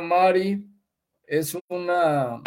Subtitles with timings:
[0.00, 0.66] Mari
[1.26, 2.42] es una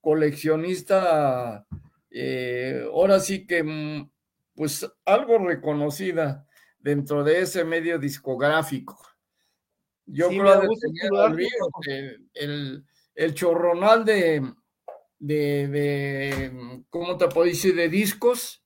[0.00, 1.66] coleccionista,
[2.10, 4.10] eh, ahora sí que, mm,
[4.54, 6.46] pues algo reconocida
[6.78, 8.98] dentro de ese medio discográfico.
[10.06, 10.62] Yo creo
[11.82, 12.84] que el,
[13.14, 14.52] el, chorronal de,
[15.18, 18.64] de, ¿cómo te puedo decir?, de discos,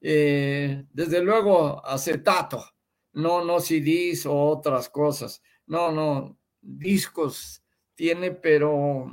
[0.00, 2.64] eh, desde luego acetato,
[3.12, 7.62] no, no CDs o otras cosas, no, no, discos
[7.98, 9.10] tiene, pero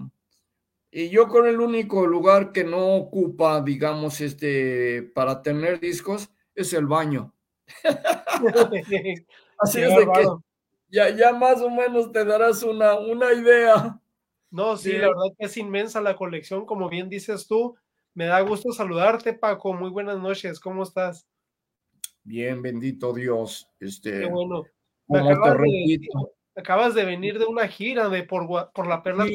[0.91, 6.71] y yo con el único lugar que no ocupa, digamos, este, para tener discos, es
[6.71, 7.34] el baño.
[9.59, 10.25] Así es de que
[10.88, 13.99] ya, ya más o menos te darás una, una idea.
[14.52, 17.75] No, sí, la verdad que es inmensa la colección, como bien dices tú.
[18.13, 19.73] Me da gusto saludarte, Paco.
[19.73, 21.27] Muy buenas noches, ¿cómo estás?
[22.23, 23.67] Bien, bendito Dios.
[23.80, 24.63] Este, Qué bueno.
[25.09, 26.08] acabas, de,
[27.05, 29.34] venir de una gira de por, por la Perla sí.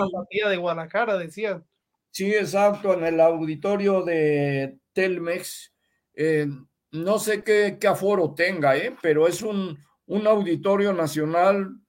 [0.48, 1.66] de Guadalajara, decían.
[2.10, 5.72] Sí, exacto, en el auditorio de Telmex.
[6.14, 6.46] Eh,
[6.92, 8.96] no sé qué, qué, aforo tenga, ¿eh?
[9.00, 11.80] pero es un, un auditorio nacional,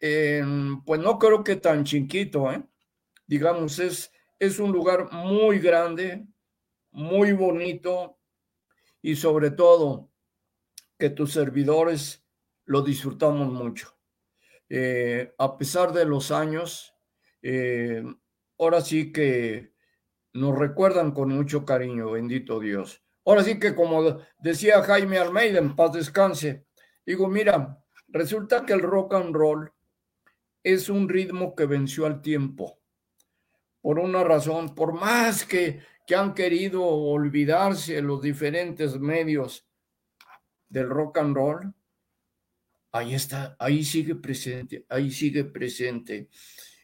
[0.00, 0.42] eh,
[0.84, 2.62] pues no creo que tan chiquito, ¿eh?
[3.26, 6.26] digamos, es, es un lugar muy grande,
[6.90, 8.18] muy bonito
[9.00, 10.10] y sobre todo
[10.98, 12.24] que tus servidores
[12.64, 13.99] lo disfrutamos mucho.
[14.70, 16.94] Eh, a pesar de los años,
[17.42, 18.02] eh,
[18.58, 19.74] ahora sí que
[20.32, 23.02] nos recuerdan con mucho cariño, bendito Dios.
[23.26, 26.64] Ahora sí que como decía Jaime Almeida, en paz descanse,
[27.10, 29.72] Digo, mira, resulta que el rock and roll
[30.62, 32.78] es un ritmo que venció al tiempo.
[33.80, 39.66] Por una razón, por más que, que han querido olvidarse los diferentes medios
[40.68, 41.74] del rock and roll,
[42.92, 46.28] ahí está, ahí sigue presente, ahí sigue presente.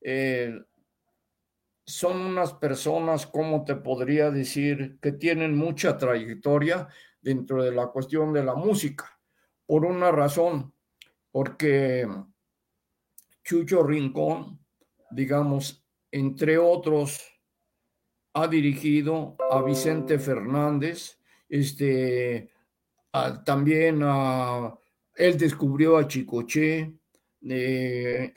[0.00, 0.52] eh,
[1.84, 6.88] son unas personas, como te podría decir, que tienen mucha trayectoria
[7.20, 9.18] dentro de la cuestión de la música,
[9.66, 10.74] por una razón,
[11.30, 12.06] porque
[13.42, 14.60] Chucho Rincón,
[15.10, 17.20] digamos, entre otros,
[18.34, 22.50] ha dirigido a Vicente Fernández, este,
[23.44, 24.74] también a,
[25.16, 26.92] él descubrió a Chicoche,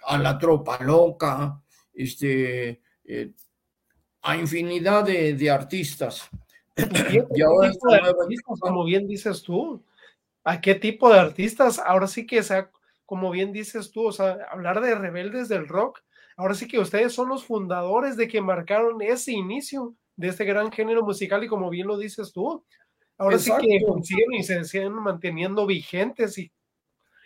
[0.06, 1.62] a la tropa loca,
[1.94, 3.34] este, eh,
[4.22, 6.30] a infinidad de, artistas.
[6.76, 7.72] y ahora
[8.60, 9.84] como bien dices tú,
[10.44, 11.80] ¿a qué tipo de artistas?
[11.80, 12.72] Ahora sí que sea,
[13.06, 16.02] como bien dices tú, o sea, hablar de rebeldes del rock,
[16.38, 20.72] ahora sí que ustedes son los fundadores de que marcaron ese inicio de este gran
[20.72, 22.64] género musical y como bien lo dices tú,
[23.18, 26.52] ahora sí que consiguen y se siguen manteniendo vigentes y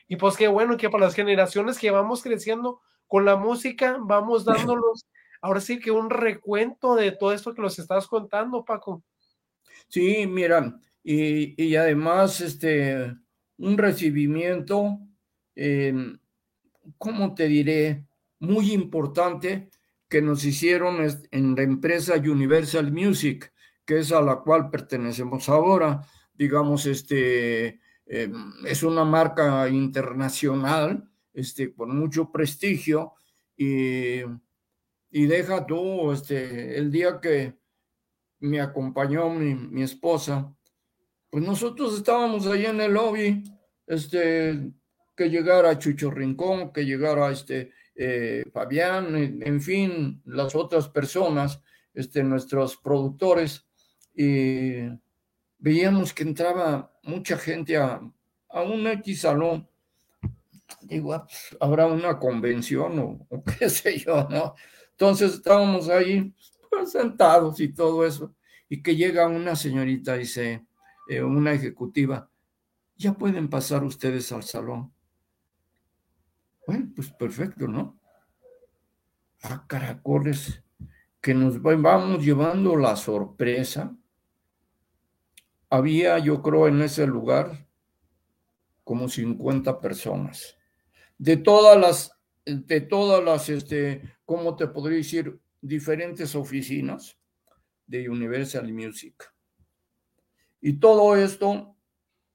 [0.08, 4.46] y pues qué bueno que para las generaciones que vamos creciendo con la música, vamos
[4.80, 5.06] dándolos,
[5.42, 9.04] ahora sí que un recuento de todo esto que nos estás contando, Paco.
[9.88, 13.16] Sí, mira, y, y además, este,
[13.58, 15.00] un recibimiento,
[15.56, 15.94] eh,
[16.98, 18.06] ¿cómo te diré?
[18.46, 19.70] Muy importante
[20.08, 20.98] que nos hicieron
[21.32, 23.52] en la empresa Universal Music,
[23.86, 26.02] que es a la cual pertenecemos ahora,
[26.34, 33.14] digamos, este, em, es una marca internacional, este, con mucho prestigio,
[33.58, 34.22] y,
[35.12, 37.58] y deja tú, este, el día que
[38.40, 40.54] me acompañó mi, mi esposa,
[41.30, 43.44] pues nosotros estábamos ahí en el lobby,
[43.88, 44.72] este,
[45.16, 51.62] que llegara Chucho Rincón, que llegara este eh, Fabián, en, fin, las otras personas,
[51.94, 53.66] este, nuestros productores,
[54.14, 54.88] y
[55.58, 58.02] veíamos que entraba mucha gente a,
[58.54, 59.68] un X salón.
[60.82, 64.56] Digo, ah, pues, habrá una convención o, qué sé yo, ¿no?
[64.92, 66.34] Entonces estábamos ahí
[66.70, 68.34] pues, sentados y todo eso,
[68.70, 70.66] y que llega una señorita, dice,
[71.10, 72.30] eh, una ejecutiva,
[72.96, 74.95] ya pueden pasar ustedes al salón.
[76.68, 78.00] Bueno, pues perfecto, ¿no?
[79.42, 80.64] A caracoles,
[81.22, 83.96] que nos vamos llevando la sorpresa.
[85.70, 87.68] Había, yo creo, en ese lugar
[88.84, 90.58] como 50 personas.
[91.18, 92.12] De todas las,
[92.46, 95.40] de todas las, este, ¿cómo te podría decir?
[95.62, 97.18] Diferentes oficinas
[97.88, 99.32] de Universal Music.
[100.62, 101.76] Y todo esto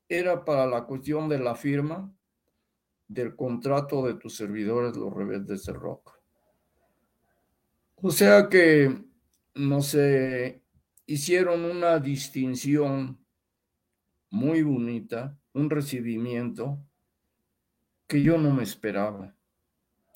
[0.08, 2.12] era para la cuestión de la firma
[3.10, 6.16] del contrato de tus servidores, los rebeldes de rock.
[7.96, 9.04] O sea que,
[9.56, 10.62] no sé,
[11.06, 13.18] hicieron una distinción
[14.30, 16.78] muy bonita, un recibimiento
[18.06, 19.34] que yo no me esperaba.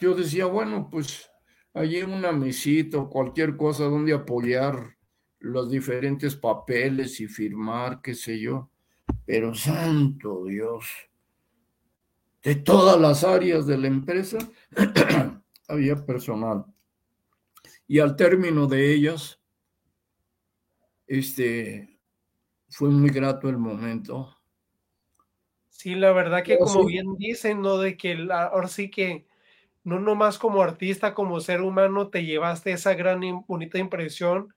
[0.00, 1.29] Yo decía, bueno, pues
[1.73, 4.97] allí una mesita o cualquier cosa donde apoyar
[5.40, 8.70] los diferentes papeles y firmar, qué sé yo.
[9.26, 10.87] Pero santo Dios,
[12.44, 14.38] de todas las áreas de la empresa
[15.69, 16.64] había personal.
[17.87, 19.41] Y al término de ellas,
[21.06, 21.99] este,
[22.69, 24.38] fue muy grato el momento.
[25.69, 27.79] Sí, la verdad que como bien dicen, ¿no?
[27.79, 29.26] De que ahora sí que
[29.82, 34.55] no nomás como artista, como ser humano, te llevaste esa gran bonita impresión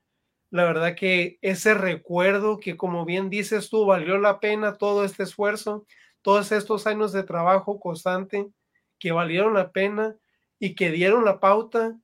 [0.50, 5.24] la verdad que ese recuerdo que como bien dices tú, valió la pena todo este
[5.24, 5.86] esfuerzo,
[6.28, 8.50] todos estos años de trabajo constante
[8.98, 10.14] que valieron la pena
[10.58, 11.98] y que dieron la pauta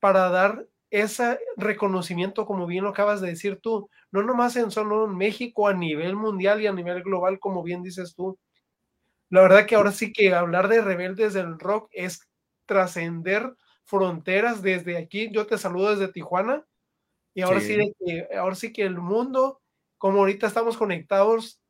[0.00, 5.04] para dar ese reconocimiento, como bien lo acabas de decir tú, no nomás en solo
[5.04, 8.36] en México, a nivel mundial y a nivel global, como bien dices tú.
[9.30, 12.28] La verdad que ahora sí que hablar de rebeldes del rock es
[12.66, 13.54] trascender
[13.84, 15.30] fronteras desde aquí.
[15.30, 16.66] Yo te saludo desde Tijuana
[17.32, 17.94] y ahora sí.
[18.04, 19.60] que, ahora sí que el mundo,
[19.98, 21.61] como ahorita estamos conectados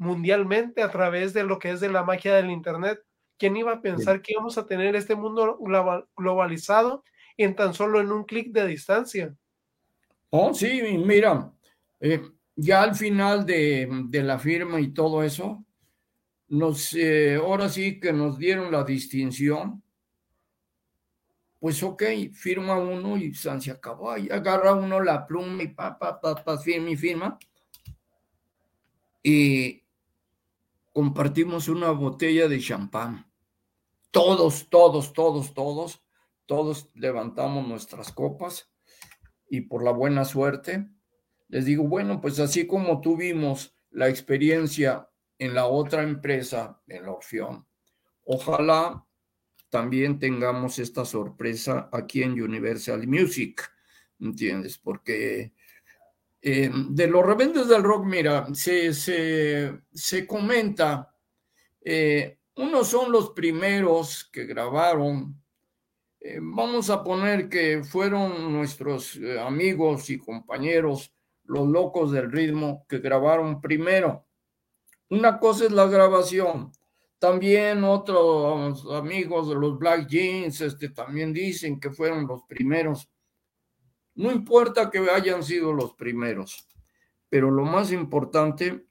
[0.00, 3.00] mundialmente a través de lo que es de la magia del Internet,
[3.36, 5.58] ¿quién iba a pensar que íbamos a tener este mundo
[6.16, 7.04] globalizado
[7.36, 9.36] en tan solo en un clic de distancia?
[10.30, 11.52] Oh, sí, mira,
[12.00, 12.22] eh,
[12.56, 15.64] ya al final de, la firma y todo eso,
[16.48, 19.82] nos, eh, ahora sí que nos dieron la distinción
[21.58, 24.12] pues ok, firma uno y se acabó.
[24.12, 27.38] Ahí agarra uno la pluma y pa, pa, pa, pa, firma y firma.
[29.22, 29.79] Y
[30.92, 33.30] compartimos una botella de champán.
[34.10, 36.02] Todos, todos, todos, todos,
[36.46, 38.70] todos levantamos nuestras copas
[39.48, 40.88] y por la buena suerte
[41.50, 45.08] les digo, bueno, pues así como tuvimos la experiencia
[45.38, 47.66] en la otra empresa, en la Orfeón,
[48.24, 49.04] ojalá
[49.68, 53.68] también tengamos esta sorpresa aquí en Universal Music,
[54.20, 54.78] ¿entiendes?
[54.78, 55.52] Porque
[56.42, 61.14] eh, de los rebeldes del rock, mira, se, se, comenta,
[61.82, 65.38] eh, unos son los primeros que grabaron,
[66.20, 72.98] eh, vamos a poner que fueron nuestros amigos y compañeros, los locos del ritmo, que
[72.98, 74.26] grabaron primero.
[75.10, 76.72] Una cosa es la grabación,
[77.20, 83.10] también otros amigos de los Black Jeans este, también dicen que fueron los primeros.
[84.20, 86.68] No importa que hayan sido los primeros,
[87.30, 88.84] pero lo más importante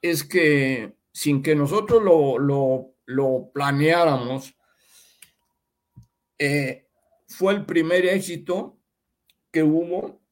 [0.00, 4.56] es que sin que nosotros lo, planeáramos,
[6.38, 6.88] eh,
[7.28, 8.80] fue el primer éxito
[9.52, 10.22] que hubo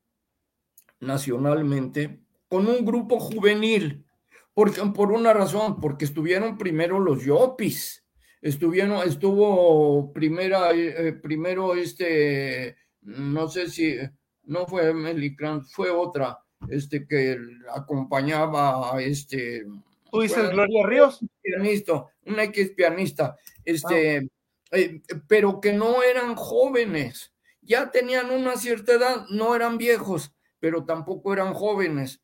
[1.01, 4.07] nacionalmente con un grupo juvenil.
[4.55, 8.07] Por, por una razón, porque estuvieron primero los Yopis,
[8.41, 13.97] estuvieron, estuvo primera, eh, primero este, no sé si,
[14.45, 17.39] no fue Melicran, fue otra, este, que
[17.75, 19.67] acompañaba a este.
[20.11, 21.21] Tú dices Gloria Ríos.
[21.41, 24.77] Pianista, un X pianista, este, ah.
[24.77, 27.33] eh, pero que no eran jóvenes,
[27.63, 32.21] ya tenían una cierta edad, no eran viejos, pero tampoco eran jóvenes.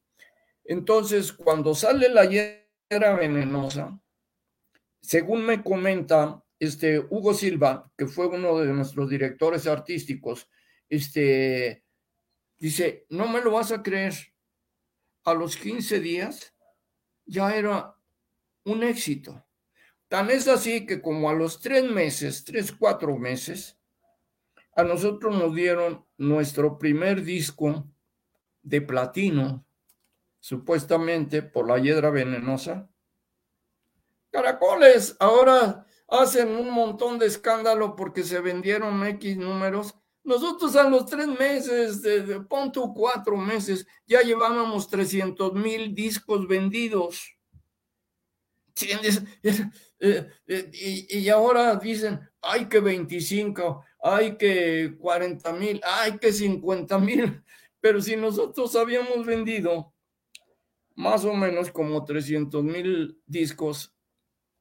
[0.64, 3.98] Entonces, cuando sale la hiedra venenosa,
[5.00, 10.48] según me comenta este Hugo Silva, que fue uno de nuestros directores artísticos,
[10.88, 11.84] este,
[12.58, 14.14] dice, no me lo vas a creer,
[15.24, 16.54] a los 15 días
[17.26, 17.94] ya era
[18.64, 19.44] un éxito.
[20.08, 23.78] Tan es así que como a los tres meses, tres, cuatro meses,
[24.74, 27.86] a nosotros nos dieron nuestro primer disco
[28.62, 29.66] de platino,
[30.40, 32.88] supuestamente por la hiedra venenosa.
[34.30, 39.94] Caracoles, ahora hacen un montón de escándalo porque se vendieron X números.
[40.28, 46.46] Nosotros a los tres meses, de, de punto cuatro meses, ya llevábamos 300 mil discos
[46.46, 47.34] vendidos.
[50.00, 56.30] Eh, eh, y, y, ahora dicen, hay que 25, hay que 40 mil, hay que
[56.30, 57.42] 50 mil.
[57.80, 59.92] Pero si nosotros habíamos vendido
[60.94, 63.92] más o menos como 300 mil discos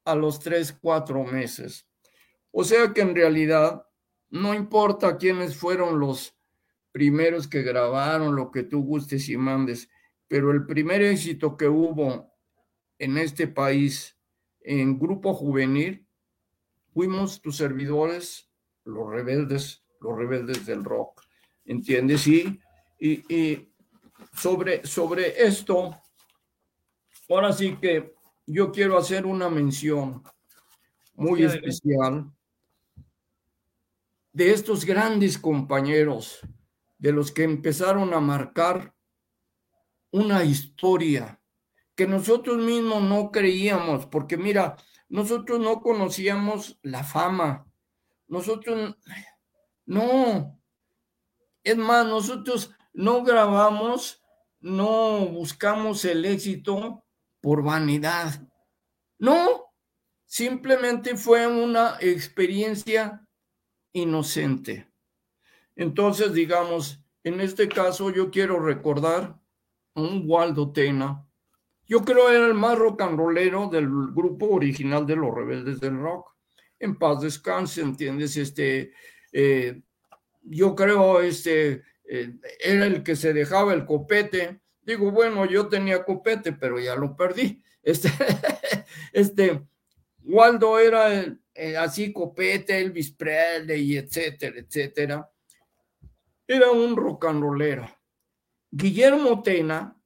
[0.04, 1.86] a los 3, 4 meses.
[2.50, 3.87] O sea que en realidad
[4.30, 6.34] no importa quiénes fueron los
[6.92, 9.88] primeros que grabaron, lo que tú gustes y mandes,
[10.26, 12.32] pero el primer éxito que hubo
[12.98, 14.16] en este país
[14.60, 16.06] en grupo juvenil,
[16.92, 18.50] fuimos tus servidores,
[18.84, 21.22] los rebeldes, los rebeldes del rock,
[21.64, 22.26] ¿entiendes?
[22.26, 22.60] Y,
[22.98, 23.72] y,
[24.34, 25.96] sobre, sobre esto,
[27.28, 28.14] ahora sí que
[28.46, 30.22] yo quiero hacer una mención
[31.14, 32.30] muy especial
[34.38, 36.38] de estos grandes compañeros,
[36.96, 38.94] de los que empezaron a marcar
[40.12, 41.42] una historia
[41.96, 44.76] que nosotros mismos no creíamos, porque mira,
[45.08, 47.66] nosotros no conocíamos la fama,
[48.28, 48.94] nosotros
[49.86, 50.62] no,
[51.64, 54.22] es más, nosotros no grabamos,
[54.60, 57.04] no buscamos el éxito
[57.40, 58.40] por vanidad,
[59.18, 59.74] no,
[60.26, 63.24] simplemente fue una experiencia
[63.92, 64.88] inocente.
[65.76, 69.38] Entonces, digamos, en este caso yo quiero recordar
[69.94, 71.28] a un Waldo Tena,
[71.88, 75.98] yo creo era el más rock and rollero del grupo original de los rebeldes del
[75.98, 76.34] rock.
[76.78, 78.36] En paz descanse, ¿entiendes?
[78.36, 78.92] Este,
[79.32, 79.80] eh,
[80.42, 84.60] yo creo, este, eh, era el que se dejaba el copete.
[84.82, 87.62] Digo, bueno, yo tenía copete, pero ya lo perdí.
[87.82, 88.10] Este,
[89.14, 89.66] este,
[90.24, 91.24] Waldo era
[91.78, 95.30] así copete, Elvis Presley, etcétera, etcétera.
[96.46, 97.88] Era un rock and rollero.
[98.70, 99.96] Guillermo Tena,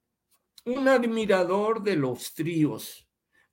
[0.65, 3.09] un admirador de los tríos,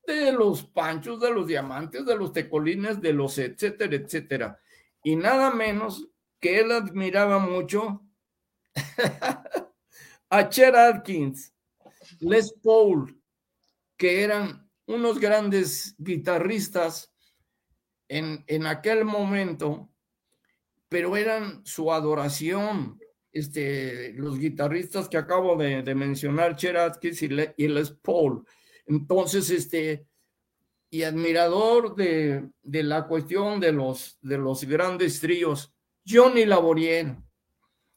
[0.06, 4.60] de los panchos, de los diamantes, de los tecolines, de los etcétera, etcétera.
[5.04, 6.08] Y nada menos
[6.40, 8.04] que él admiraba mucho
[10.30, 11.54] a Cher Atkins,
[12.20, 13.20] Les Paul,
[13.98, 17.14] que eran unos grandes guitarristas
[18.10, 19.90] en, en aquel momento,
[20.90, 23.00] pero eran su adoración,
[23.32, 28.44] este, los guitarristas que acabo de, mencionar, Cheratkis y, Les Paul.
[28.88, 30.08] Entonces, este,
[30.90, 35.74] y admirador de, la cuestión de los, de los grandes tríos,
[36.06, 37.18] Johnny Laboriel.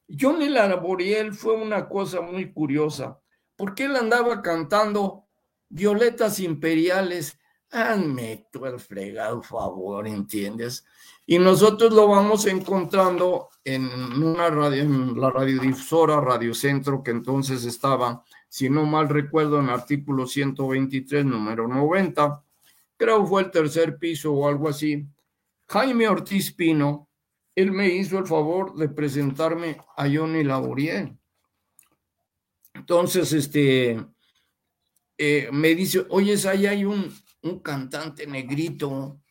[0.06, 3.18] Johnny Laboriel fue una cosa muy curiosa,
[3.56, 5.26] porque él andaba cantando
[5.70, 7.38] violetas imperiales.
[7.72, 10.84] Hazme tú el fregado favor, ¿entiendes?
[11.24, 13.86] Y nosotros lo vamos encontrando en
[14.22, 19.70] una radio, en la radiodifusora Radio Centro, que entonces estaba, si no mal recuerdo, en
[19.70, 22.44] artículo 123, número 90,
[22.98, 25.06] creo fue el tercer piso o algo así.
[25.68, 27.08] Jaime Ortiz Pino,
[27.54, 31.16] él me hizo el favor de presentarme a Johnny Laboriel.
[32.74, 33.98] Entonces, este,
[35.16, 37.12] eh, me dice, oye, ahí hay un,
[37.42, 39.22] un cantante negrito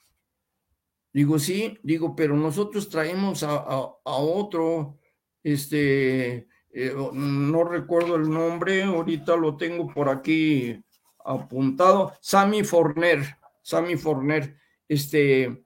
[1.13, 4.97] Digo, sí, digo, pero nosotros traemos a, otro,
[5.43, 10.81] este, eh, no recuerdo el nombre, ahorita lo tengo por aquí
[11.25, 14.55] apuntado, Sammy Forner, Sammy Forner,
[14.87, 15.63] este,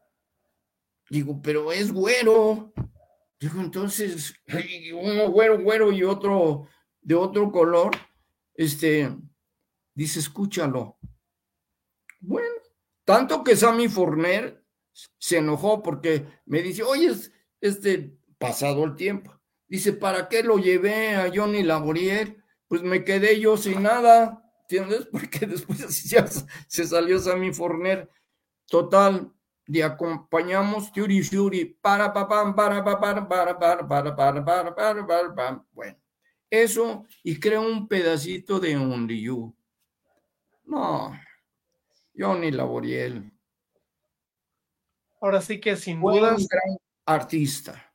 [1.11, 2.73] digo, pero es güero.
[3.39, 4.33] Digo, entonces,
[4.93, 6.67] uno güero, güero y otro
[7.01, 7.91] de otro color,
[8.55, 9.15] este,
[9.93, 10.97] dice, escúchalo.
[13.05, 14.63] Tanto que Sammy Forner
[15.17, 17.13] se enojó porque me dice, oye,
[17.61, 19.39] este, pasado el tiempo.
[19.67, 22.43] Dice, ¿para qué lo llevé a Johnny Laboriel?
[22.67, 25.05] Pues me quedé yo sin nada, ¿entiendes?
[25.11, 25.79] Porque después
[26.67, 28.09] se salió Sammy Forner.
[28.67, 29.31] Total,
[29.67, 35.35] de acompañamos Yuri Yuri para para para para para para para para para para para
[35.35, 35.97] para bueno
[36.49, 39.55] eso y crea un pedacito de Only You.
[40.65, 41.11] No,
[42.17, 43.31] Johnny Laboriel.
[45.21, 46.41] Ahora sí que sin fue dudas.
[46.41, 47.93] un gran artista.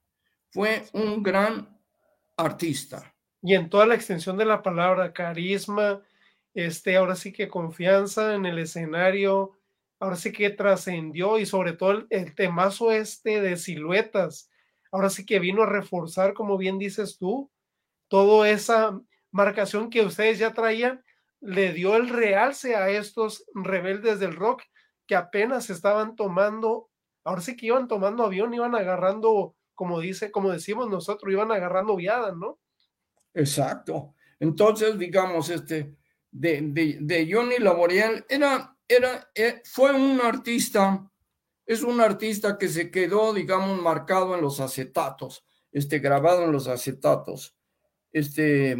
[0.50, 1.80] Fue un gran
[2.36, 3.14] artista.
[3.42, 6.02] Y en toda la extensión de la palabra, carisma,
[6.54, 9.58] este, ahora sí que confianza en el escenario,
[9.98, 14.50] ahora sí que trascendió y sobre todo el, el, temazo este de siluetas,
[14.90, 17.50] ahora sí que vino a reforzar, como bien dices tú,
[18.08, 19.00] toda esa
[19.30, 21.02] marcación que ustedes ya traían,
[21.40, 24.62] le dio el realce a estos rebeldes del rock
[25.06, 26.90] que apenas estaban tomando,
[27.24, 31.96] ahora sí que iban tomando avión, iban agarrando, como dice, como decimos nosotros, iban agarrando
[31.96, 32.58] viada, ¿no?
[33.34, 34.14] Exacto.
[34.38, 35.96] Entonces, digamos, este,
[36.30, 41.10] de, de, de Johnny Laboriel era, era, eh, fue un artista,
[41.66, 46.68] es un artista que se quedó, digamos, marcado en los acetatos, este, grabado en los
[46.68, 47.56] acetatos,
[48.12, 48.76] este,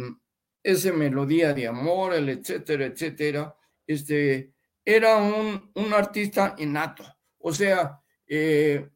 [0.63, 4.53] ese melodía de amor, el etcétera, etcétera, este,
[4.85, 7.03] era un, un artista innato,
[7.39, 8.87] o sea, eh,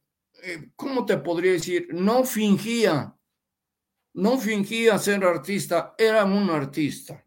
[0.43, 1.87] eh, ¿cómo te podría decir?
[1.91, 3.15] No fingía,
[4.13, 7.23] no fingía ser artista, era un artista.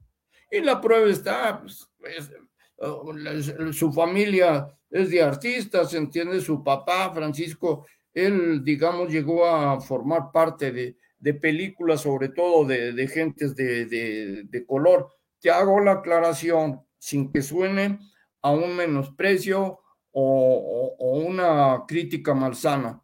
[0.51, 7.87] Y la prueba está, pues, es, su familia es de artistas, entiende, su papá, Francisco,
[8.15, 13.87] él, digamos, llegó a formar parte de, de películas, sobre todo de, de gentes de,
[13.87, 15.11] de, de, color.
[15.41, 17.99] Te hago la aclaración sin que suene
[18.43, 19.77] a un menosprecio o,
[20.13, 23.03] o, o una crítica malsana.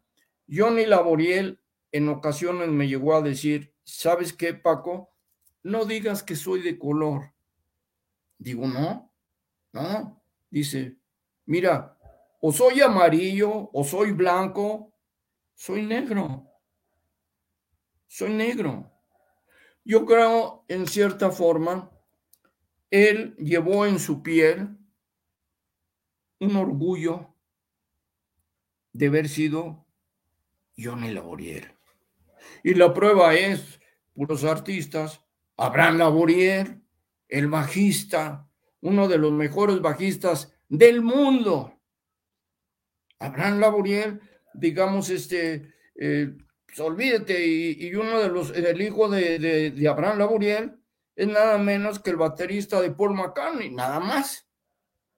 [0.49, 1.59] Johnny Laboriel
[1.91, 5.13] en ocasiones me llegó a decir, ¿sabes qué, Paco?
[5.63, 7.35] No digas que soy de color
[8.37, 9.11] Digo, no,
[9.73, 10.21] no.
[10.49, 10.97] Dice,
[11.45, 11.97] mira,
[12.41, 14.93] o soy amarillo, o soy blanco,
[15.53, 16.44] soy negro.
[18.17, 18.89] Soy negro.
[19.83, 21.91] Yo creo, en cierta forma,
[22.89, 24.77] él llevó en su piel
[26.39, 27.35] un orgullo
[28.93, 29.85] de haber sido
[30.77, 31.73] Johnny Laboriel.
[32.63, 33.81] Y la prueba es,
[34.13, 35.21] puros artistas,
[35.57, 36.81] Abraham Laboriel,
[37.27, 38.49] el bajista,
[38.79, 41.81] uno de los mejores bajistas del mundo.
[43.19, 44.21] Abraham Laboriel,
[44.53, 46.33] digamos, este, eh,
[46.75, 50.77] pues olvídate, y, uno de los, el hijo de, de, Abraham Laboriel
[51.15, 54.45] es nada menos que el baterista de Paul McCartney, nada más,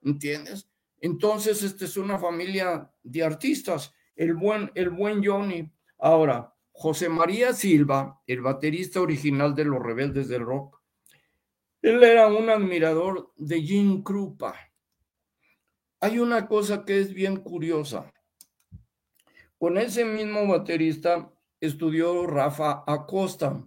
[0.02, 0.68] ¿entiendes?
[1.00, 5.68] Entonces, esta es una familia de artistas, el buen, el buen Johnny.
[5.98, 10.80] Ahora, José María Silva, el baterista original de los Rebeldes del Rock,
[11.82, 14.54] él era un admirador de Jim Krupa.
[15.98, 18.12] Hay una cosa que es bien curiosa.
[19.58, 23.64] Con ese mismo baterista estudió Rafa Acosta,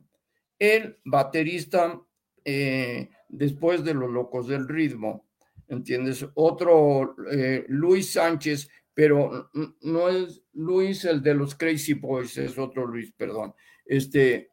[0.59, 2.01] el baterista
[2.45, 5.27] eh, después de Los Locos del Ritmo,
[5.67, 6.25] ¿entiendes?
[6.35, 9.49] Otro, eh, Luis Sánchez, pero
[9.81, 13.53] no es Luis el de los Crazy Boys, es otro Luis, perdón.
[13.85, 14.51] Este,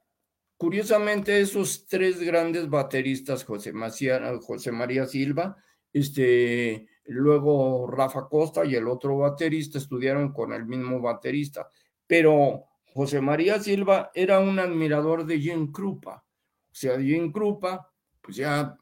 [0.58, 5.56] Curiosamente, esos tres grandes bateristas, José, María, José María Silva,
[5.92, 11.68] este, luego Rafa Costa y el otro baterista estudiaron con el mismo baterista,
[12.08, 16.24] pero José María Silva era un admirador de Jim Krupa,
[16.70, 18.76] o sea, Jim Krupa, pues ya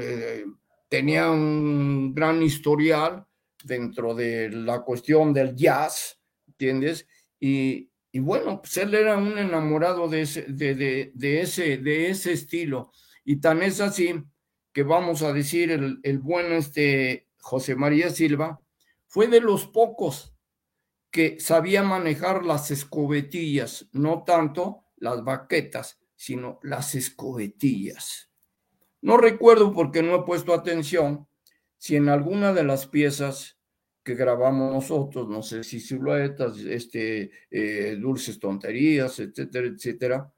[0.00, 0.44] eh,
[0.88, 3.26] tenía un gran historial
[3.64, 7.06] dentro de la cuestión del jazz, ¿entiendes?
[7.40, 12.92] Y, bueno, pues él era un enamorado de ese, de, ese, de ese estilo.
[13.24, 14.22] Y tan es así
[14.72, 18.60] que vamos a decir, el, el buen este José María Silva
[19.06, 20.33] fue de los pocos
[21.14, 28.32] que sabía manejar las escobetillas, no tanto las baquetas, sino las escobetillas.
[29.00, 31.28] No recuerdo porque no he puesto atención
[31.78, 33.60] si en alguna de las piezas
[34.02, 40.34] que grabamos nosotros, no sé si siluetas, este, eh, dulces tonterías, etcétera, etcétera.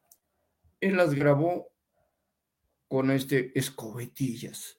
[0.79, 1.73] Él las grabó
[2.87, 4.79] con este escobetillas.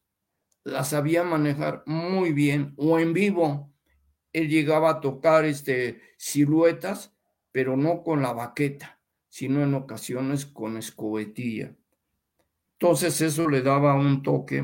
[0.64, 3.74] Las sabía manejar muy bien o en vivo.
[4.34, 7.16] Él llegaba a tocar este, siluetas,
[7.52, 11.76] pero no con la baqueta, sino en ocasiones con escobetilla.
[12.74, 14.64] Entonces eso le daba un toque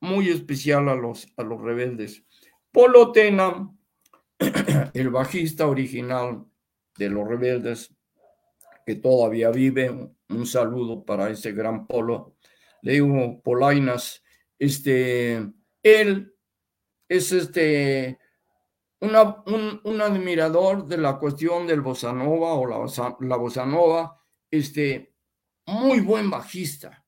[0.00, 2.24] muy especial a los, a los rebeldes.
[2.70, 3.70] Polo Tena,
[4.94, 6.46] el bajista original
[6.96, 7.94] de Los Rebeldes,
[8.86, 9.90] que todavía vive,
[10.28, 12.36] un saludo para ese gran Polo,
[12.82, 14.22] le digo Polainas,
[14.58, 15.50] este,
[15.82, 16.34] él
[17.08, 18.18] es este,
[19.00, 25.14] un, admirador de la cuestión del bossa nova o la, la bossa nova, este,
[25.66, 27.04] muy buen bajista,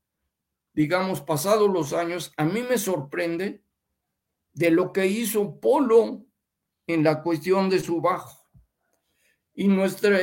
[0.72, 3.64] digamos, pasados los años, a mí me sorprende
[4.52, 6.26] de lo que hizo Polo
[6.86, 8.48] en la cuestión de su bajo.
[9.54, 10.18] Y nuestra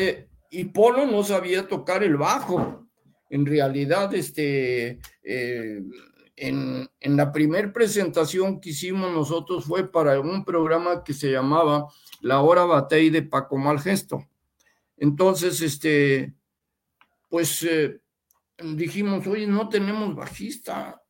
[0.50, 2.88] y Polo no sabía tocar el bajo.
[3.30, 5.82] En realidad, este, eh,
[6.38, 11.88] en, la primera presentación que hicimos nosotros fue para un programa que se llamaba
[12.22, 14.26] La Hora Batey de Paco Malgesto.
[14.98, 16.36] Entonces, este,
[17.28, 18.00] pues eh,
[18.58, 21.02] dijimos, oye, no tenemos bajista.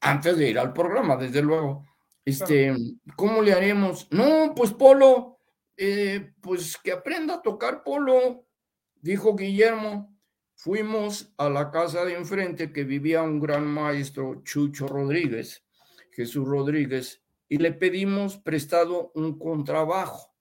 [0.00, 1.84] Antes de ir al programa, desde luego.
[2.24, 2.74] Este,
[3.16, 4.08] ¿cómo le haremos?
[4.10, 5.38] No, pues Polo,
[5.76, 8.46] eh, pues que aprenda a tocar Polo,
[8.94, 10.16] dijo Guillermo.
[10.62, 15.64] Fuimos a la casa de enfrente que vivía un gran maestro, Chucho Rodríguez,
[16.12, 20.34] Jesús Rodríguez, y le pedimos prestado un contrabajo,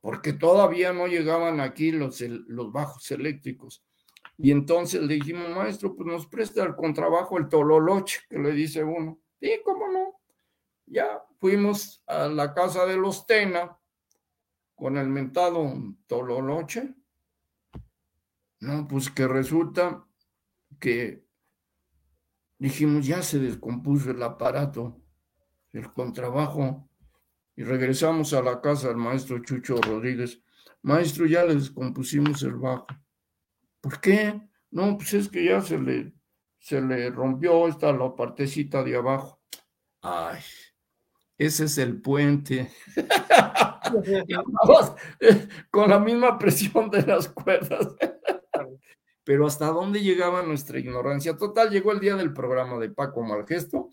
[0.00, 3.84] porque todavía no llegaban aquí los, los bajos eléctricos.
[4.36, 8.82] Y entonces le dijimos, maestro, pues nos presta el contrabajo, el tololoche, que le dice
[8.82, 9.20] uno.
[9.40, 10.18] Sí, cómo no.
[10.86, 13.78] Ya fuimos a la casa de los Tena
[14.74, 15.72] con el mentado
[16.08, 16.96] tololoche
[18.66, 20.04] no, pues que resulta
[20.80, 21.24] que
[22.58, 25.00] dijimos, ya se descompuso el aparato,
[25.72, 26.90] el contrabajo,
[27.54, 30.42] y regresamos a la casa del maestro Chucho Rodríguez.
[30.82, 32.88] Maestro, ya le descompusimos el bajo.
[33.80, 34.42] ¿Por qué?
[34.72, 36.12] No, pues es que ya se le,
[36.58, 39.40] se le rompió esta la partecita de abajo.
[40.02, 40.40] Ay,
[41.38, 42.68] ese es el puente.
[45.70, 47.94] Con la misma presión de las cuerdas
[49.26, 51.36] pero hasta dónde llegaba nuestra ignorancia.
[51.36, 53.90] Total, llegó el día del programa de Paco Malgesto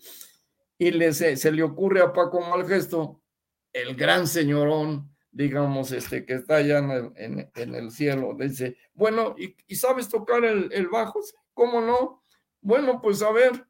[0.78, 3.20] y le, se, le ocurre a Paco Malgesto,
[3.72, 6.78] el gran señorón, digamos, este, que está allá
[7.16, 11.18] en el, cielo, dice, bueno, ¿y, sabes tocar el, el, bajo?
[11.52, 12.22] ¿Cómo no?
[12.60, 13.66] Bueno, pues a ver,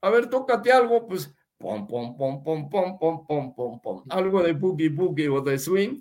[0.00, 4.42] a ver, tócate algo, pues, pom, pom, pom, pom, pom, pom, pom, pom, pom, algo
[4.42, 6.00] de boogie boogie o de swing.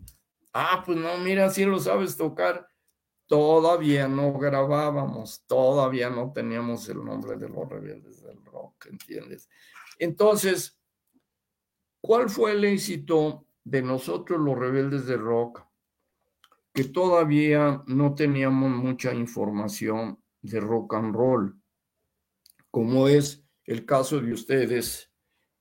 [0.54, 2.68] Ah, pues no, mira, si lo sabes tocar
[3.28, 9.50] todavía no grabábamos, todavía no teníamos el nombre de los rebeldes del rock, ¿entiendes?
[10.00, 10.80] Entonces,
[12.02, 15.66] ¿cuál fue el éxito de nosotros los rebeldes del rock?
[16.74, 21.62] Que todavía no teníamos mucha información de rock and roll,
[22.72, 25.12] como es el caso de ustedes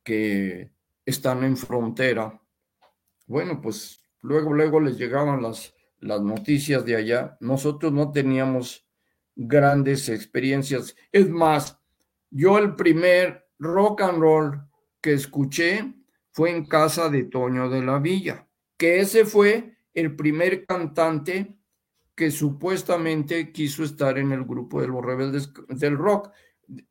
[0.03, 0.73] que
[1.05, 2.41] están en frontera.
[3.27, 8.87] Bueno, pues luego, luego les llegaban las las noticias de allá, nosotros no teníamos
[9.35, 10.95] grandes experiencias.
[11.11, 11.81] Es más,
[12.31, 14.61] yo el primer rock and roll
[15.01, 15.95] que escuché
[16.33, 21.57] fue en casa de Toño de la Villa, que ese fue el primer cantante
[22.15, 26.31] que supuestamente quiso estar en el grupo de los rebeldes del rock,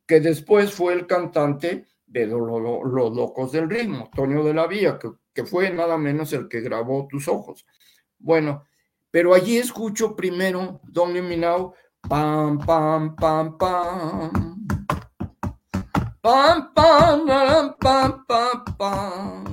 [0.06, 5.10] que después fue el cantante de los, locos del ritmo, Toño de la Villa, que,
[5.34, 7.66] que fue nada menos el que grabó Tus Ojos.
[8.20, 8.66] Bueno,
[9.12, 11.74] pero allí escucho primero Don Minao,
[12.08, 14.32] pam, pam, pam, pam.
[16.22, 19.44] Pam, pam, pam, pam, pam, pam.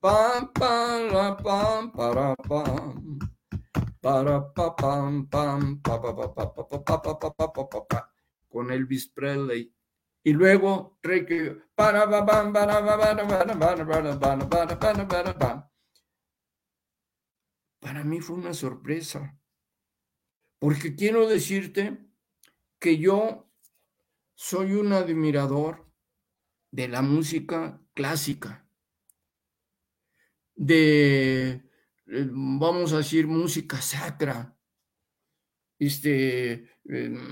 [0.00, 3.18] Pam, pam, pam, para, pam.
[4.02, 6.02] Para, pa, pam, pam, pa,
[8.48, 9.72] con Elvis Presley.
[10.24, 10.98] Y luego,
[11.74, 12.84] para, para, para, para,
[15.08, 15.67] para,
[17.80, 19.38] para mí fue una sorpresa,
[20.58, 21.98] porque quiero decirte
[22.78, 23.50] que yo
[24.34, 25.88] soy un admirador
[26.70, 28.68] de la música clásica,
[30.54, 34.56] de, eh, vamos a decir, música sacra,
[35.78, 36.68] este, eh,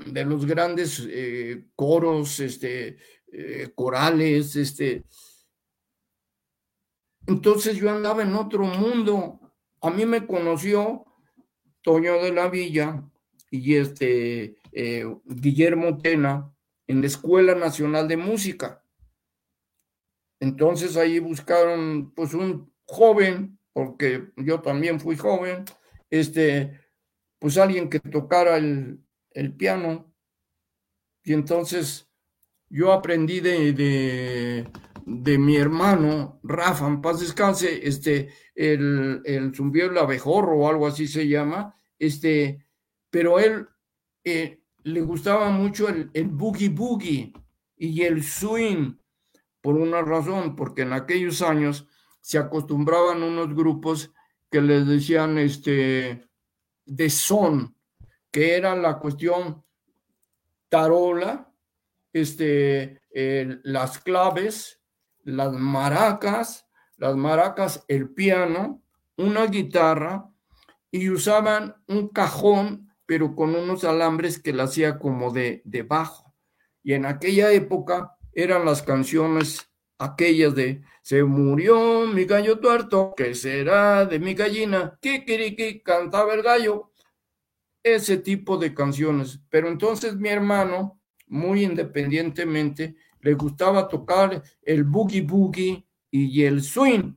[0.06, 2.98] de los grandes eh, coros, este,
[3.74, 5.04] corales, este.
[7.26, 9.45] Entonces yo andaba en otro mundo,
[9.80, 11.04] a mí me conoció
[11.82, 13.02] Toño de la Villa
[13.50, 16.52] y este eh, Guillermo Tena
[16.86, 18.82] en la Escuela Nacional de Música.
[20.40, 25.64] Entonces ahí buscaron pues un joven, porque yo también fui joven,
[26.10, 26.80] este,
[27.38, 29.02] pues alguien que tocara el,
[29.56, 30.12] piano.
[31.22, 32.08] Y entonces
[32.68, 34.68] yo aprendí de,
[35.06, 40.88] de mi hermano, Rafa, en paz descanse, este, el, el zumbido del abejorro o algo
[40.88, 42.66] así se llama, este,
[43.08, 43.68] pero él
[44.24, 47.32] eh, le gustaba mucho el, el boogie boogie
[47.76, 48.96] y el swing,
[49.60, 51.86] por una razón, porque en aquellos años
[52.20, 54.12] se acostumbraban unos grupos
[54.50, 56.28] que les decían este,
[56.84, 57.76] de son,
[58.32, 59.64] que era la cuestión
[60.68, 61.52] tarola,
[62.12, 63.00] este,
[63.62, 64.75] las claves,
[65.26, 68.82] las maracas, las maracas, el piano,
[69.16, 70.30] una guitarra
[70.90, 76.34] y usaban un cajón, pero con unos alambres que la hacía como de, de bajo.
[76.82, 83.34] Y en aquella época eran las canciones aquellas de se murió mi gallo tuerto, ¿qué
[83.34, 84.98] será de mi gallina?
[85.00, 86.92] Kikiriki, cantaba el gallo.
[87.82, 89.40] Ese tipo de canciones.
[89.48, 97.14] Pero entonces mi hermano, muy independientemente, le gustaba tocar el boogie boogie y el swing.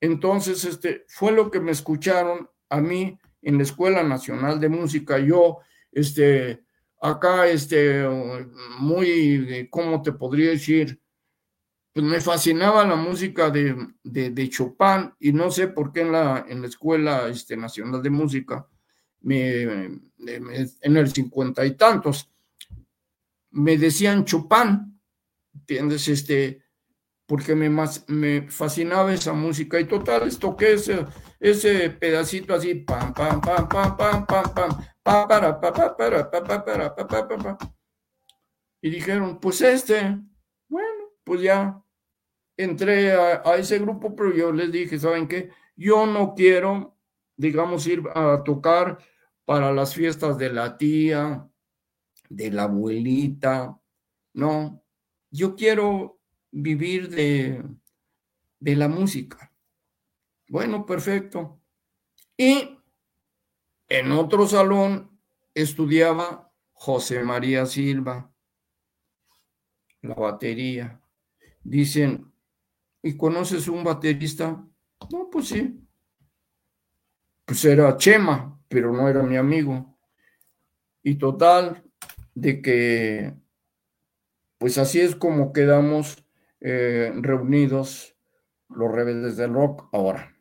[0.00, 5.20] Entonces, este fue lo que me escucharon a mí en la Escuela Nacional de Música.
[5.20, 5.58] Yo,
[5.92, 6.64] este,
[7.00, 8.04] acá, este,
[8.80, 11.00] muy, ¿cómo te podría decir?
[11.92, 16.46] pues me fascinaba la música de, de, Chopin y no sé por qué en la,
[16.48, 18.68] en la Escuela este, Nacional de Música,
[19.20, 22.30] me, en el cincuenta y tantos,
[23.50, 24.97] me decían Chopin,
[25.58, 26.08] ¿entiendes?
[26.08, 26.62] Este,
[27.26, 27.68] porque me,
[28.06, 31.04] me fascinaba esa música y total, toqué ese,
[31.38, 34.70] ese pedacito así, pam, pam, pam, pam, pam, pam, pam,
[35.02, 37.58] para, para, para, para, para, para,
[38.80, 40.18] y dijeron, pues este,
[40.68, 41.82] bueno, pues ya
[42.56, 45.50] entré a, ese grupo, pero yo les dije, ¿saben qué?
[45.76, 46.96] Yo no quiero,
[47.36, 48.98] digamos, ir a tocar
[49.44, 51.48] para las fiestas de la tía,
[52.28, 53.78] de la abuelita,
[54.34, 54.82] no,
[55.30, 57.62] yo quiero vivir de,
[58.60, 59.52] de la música.
[60.48, 61.60] Bueno, perfecto.
[62.36, 62.78] Y
[63.88, 65.20] en otro salón
[65.54, 68.32] estudiaba José María Silva,
[70.00, 71.00] la batería.
[71.62, 72.32] Dicen,
[73.02, 74.64] ¿Y conoces un baterista?
[75.10, 75.80] No, pues sí.
[77.44, 79.98] Pues era Chema, pero no era mi amigo.
[81.02, 81.82] Y total,
[82.34, 83.34] de que,
[84.58, 86.24] pues así es como quedamos
[86.60, 88.16] eh, reunidos
[88.68, 90.36] los rebeldes del rock ahora.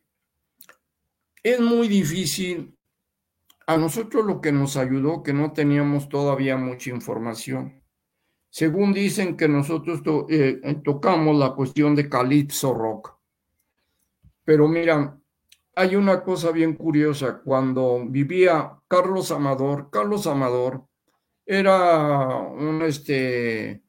[1.43, 2.75] Es muy difícil.
[3.67, 7.77] A nosotros lo que nos ayudó, que no teníamos todavía mucha información
[8.49, 13.15] según dicen que nosotros eh, tocamos la cuestión de Calypso Rock.
[14.43, 15.15] Pero mira,
[15.75, 17.41] hay una cosa bien curiosa.
[17.43, 20.87] Cuando vivía Carlos Amador, Carlos Amador
[21.45, 23.83] era un, este,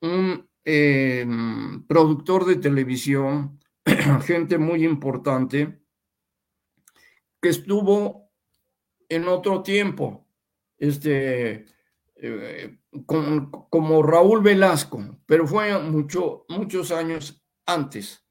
[0.00, 3.60] un em, productor de televisión,
[4.24, 5.80] gente muy importante,
[7.40, 8.30] que estuvo
[9.08, 10.26] en otro tiempo.
[10.76, 11.66] Este,
[12.16, 18.24] eh, como Raúl Velasco, pero fue mucho, muchos años antes.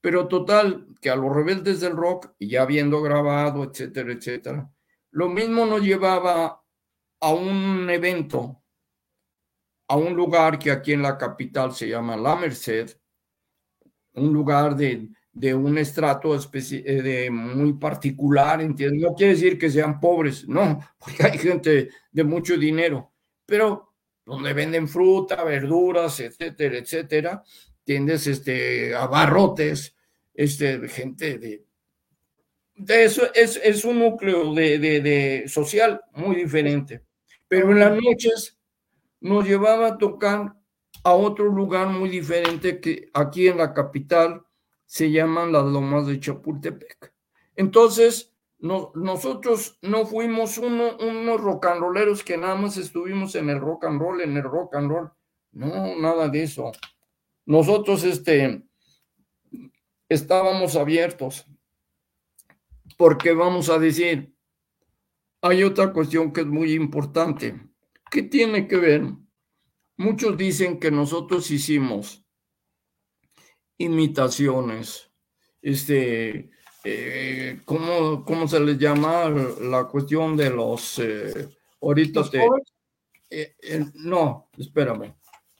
[0.00, 4.70] Pero total, que a los rebeldes del rock, ya habiendo grabado, etcétera, etcétera,
[5.10, 6.62] lo mismo nos llevaba
[7.20, 8.62] a un evento,
[9.88, 12.90] a un lugar que aquí en la capital se llama La Merced,
[14.14, 19.02] un lugar de, de un estrato eh, de muy particular, ¿entiendes?
[19.02, 23.12] No quiere decir que sean pobres, no, porque hay gente de mucho dinero,
[23.46, 27.42] pero donde venden fruta, verduras, etcétera, etcétera,
[27.82, 29.96] tiendes este, abarrotes,
[30.34, 31.64] este, gente de,
[32.74, 37.02] de eso es, es, un núcleo de, de, de, social muy diferente.
[37.48, 38.57] Pero en las noches
[39.20, 40.54] nos llevaba a tocar
[41.04, 44.44] a otro lugar muy diferente que aquí en la capital
[44.84, 47.12] se llaman las lomas de Chapultepec.
[47.56, 53.84] Entonces, nosotros no fuimos unos rock and rolleros que nada más estuvimos en el rock
[53.84, 55.10] and roll, en el rock and roll.
[55.52, 56.72] No, nada de eso.
[57.46, 58.62] Nosotros este,
[60.08, 61.46] estábamos abiertos.
[62.96, 64.34] Porque vamos a decir,
[65.40, 67.67] hay otra cuestión que es muy importante.
[68.10, 69.02] ¿Qué tiene que ver?
[69.96, 72.24] Muchos dicen que nosotros hicimos
[73.78, 75.10] imitaciones,
[75.60, 76.50] este,
[76.84, 80.98] eh, ¿cómo, se les llama la cuestión de los...
[80.98, 81.48] Eh,
[81.80, 82.46] ahorita te...
[83.30, 85.14] Eh, no, espérame.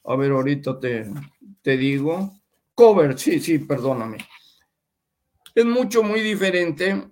[0.04, 1.04] A ver, ahorita te,
[1.60, 2.32] te digo.
[2.74, 4.18] Cover, sí, sí, perdóname.
[5.54, 7.10] Es mucho, muy diferente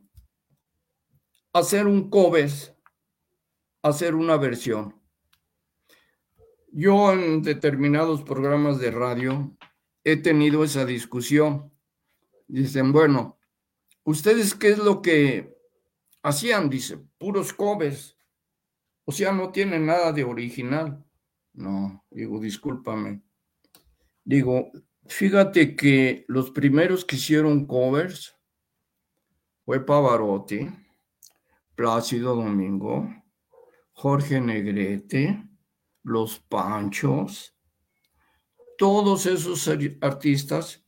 [1.52, 2.50] hacer un cover,
[3.82, 4.94] hacer una versión.
[6.78, 9.56] Yo en determinados programas de radio
[10.04, 11.72] he tenido esa discusión.
[12.46, 13.36] Dicen, bueno,
[14.06, 15.58] ¿Ustedes qué es lo que
[16.22, 16.70] hacían?
[16.70, 18.16] Dice, puros covers.
[19.04, 21.04] O sea, no tienen nada de original.
[21.52, 23.20] No, digo, discúlpame.
[24.22, 24.70] Digo,
[25.06, 28.36] fíjate que los primeros que hicieron covers
[29.64, 30.68] fue Pavarotti,
[31.74, 33.12] Plácido Domingo,
[33.92, 35.45] Jorge Negrete,
[36.06, 37.52] Los Panchos,
[38.78, 39.68] todos esos
[40.00, 40.84] artistas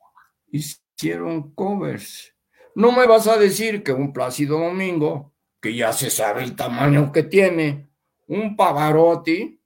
[0.52, 2.36] hicieron covers.
[2.76, 7.10] No me vas a decir que un Plácido Domingo, que ya se sabe el tamaño
[7.10, 7.90] que tiene,
[8.28, 9.60] un Pavarotti,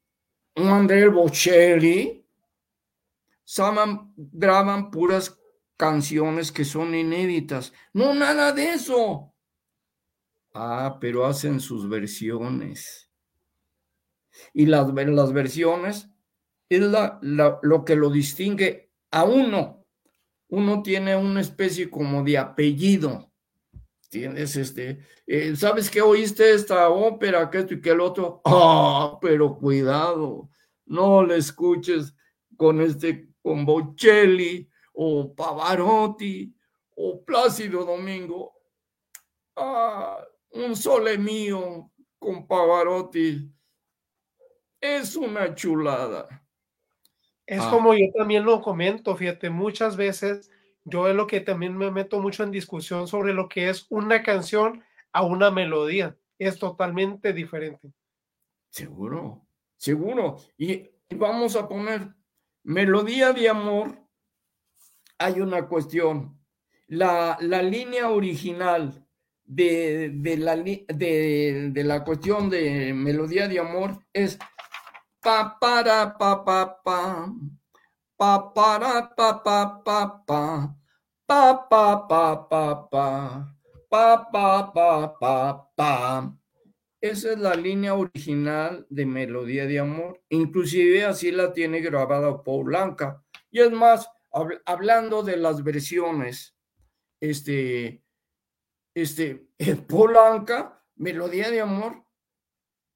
[0.57, 2.27] un André Bocelli,
[4.17, 5.39] graban puras
[5.77, 7.75] canciones que son inéditas.
[7.93, 9.35] No, nada de eso.
[10.55, 13.12] Ah, pero hacen sus versiones.
[14.53, 16.09] Y las, las versiones
[16.69, 19.85] es la, lo que lo distingue a uno.
[20.49, 23.31] Uno tiene una especie como de apellido.
[24.09, 28.43] Tienes este, eh, ¿sabes qué oíste esta ópera, que esto y que el otro?
[28.45, 30.51] Ah, pero cuidado,
[30.85, 32.15] no le escuches
[32.57, 36.55] con este, con Bocelli o Pavarotti
[36.97, 38.53] o Plácido Domingo.
[39.57, 40.19] Ah,
[40.51, 43.51] un sole mío con Pavarotti
[44.83, 46.45] es una chulada.
[47.47, 47.71] Es ah.
[47.71, 50.51] como yo también lo comento, fíjate, muchas veces
[50.85, 54.23] yo es lo que también me meto mucho en discusión sobre lo que es una
[54.23, 56.17] canción a una melodía.
[56.39, 57.93] Es totalmente diferente.
[58.69, 60.39] Seguro, seguro.
[60.59, 62.15] Y vamos a poner
[62.65, 63.97] melodía de amor.
[65.19, 66.39] Hay una cuestión.
[66.89, 69.07] La, la línea original
[69.45, 74.39] de, de, la, de, de la cuestión de melodía de amor es
[75.23, 77.01] pa para pa pa pa
[78.19, 80.43] pa para pa pa pa pa
[81.27, 83.07] pa pa pa pa pa
[83.91, 85.35] pa pa pa pa
[85.77, 85.93] pa
[87.03, 90.23] esa es la línea original de Melodía de Amor.
[90.29, 93.25] Inclusive así la tiene grabada Paul Blanca.
[93.51, 94.09] Y es más,
[94.65, 96.57] hablando de las versiones,
[97.21, 98.05] este,
[98.95, 99.49] este,
[99.89, 102.02] Paul Blanca, Melodía de Amor,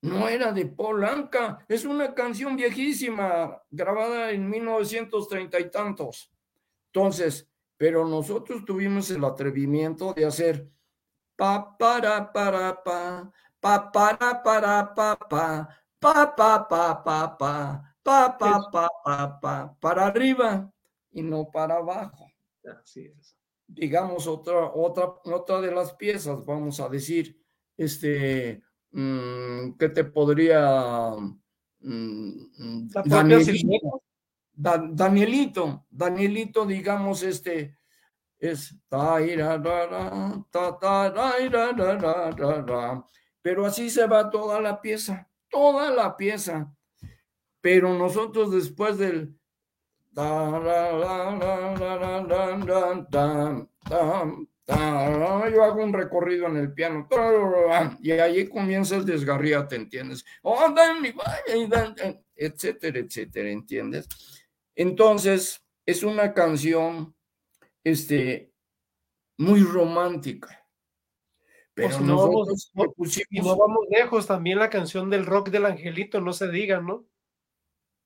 [0.06, 6.32] no era de Polanca, es una canción viejísima, grabada en 1930 y tantos.
[6.92, 10.68] Entonces, pero nosotros tuvimos el atrevimiento de hacer
[11.36, 15.68] pa para para pa, pa para para pa pa,
[16.00, 20.72] pa pa pa pa pa, pa pa pa pa pa, para arriba
[21.10, 22.26] y no para abajo.
[22.80, 23.36] Así es.
[23.66, 27.38] Digamos otra otra otra de las piezas, vamos a decir,
[27.76, 28.62] este
[29.78, 31.10] ¿qué te podría...
[31.80, 34.02] Mm, Danielito,
[34.54, 37.76] Danielito, Danielito, digamos, este
[38.38, 38.74] es
[43.42, 46.74] pero así se va toda la pieza, toda la pieza.
[47.60, 49.38] Pero nosotros después del
[54.66, 57.08] yo hago un recorrido en el piano
[58.00, 60.24] y ahí comienza el desgarriate, ¿entiendes?
[62.34, 64.08] etcétera, etcétera, ¿entiendes?
[64.74, 67.14] Entonces, es una canción
[67.84, 68.52] este,
[69.38, 70.66] muy romántica.
[71.74, 72.96] Pero no, nosotros vamos,
[73.30, 77.06] no vamos lejos, también la canción del rock del angelito, no se diga, ¿no?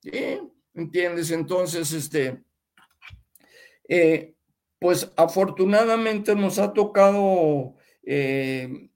[0.03, 0.41] Sí,
[0.75, 1.31] ¿entiendes?
[1.31, 2.43] Entonces, este,
[3.89, 4.35] eh,
[4.81, 8.91] pues afortunadamente nos ha tocado eh,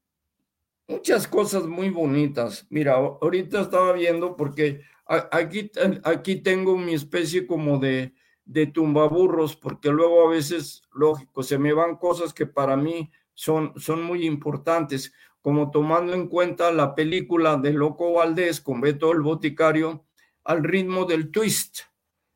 [0.88, 2.66] muchas cosas muy bonitas.
[2.70, 5.70] Mira, ahorita estaba viendo porque aquí,
[6.02, 8.14] aquí tengo mi especie como de,
[8.46, 13.74] de tumbaburros, porque luego a veces, lógico, se me van cosas que para mí son,
[13.76, 19.20] son muy importantes, como tomando en cuenta la película de Loco Valdés con Beto el
[19.20, 20.06] Boticario
[20.44, 21.80] al ritmo del twist.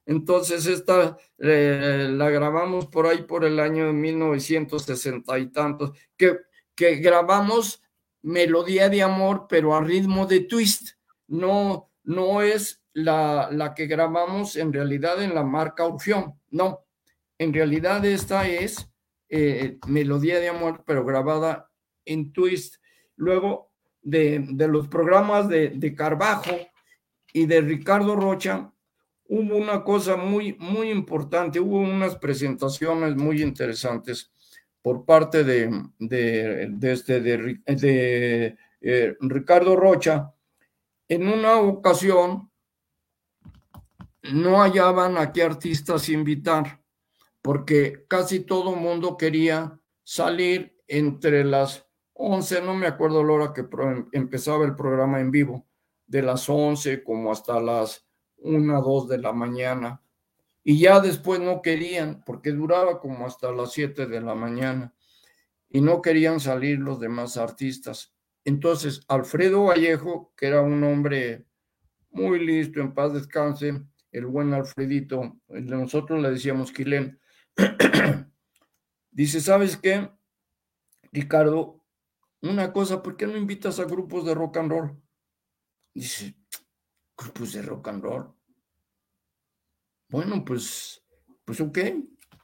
[0.08, 6.38] Entonces, esta eh, la grabamos por ahí por el año de 1960 y tantos, que,
[6.74, 7.82] que grabamos
[8.22, 10.92] Melodía de Amor, pero a ritmo de twist.
[11.26, 16.86] No, no es la, la que grabamos en realidad en la marca Orfeón, no.
[17.36, 18.90] En realidad esta es
[19.28, 21.70] eh, Melodía de Amor, pero grabada
[22.06, 22.76] en twist.
[23.16, 26.56] Luego de, de los programas de, de Carbajo
[27.30, 28.72] y de Ricardo Rocha,
[29.28, 34.32] hubo una cosa muy, muy importante, hubo unas presentaciones muy interesantes
[34.82, 40.34] por parte de, de, de, este, de eh, Ricardo Rocha.
[41.08, 42.50] En una ocasión
[44.22, 46.82] no hallaban a qué artistas invitar,
[47.42, 53.64] porque casi todo mundo quería salir entre las 11, no me acuerdo la hora que
[54.12, 55.66] empezaba el programa en vivo,
[56.06, 58.07] de las 11 como hasta las
[58.38, 60.02] una, dos de la mañana.
[60.64, 64.94] Y ya después no querían, porque duraba como hasta las siete de la mañana.
[65.70, 68.14] Y no querían salir los demás artistas.
[68.44, 71.46] Entonces, Alfredo Vallejo, que era un hombre
[72.10, 77.20] muy listo, en paz descanse, el buen Alfredito, nosotros le decíamos Quilén,
[79.10, 80.10] dice, ¿sabes qué?
[81.12, 81.84] Ricardo,
[82.40, 85.02] una cosa, ¿por qué no invitas a grupos de rock and roll?
[85.92, 86.37] Dice,
[87.18, 88.32] grupos de rock and roll.
[90.08, 91.04] Bueno, pues,
[91.44, 91.78] pues ok,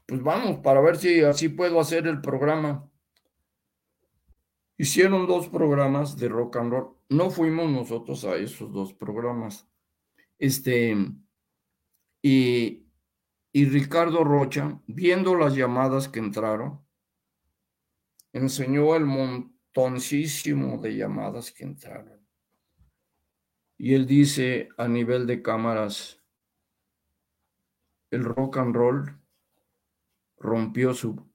[0.05, 2.87] pues vamos para ver si así puedo hacer el programa.
[4.77, 6.97] Hicieron dos programas de rock and roll.
[7.09, 9.67] No fuimos nosotros a esos dos programas.
[10.37, 10.95] Este,
[12.21, 12.85] y,
[13.53, 16.85] y Ricardo Rocha, viendo las llamadas que entraron,
[18.33, 22.14] enseñó el montoncísimo de llamadas que entraron.
[23.77, 26.21] Y él dice a nivel de cámaras,
[28.11, 29.19] el rock and roll
[30.37, 31.27] rompió su,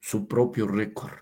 [0.00, 1.20] su propio récord.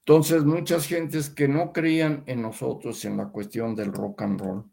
[0.00, 4.70] Entonces, muchas gentes que no creían en nosotros en la cuestión del rock and roll,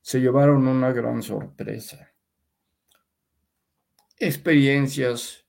[0.00, 2.14] se llevaron una gran sorpresa.
[4.16, 5.47] Experiencias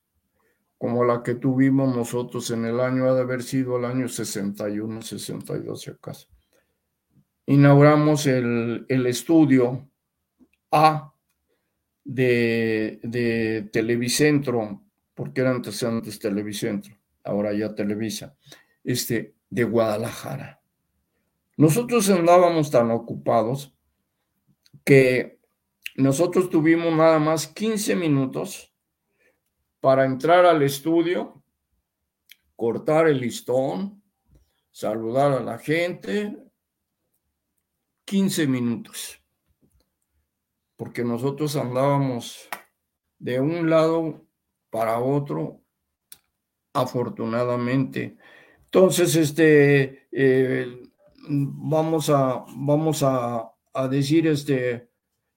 [0.80, 5.02] como la que tuvimos nosotros en el año, ha de haber sido el año 61,
[5.02, 6.26] 62 si acaso.
[7.44, 9.90] Inauguramos el, el estudio
[10.70, 11.12] A
[12.02, 18.34] de, de Televicentro, porque era antes, antes Televicentro ahora ya Televisa,
[18.82, 20.62] este, de Guadalajara.
[21.58, 23.74] Nosotros andábamos tan ocupados
[24.82, 25.38] que
[25.96, 28.69] nosotros tuvimos nada más 15 minutos
[29.80, 31.42] para entrar al estudio,
[32.54, 34.02] cortar el listón,
[34.70, 36.36] saludar a la gente,
[38.04, 39.22] 15 minutos,
[40.76, 42.48] porque nosotros andábamos
[43.18, 44.26] de un lado
[44.70, 45.60] para otro
[46.72, 48.16] afortunadamente.
[48.64, 50.82] Entonces, este, eh,
[51.28, 53.52] vamos a, vamos a,
[53.90, 54.90] decir este,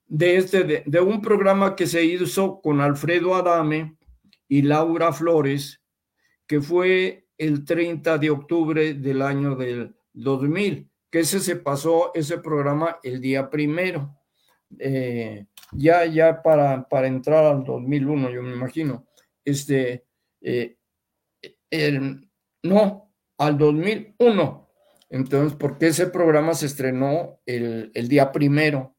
[0.07, 3.95] de este, de, un programa que se hizo con Alfredo Adame
[4.53, 5.81] y Laura Flores,
[6.45, 12.37] que fue el 30 de octubre del año del 2000, que ese se pasó, ese
[12.37, 14.15] programa el día primero,
[14.77, 19.07] eh, ya, ya para, para entrar al 2001, yo me imagino.
[19.43, 20.05] Este,
[20.39, 20.77] eh,
[22.61, 24.69] no, al 2001.
[25.09, 28.95] Entonces, porque ese programa se estrenó el, día primero.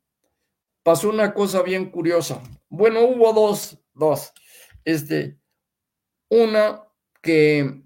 [0.82, 2.42] Pasó una cosa bien curiosa.
[2.68, 4.32] Bueno, hubo dos, dos.
[4.84, 5.38] Este,
[6.28, 6.82] una
[7.22, 7.82] que,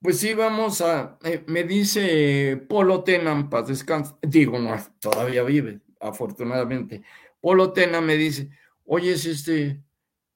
[0.00, 7.02] pues íbamos a, eh, me dice Polo Tenan, paz descansa, digo, no, todavía vive, afortunadamente.
[7.40, 8.50] Polo Tenan me dice,
[8.84, 9.82] oye, es este,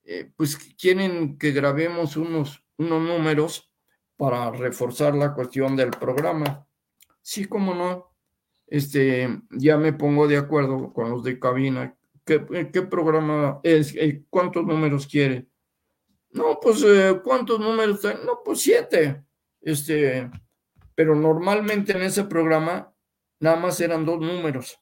[0.05, 3.71] eh, pues quieren que grabemos unos unos números
[4.17, 6.67] para reforzar la cuestión del programa.
[7.23, 8.11] Sí, como no.
[8.67, 11.97] Este, ya me pongo de acuerdo con los de cabina.
[12.25, 12.41] ¿Qué,
[12.83, 13.95] programa es?
[13.97, 15.47] Eh, ¿Cuántos números quiere?
[16.35, 18.05] No, pues, eh, ¿cuántos números?
[18.25, 19.25] No, pues siete.
[19.63, 20.31] Este,
[20.95, 22.93] pero normalmente en ese programa
[23.41, 24.79] nada más eran dos números.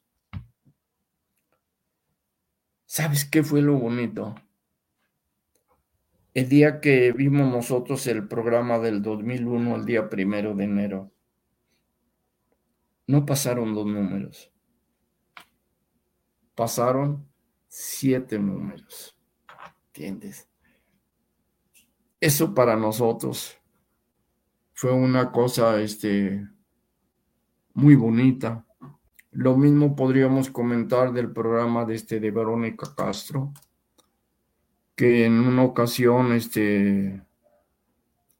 [2.84, 4.34] ¿Sabes qué fue lo bonito?
[6.34, 11.12] el día que vimos nosotros el programa del 2001, el día primero de enero,
[13.06, 14.50] no pasaron dos números,
[16.54, 17.28] pasaron
[17.68, 19.16] siete números.
[19.88, 20.48] ¿Entiendes?
[22.22, 23.58] Eso para nosotros
[24.74, 26.46] fue una cosa este,
[27.74, 28.64] muy bonita.
[29.32, 33.52] Lo mismo podríamos comentar del programa de, este, Verónica Castro
[34.94, 37.20] que en una ocasión este,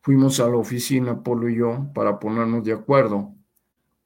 [0.01, 3.35] fuimos a la oficina, Polo y yo, para ponernos de acuerdo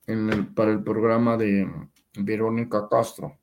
[0.06, 1.70] en el, para el programa de
[2.14, 3.36] Verónica Castro.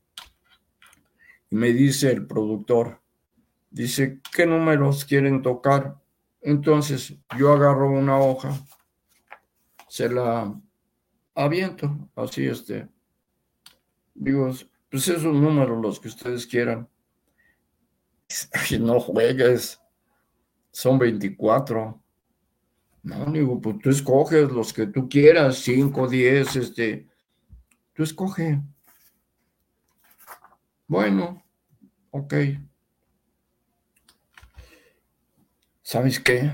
[1.52, 3.02] Y me dice el productor,
[3.70, 6.02] dice, ¿qué números quieren tocar?
[6.44, 8.54] Entonces yo agarro una hoja,
[9.88, 10.54] se la
[11.34, 12.90] aviento, así este.
[14.14, 14.52] Digo,
[14.90, 16.88] pues esos números los que ustedes quieran.
[18.80, 19.80] no juegues,
[20.72, 22.02] son 24.
[23.04, 27.08] No, digo, pues tú escoges los que tú quieras, 5, 10, este,
[27.94, 28.62] tú escoge.
[30.88, 31.44] Bueno,
[32.12, 32.34] ok.
[35.84, 36.52] ¿Sabes qué?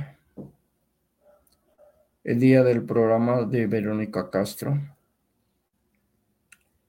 [2.24, 4.78] El día del programa de Verónica Castro,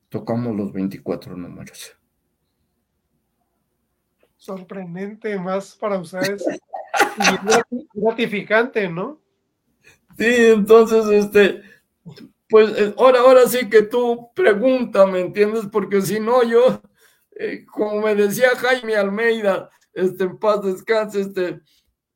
[0.09, 1.97] tocamos los 24 números
[4.41, 9.21] sorprendente más para ustedes y gratificante, ¿no?
[10.19, 11.63] Sí, entonces, este,
[12.49, 15.67] Pues eh, ahora, ahora sí que tú pregunta, ¿me entiendes?
[15.71, 16.83] Porque si no, yo,
[17.37, 21.61] eh, como me decía Jaime Almeida, este, en paz descanse, este,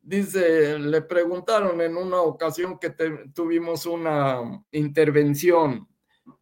[0.04, 2.90] dice, le preguntaron en una ocasión que
[3.34, 5.88] tuvimos una intervención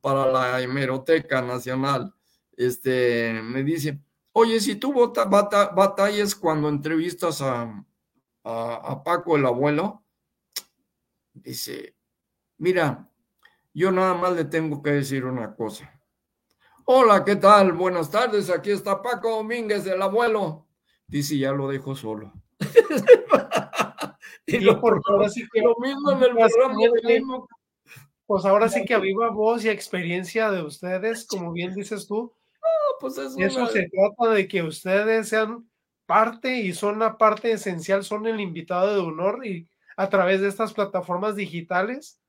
[0.01, 2.13] para la hemeroteca nacional,
[2.57, 4.01] este, me dice,
[4.33, 7.85] oye, si tú batallas cuando entrevistas a,
[8.45, 10.05] a Paco el abuelo,
[11.33, 11.97] dice,
[12.59, 13.09] mira,
[13.73, 15.91] yo nada más le tengo que decir una cosa.
[16.85, 17.73] Hola, ¿qué tal?
[17.73, 20.67] Buenas tardes, aquí está Paco Domínguez, el abuelo.
[21.07, 22.33] Dice, ya lo dejo solo.
[24.47, 27.47] y lo, por sí que lo mismo en el programa.
[28.27, 32.33] Pues ahora sí que a viva voz y experiencia de ustedes, como bien dices tú,
[33.01, 35.69] pues eso se trata de que ustedes sean
[36.07, 40.49] parte y son una parte esencial, son el invitado de honor y a través de
[40.49, 42.21] estas plataformas digitales,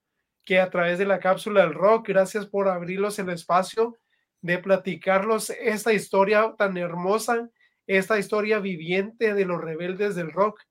[0.43, 3.97] que a través de la cápsula del rock, gracias por abrirlos el espacio
[4.41, 7.49] de platicarlos esta historia tan hermosa,
[7.87, 10.61] esta historia viviente de los rebeldes del rock.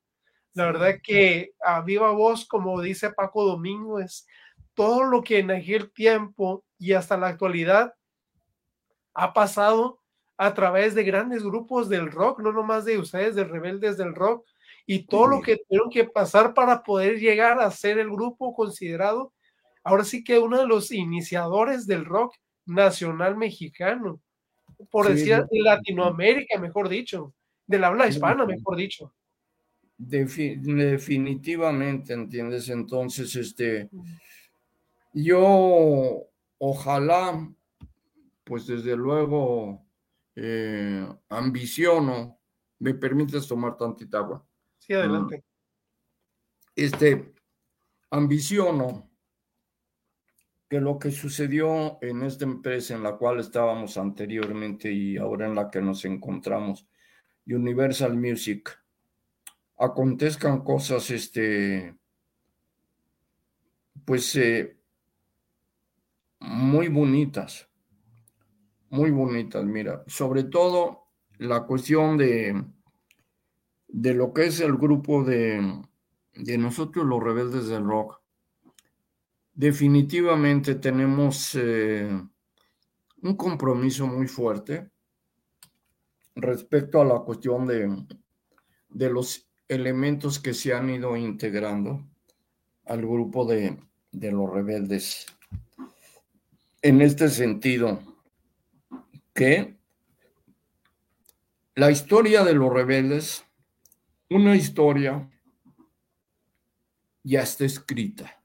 [0.54, 4.26] La verdad que a viva voz, como dice Paco Domingo, es
[4.74, 7.94] todo lo que en aquel tiempo y hasta la actualidad
[9.14, 10.00] ha pasado
[10.36, 14.46] a través de grandes grupos del rock, no nomás de ustedes, de rebeldes del rock,
[14.86, 19.32] y todo lo que tuvieron que pasar para poder llegar a ser el grupo considerado,
[19.84, 22.34] ahora sí que uno de los iniciadores del rock
[22.66, 24.20] nacional mexicano,
[24.90, 27.34] por decir de Latinoamérica, mejor dicho,
[27.66, 29.12] del habla hispana, mejor dicho.
[29.96, 32.68] definitivamente, ¿entiendes?
[32.68, 33.88] Entonces, este,
[35.12, 36.26] yo
[36.58, 37.48] ojalá,
[38.44, 39.86] pues desde luego,
[40.34, 42.40] eh, ambiciono,
[42.78, 44.44] me permites tomar tantita agua.
[44.78, 45.44] Sí, adelante.
[46.74, 47.34] Este,
[48.10, 49.11] ambiciono
[50.72, 55.54] que lo que sucedió en esta empresa en la cual estábamos anteriormente y ahora en
[55.54, 56.88] la que nos encontramos,
[57.46, 58.70] Universal Music,
[59.76, 61.94] acontezcan cosas, este,
[64.06, 64.78] pues, eh,
[66.40, 67.68] muy bonitas,
[68.88, 72.64] muy bonitas, mira, sobre todo la cuestión de,
[73.88, 75.82] de lo que es el grupo de,
[76.32, 78.21] de nosotros los rebeldes del rock
[79.54, 82.08] definitivamente tenemos eh,
[83.22, 84.90] un compromiso muy fuerte
[86.34, 88.04] respecto a la cuestión de,
[88.88, 92.02] de, los elementos que se han ido integrando
[92.86, 93.78] al grupo de,
[94.10, 95.26] de los rebeldes.
[96.80, 98.00] En este sentido,
[99.34, 99.76] que
[101.74, 103.44] la historia de los rebeldes,
[104.30, 105.30] una historia
[107.22, 108.41] ya está escrita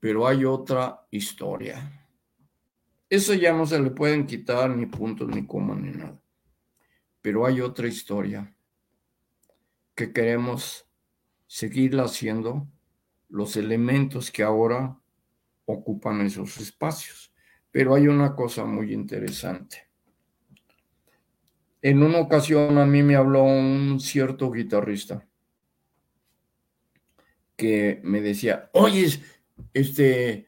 [0.00, 2.06] pero hay otra historia.
[3.10, 6.20] Eso ya no se le pueden quitar ni puntos, ni coma, ni nada.
[7.20, 8.54] Pero hay otra historia
[9.94, 10.86] que queremos
[11.46, 12.68] seguirla haciendo
[13.28, 14.98] los elementos que ahora
[15.64, 17.32] ocupan esos espacios.
[17.70, 19.88] Pero hay una cosa muy interesante.
[21.82, 25.26] En una ocasión a mí me habló un cierto guitarrista
[27.56, 29.20] que me decía, oye,
[29.72, 30.46] este,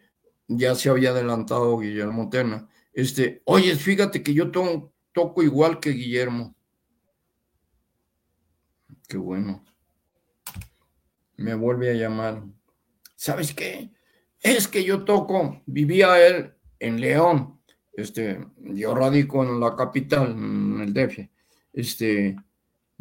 [0.48, 6.54] ya se había adelantado Guillermo Tena, este, oye, fíjate que yo toco igual que Guillermo.
[9.08, 9.64] Qué bueno.
[11.36, 12.42] Me vuelve a llamar.
[13.16, 13.90] ¿Sabes qué?
[14.40, 17.60] Es que yo toco, vivía él en León,
[17.92, 21.28] este, yo radico en la capital, en el DF,
[21.72, 22.36] este,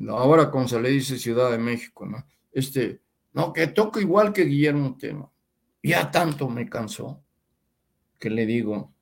[0.10, 2.26] ahora como se dice Ciudad de México, ¿no?
[2.52, 3.02] Este,
[3.32, 5.30] no, que toco igual que Guillermo Tena.
[5.82, 7.24] Ya tanto me cansó
[8.20, 8.94] que le digo,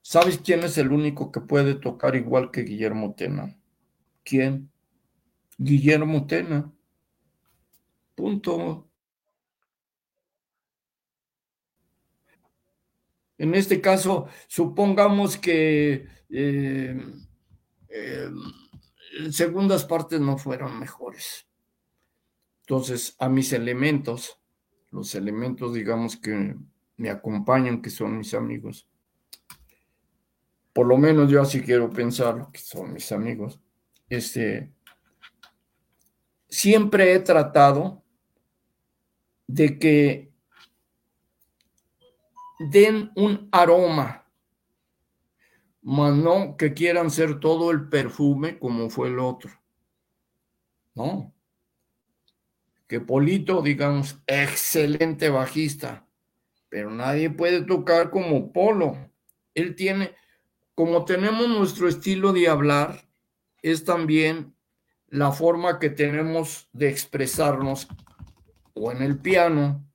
[0.00, 3.56] ¿sabes quién es el único que puede tocar igual que Guillermo Tena?
[4.24, 4.70] ¿Quién?
[5.58, 6.72] Guillermo Tena.
[8.14, 8.88] Punto.
[13.36, 17.00] En este caso, supongamos que eh,
[17.88, 18.30] eh,
[19.30, 21.46] segundas partes no fueron mejores.
[22.62, 24.37] Entonces, a mis elementos
[24.90, 26.56] los elementos, digamos, que
[26.96, 28.88] me acompañan, que son mis amigos.
[30.72, 33.60] Por lo menos yo así quiero pensar que son mis amigos.
[34.08, 34.72] Este,
[36.48, 38.02] siempre he tratado
[39.46, 40.32] de que
[42.58, 44.26] den un aroma,
[45.82, 49.50] más no que quieran ser todo el perfume como fue el otro.
[50.94, 51.32] No,
[52.88, 56.08] que Polito, digamos, excelente bajista,
[56.70, 59.12] pero nadie puede tocar como Polo.
[59.54, 60.14] Él tiene,
[60.74, 63.06] como tenemos nuestro estilo de hablar,
[63.62, 64.54] es también
[65.08, 67.88] la forma que tenemos de expresarnos
[68.72, 69.86] o en el piano,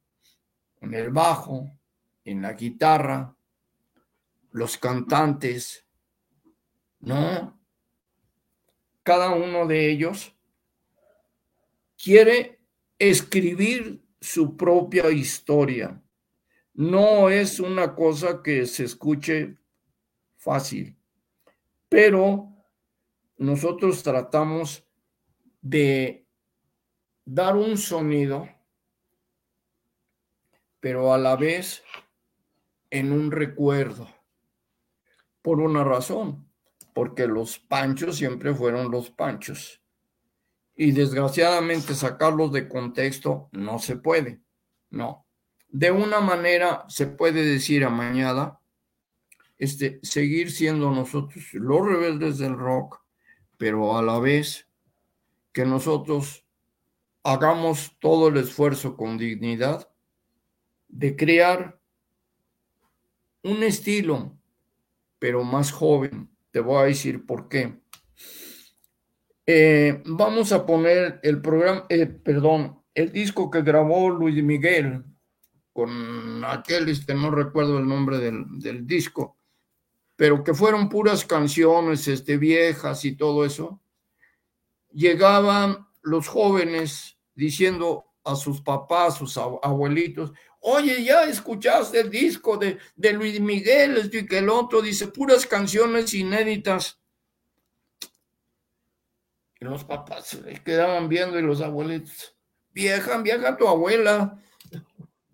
[0.80, 1.72] en el bajo,
[2.26, 3.36] en la guitarra,
[4.52, 5.88] los cantantes,
[7.00, 7.60] ¿no?
[9.02, 10.36] Cada uno de ellos
[11.98, 12.63] quiere
[13.00, 16.02] escribir su propia historia.
[16.74, 19.58] No es una cosa que se escuche
[20.38, 20.98] fácil,
[21.90, 22.50] pero
[23.38, 24.88] nosotros tratamos
[25.62, 26.26] de
[27.26, 28.50] dar un sonido,
[30.80, 31.84] pero a la vez
[32.90, 34.08] en un recuerdo,
[35.42, 36.50] por una razón,
[36.94, 39.83] porque los panchos siempre fueron los panchos.
[40.76, 44.42] Y desgraciadamente sacarlos de contexto no se puede,
[44.90, 45.26] no.
[45.70, 48.60] De una manera se puede decir amañada,
[49.58, 53.02] este, seguir siendo nosotros los rebeldes del rock,
[53.58, 54.68] pero a la vez
[55.52, 56.46] que nosotros
[57.24, 59.90] hagamos todo el esfuerzo con dignidad
[60.88, 61.80] de crear
[63.44, 64.38] un estilo,
[65.20, 66.30] pero más joven.
[66.52, 67.80] Te voy a decir por qué.
[69.46, 75.04] Eh, vamos a poner el programa, eh, perdón, el disco que grabó Luis Miguel
[75.74, 79.38] con aquel, este, no recuerdo el nombre del, del disco,
[80.16, 83.82] pero que fueron puras canciones este, viejas y todo eso
[84.94, 92.78] llegaban los jóvenes diciendo a sus papás, sus abuelitos, oye, ya escuchaste el disco de,
[92.96, 97.02] de Luis Miguel, y que el otro dice puras canciones inéditas.
[99.64, 102.36] Los papás se quedaban viendo y los abuelitos,
[102.74, 104.38] vieja, vieja tu abuela,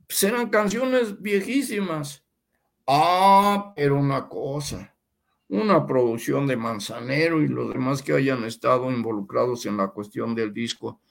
[0.05, 2.23] pues eran canciones viejísimas.
[2.85, 4.95] Ah, pero una cosa,
[5.47, 10.53] una producción de Manzanero y los demás que hayan estado involucrados en la cuestión del
[10.53, 11.01] disco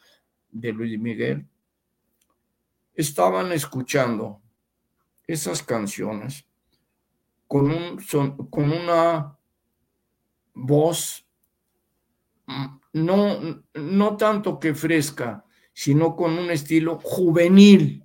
[0.51, 1.45] de Luis Miguel,
[2.95, 4.41] estaban escuchando
[5.27, 6.47] esas canciones
[7.49, 7.97] con, un,
[8.49, 9.37] con una
[10.55, 11.28] voz
[12.93, 18.05] no, no tanto que fresca, sino con un estilo juvenil.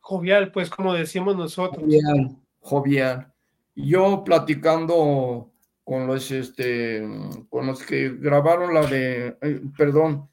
[0.00, 1.82] Jovial, pues como decimos nosotros.
[1.82, 3.32] Jovial, jovial
[3.78, 5.52] yo platicando
[5.84, 7.06] con los, este,
[7.48, 10.28] con los que grabaron la de, eh, perdón,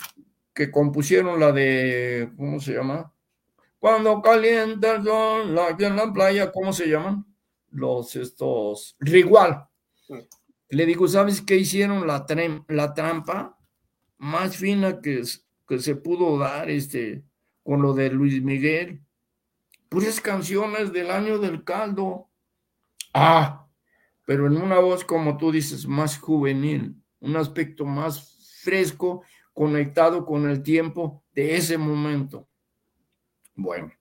[0.54, 3.14] que compusieron la de, ¿cómo se llama?
[3.80, 7.26] Cuando calienta el sol, la, en la playa, ¿cómo se llaman?
[7.72, 9.68] Los, estos, Rigual.
[10.70, 12.08] Le digo, ¿sabes qué hicieron?
[12.08, 12.26] La,
[12.68, 13.58] la trampa
[14.18, 15.24] más fina que,
[15.68, 17.24] que se pudo dar, este,
[17.64, 19.02] con lo de Luis Miguel.
[19.90, 22.30] Puras canciones del año del caldo
[23.18, 23.66] Ah,
[24.26, 30.50] pero en una voz, como tú dices, más juvenil, un aspecto más fresco, conectado con
[30.50, 32.50] el tiempo de ese momento.
[33.56, 33.94] Bueno,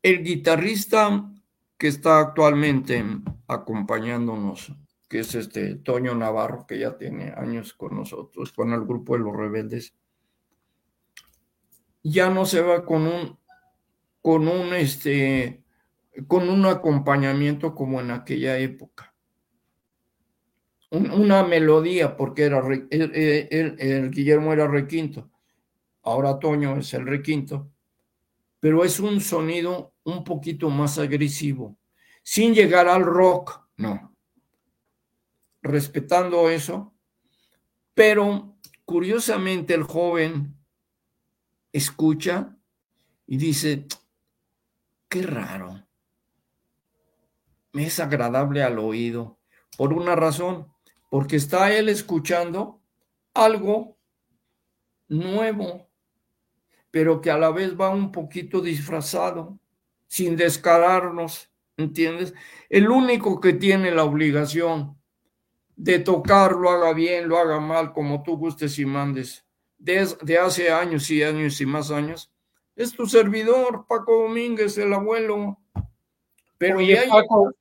[0.00, 1.28] el guitarrista
[1.76, 3.04] que está actualmente
[3.48, 4.72] acompañándonos,
[5.10, 9.24] que es este Toño Navarro, que ya tiene años con nosotros, con el grupo de
[9.24, 9.92] los rebeldes,
[12.04, 13.36] ya no se va con un,
[14.22, 15.64] con un este,
[16.28, 19.12] con un acompañamiento como en aquella época.
[20.92, 25.28] una melodía, porque era el, Guillermo era requinto,
[26.02, 27.68] ahora Toño es el requinto,
[28.60, 31.76] pero es un sonido un poquito más agresivo,
[32.22, 34.09] sin llegar al rock, no.
[35.62, 36.94] Respetando eso,
[37.94, 40.56] pero curiosamente el joven
[41.72, 42.56] escucha
[43.26, 43.86] y dice,
[45.08, 45.84] qué raro
[47.74, 49.38] es agradable al oído,
[49.76, 50.72] por una razón,
[51.08, 52.82] porque está él escuchando
[53.34, 53.96] algo
[55.08, 55.88] nuevo,
[56.90, 59.58] pero que a la vez va un poquito disfrazado,
[60.06, 62.34] sin descararnos, ¿entiendes?
[62.68, 64.99] El único que tiene la obligación
[65.82, 69.46] de tocar, lo haga bien, lo haga mal, como tú gustes y mandes,
[69.78, 72.30] desde hace años y años y más años,
[72.76, 75.58] es tu servidor, Paco Domínguez, el abuelo.
[76.58, 77.54] Pero Oye, Paco,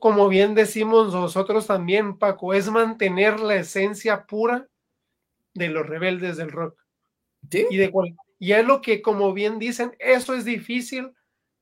[0.00, 4.68] como bien decimos nosotros también, Paco, es mantener la esencia pura
[5.54, 6.76] de los rebeldes del rock.
[7.52, 7.92] Y, de,
[8.40, 11.12] y es lo que, como bien dicen, eso es difícil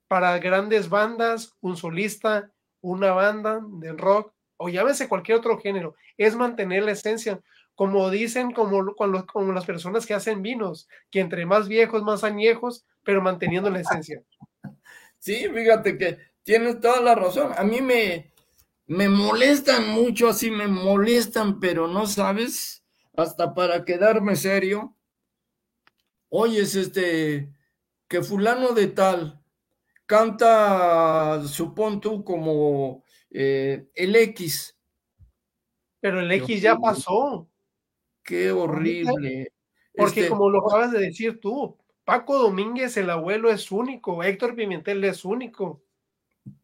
[0.07, 2.51] para grandes bandas, un solista,
[2.81, 7.41] una banda de rock, o llámese cualquier otro género, es mantener la esencia.
[7.75, 12.85] Como dicen, como, como las personas que hacen vinos, que entre más viejos, más añejos,
[13.03, 14.23] pero manteniendo la esencia.
[15.21, 17.51] Sí, fíjate que tienes toda la razón.
[17.57, 18.33] A mí me,
[18.87, 22.85] me molestan mucho, así me molestan, pero no sabes,
[23.17, 24.95] hasta para quedarme serio.
[26.29, 27.51] Oyes, este,
[28.07, 29.43] que fulano de tal
[30.09, 34.77] canta, supón tú, como eh, el X.
[36.01, 37.49] Pero el X ya pasó.
[38.23, 39.53] Qué horrible.
[39.95, 44.55] Porque este, como lo acabas de decir tú, Paco Domínguez, el abuelo, es único, Héctor
[44.55, 45.83] Pimentel es único.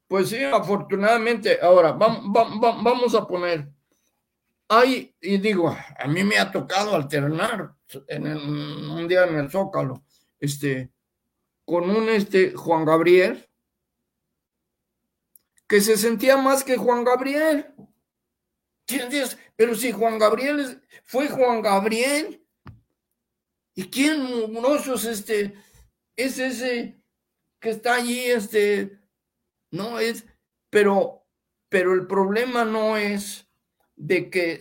[0.07, 1.59] Pues sí, afortunadamente.
[1.61, 3.69] Ahora, vamos, vamos a poner,
[4.69, 7.75] hay, y digo, a mí me ha tocado alternar
[8.09, 10.03] en un día en el Zócalo,
[10.41, 10.91] este,
[11.65, 13.47] con un este, Juan Gabriel,
[15.67, 17.75] que se sentía más que Juan Gabriel.
[19.57, 22.45] Pero si Juan Gabriel fue Juan Gabriel,
[23.75, 25.55] ¿Y quién mugroso es este?
[26.17, 27.01] Es ese
[27.61, 29.01] que está allí, este,
[29.71, 30.25] no es,
[30.71, 31.27] pero,
[31.69, 33.49] pero el problema no es
[33.97, 34.61] de que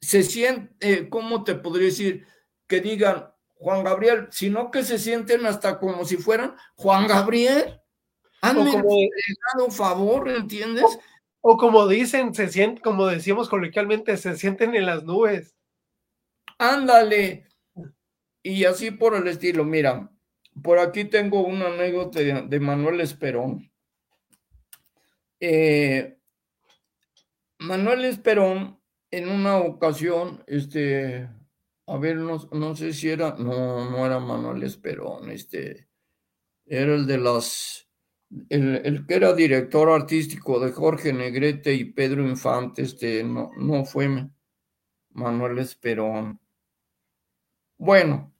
[0.00, 2.26] se siente, eh, ¿cómo te podría decir?
[2.66, 7.80] Que digan Juan Gabriel, sino que se sienten hasta como si fueran Juan Gabriel.
[8.40, 10.84] Hazme como, favor, ¿entiendes?
[11.40, 15.56] O, o, como dicen, se sienten, como decíamos coloquialmente, se sienten en las nubes.
[16.58, 17.46] Ándale,
[18.46, 19.64] y así por el estilo.
[19.64, 20.08] Mira,
[20.62, 23.72] por aquí tengo una anécdota de, Manuel Esperón.
[25.40, 26.16] Eh,
[27.58, 28.80] Manuel Esperón,
[29.10, 31.28] en una ocasión, este,
[31.86, 35.88] a ver, no, sé si era, no, no era Manuel Esperón, este,
[36.66, 37.85] era el de las,
[38.48, 44.28] el, que era director artístico de Jorge Negrete y Pedro Infante, este, no, no fue
[45.10, 46.40] Manuel Esperón.
[47.78, 48.32] Bueno,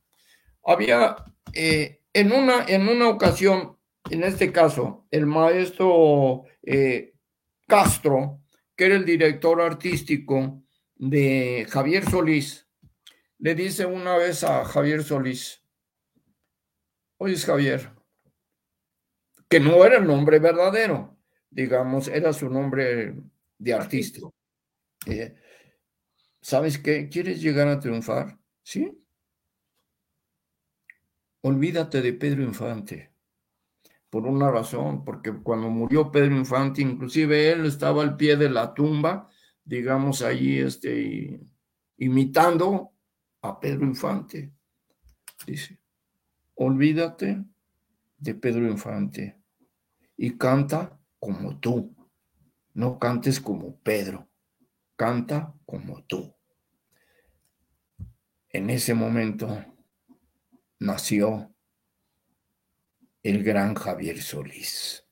[0.65, 1.17] había
[1.53, 3.77] eh, en, una, en una ocasión,
[4.11, 7.15] en este caso, el maestro eh,
[7.67, 8.41] Castro,
[8.75, 10.63] que era el director artístico
[10.97, 12.67] de Javier Solís,
[13.39, 15.63] le dice una vez a Javier Solís,
[17.19, 17.96] oye Javier,
[19.49, 21.17] que no era el nombre verdadero,
[21.51, 23.15] digamos, era su nombre
[23.59, 24.21] de artista.
[25.07, 25.37] Eh,
[26.41, 27.09] ¿Sabes qué?
[27.09, 28.39] ¿Quieres llegar a triunfar?
[28.63, 29.03] Sí,
[31.43, 33.13] olvídate de Pedro Infante.
[34.11, 38.73] Por una razón, porque cuando murió Pedro Infante, inclusive él estaba al pie de la
[38.75, 39.29] tumba,
[39.65, 41.41] digamos allí, este,
[41.99, 42.93] imitando
[43.43, 44.53] a Pedro Infante.
[45.47, 45.79] Dice,
[46.55, 47.45] olvídate
[48.19, 49.36] de Pedro Infante
[50.17, 51.95] y canta como tú.
[52.75, 54.29] No cantes como Pedro,
[54.97, 56.35] canta como tú.
[58.51, 59.65] En ese momento
[60.79, 61.55] nació
[63.23, 65.07] el gran Javier Solís.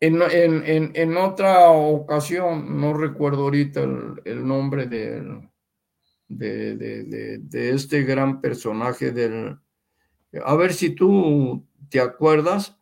[0.00, 3.82] En, otra ocasión, no recuerdo ahorita
[4.24, 5.48] el, nombre de,
[6.28, 9.58] de, este gran personaje del...
[10.44, 12.77] A ver si tú te acuerdas,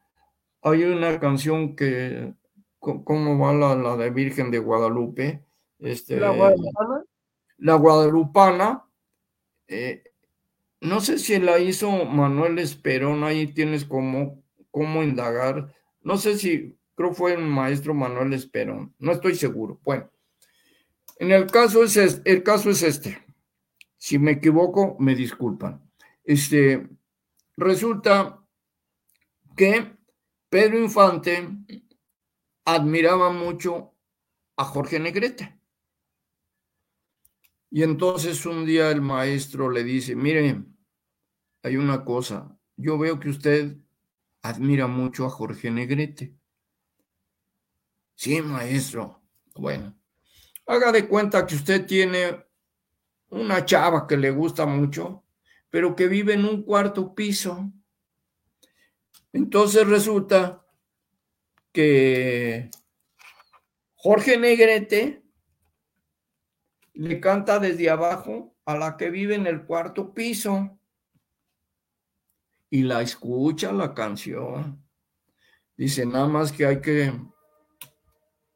[0.67, 2.35] hay una canción que,
[2.81, 5.45] ¿cómo va la, de Virgen de Guadalupe?
[5.79, 7.05] Este, la Guadalupana.
[7.59, 8.85] La Guadalupana.
[9.69, 10.03] Eh,
[10.81, 14.43] no sé si la hizo Manuel Esperón, ahí tienes como
[14.73, 15.73] cómo indagar.
[16.03, 19.81] No sé si, creo fue el maestro Manuel Esperón, no estoy seguro.
[19.85, 20.11] Bueno,
[21.21, 23.25] en el caso es este, el caso es este.
[23.99, 25.81] Si me equivoco, me disculpan.
[26.25, 26.89] Este,
[27.57, 28.43] resulta
[29.57, 29.96] que
[30.49, 31.49] Pedro Infante
[32.65, 33.95] admiraba mucho
[34.57, 35.59] a Jorge Negrete.
[37.71, 40.65] Y entonces un día el maestro le dice, mire,
[41.63, 43.77] hay una cosa, yo veo que usted
[44.43, 46.35] admira mucho a Jorge Negrete.
[48.15, 49.23] Sí, maestro.
[49.55, 49.99] Bueno,
[50.67, 52.45] haga de cuenta que usted tiene
[53.29, 55.25] una chava que le gusta mucho,
[55.71, 57.73] pero que vive en un cuarto piso.
[59.37, 60.65] Entonces resulta
[61.71, 62.71] que
[63.97, 65.23] Jorge Negrete
[66.95, 70.79] le canta desde abajo a la que vive en el cuarto piso
[72.71, 74.83] y la escucha la canción.
[75.77, 77.13] Dice, nada más que hay que,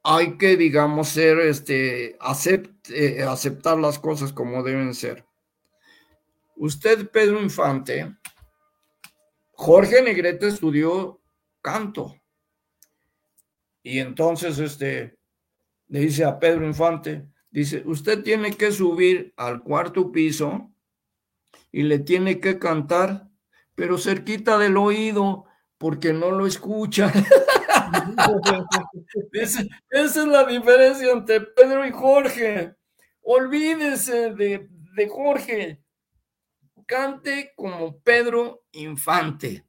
[0.02, 2.16] hay que, digamos, ser, este,
[2.88, 5.26] eh, aceptar las cosas como deben ser.
[6.56, 8.16] Usted, Pedro Infante,
[9.61, 11.20] Jorge Negrete estudió
[11.61, 12.16] canto.
[13.82, 15.18] Y entonces, este,
[15.88, 20.70] le dice a Pedro Infante, Dice, usted tiene que subir al cuarto piso
[21.72, 23.28] y le tiene que cantar,
[23.74, 25.44] pero cerquita del oído,
[25.76, 27.12] porque no lo escucha.
[29.32, 32.76] esa, es la diferencia entre Pedro y Jorge.
[33.20, 35.79] Olvídese de, de Jorge.
[36.91, 39.64] Cante como Pedro Infante.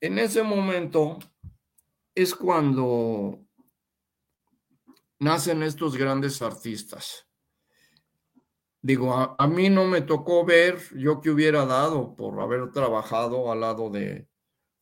[0.00, 1.18] En ese momento
[2.14, 3.44] es cuando
[5.18, 7.26] nacen estos grandes artistas.
[8.80, 13.62] Digo, a, mí no me tocó ver yo que hubiera dado por haber trabajado al
[13.62, 14.28] lado de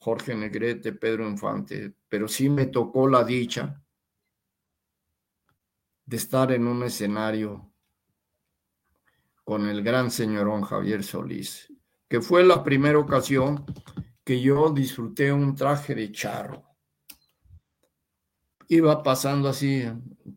[0.01, 3.83] Jorge Negrete, Pedro Infante, pero sí me tocó la dicha
[6.05, 7.68] de estar en un escenario
[9.49, 11.73] con el gran señorón Javier Solís,
[12.07, 13.65] que fue la primera ocasión
[14.23, 16.77] que yo disfruté un traje de charro.
[18.69, 19.85] Iba pasando así,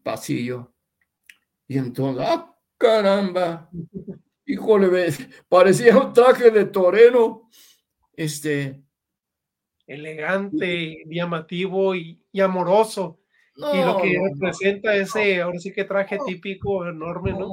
[0.01, 0.74] pasillo,
[1.68, 2.55] y entonces, ¡ah!
[2.78, 3.70] caramba,
[4.45, 5.09] híjole,
[5.49, 7.49] parecía un traje de torero,
[8.14, 8.82] este.
[9.88, 13.20] Elegante, llamativo y, amoroso.
[13.56, 17.49] Y lo que representa ese, ahora sí que traje típico, enorme, ¿no?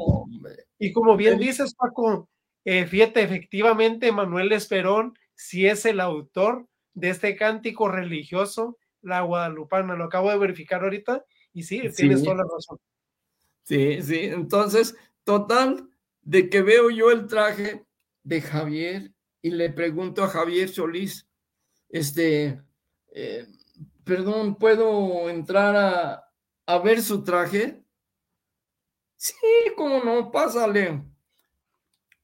[0.78, 2.28] y como bien dices, Paco,
[2.64, 9.94] eh, fíjate, efectivamente, Manuel Esperón si es el autor de este cántico religioso, la guadalupana.
[9.94, 12.78] Lo acabo de verificar ahorita y sí, tienes toda la razón.
[13.62, 14.96] Sí, sí, entonces
[15.28, 15.86] Total,
[16.22, 17.84] de que veo yo el traje
[18.22, 21.28] de Javier y le pregunto a Javier Solís,
[21.90, 22.62] este,
[23.12, 23.46] eh,
[24.08, 26.24] perdón, ¿puedo entrar
[26.66, 27.84] a, ver su traje?
[29.16, 29.34] Sí,
[29.76, 31.04] cómo no, pásale.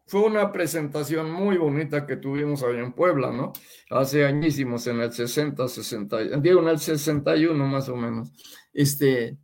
[0.07, 3.53] Fue una presentación muy bonita que tuvimos allá en Puebla, ¿no?
[3.91, 8.33] Hace añísimos, en el 60, 60, digo, en el 61 más o menos.
[8.73, 9.37] Este,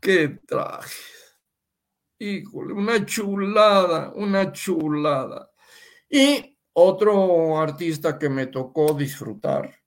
[0.00, 0.94] qué traje
[2.18, 5.50] Híjole, una chulada, una chulada.
[6.08, 9.83] Y otro artista que me tocó disfrutar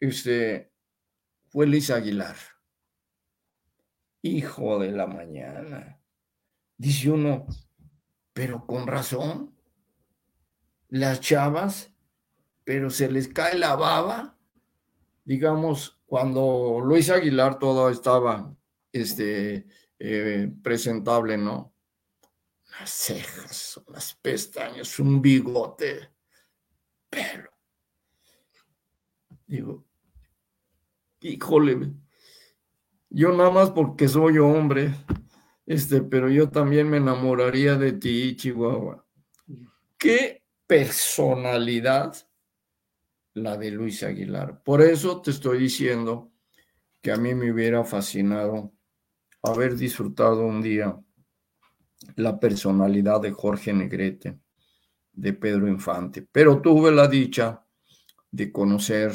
[0.00, 0.72] este,
[1.48, 2.36] fue Luis Aguilar.
[4.22, 6.00] Hijo de la mañana.
[6.76, 7.46] Dice uno,
[8.32, 9.56] pero con razón,
[10.88, 11.92] las chavas,
[12.64, 14.38] pero se les cae la baba.
[15.24, 18.54] Digamos, cuando Luis Aguilar todo estaba
[18.92, 19.66] este,
[19.98, 21.74] eh, presentable, ¿no?
[22.78, 26.10] Las cejas, las pestañas, un bigote,
[27.08, 27.50] pero,
[29.46, 29.85] digo,
[31.34, 31.92] híjole,
[33.10, 34.94] yo nada más porque soy hombre,
[35.66, 39.04] este, pero yo también me enamoraría de ti, Chihuahua.
[39.98, 42.14] Qué personalidad
[43.34, 44.62] la de Luis Aguilar.
[44.62, 46.32] Por eso te estoy diciendo
[47.02, 48.72] que a mí me hubiera fascinado
[49.42, 50.98] haber disfrutado un día
[52.16, 54.38] la personalidad de Jorge Negrete,
[55.12, 57.64] de Pedro Infante, pero tuve la dicha
[58.30, 59.12] de conocer,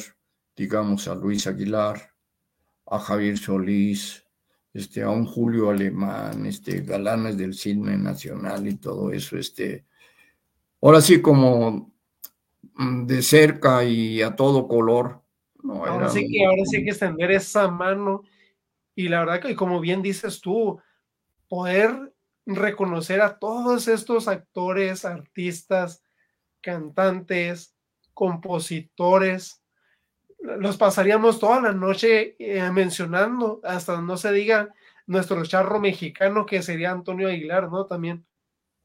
[0.56, 2.14] digamos, a Luis Aguilar,
[2.86, 4.26] a Javier Solís,
[4.74, 9.86] este, a un Julio Alemán, este, galanes del cine nacional y todo eso, este,
[10.82, 11.94] ahora sí como
[12.74, 15.22] mm, de cerca y a todo color.
[15.64, 18.24] ahora sí que ahora sí que extender esa mano
[18.96, 20.80] y la verdad que, como bien dices tú,
[21.48, 22.14] poder
[22.46, 26.04] reconocer a todos estos actores, artistas,
[26.62, 27.76] cantantes,
[28.14, 29.61] compositores,
[30.42, 34.74] los pasaríamos toda la noche eh, mencionando, hasta no se diga
[35.08, 37.86] nuestro charro mexicano que sería Antonio Aguilar, ¿no?
[37.86, 38.26] También.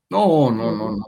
[0.08, 1.06] No, no, no, no.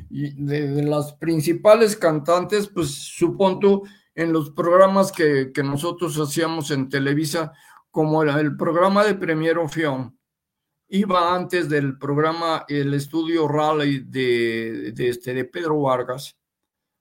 [0.00, 3.82] de, las principales cantantes, pues supongo tú,
[4.14, 7.52] en los programas que, nosotros hacíamos en Televisa,
[7.90, 10.18] como el programa de Premier Fion,
[10.88, 16.36] iba antes del programa El Estudio Rally de, de, este, de Pedro Vargas.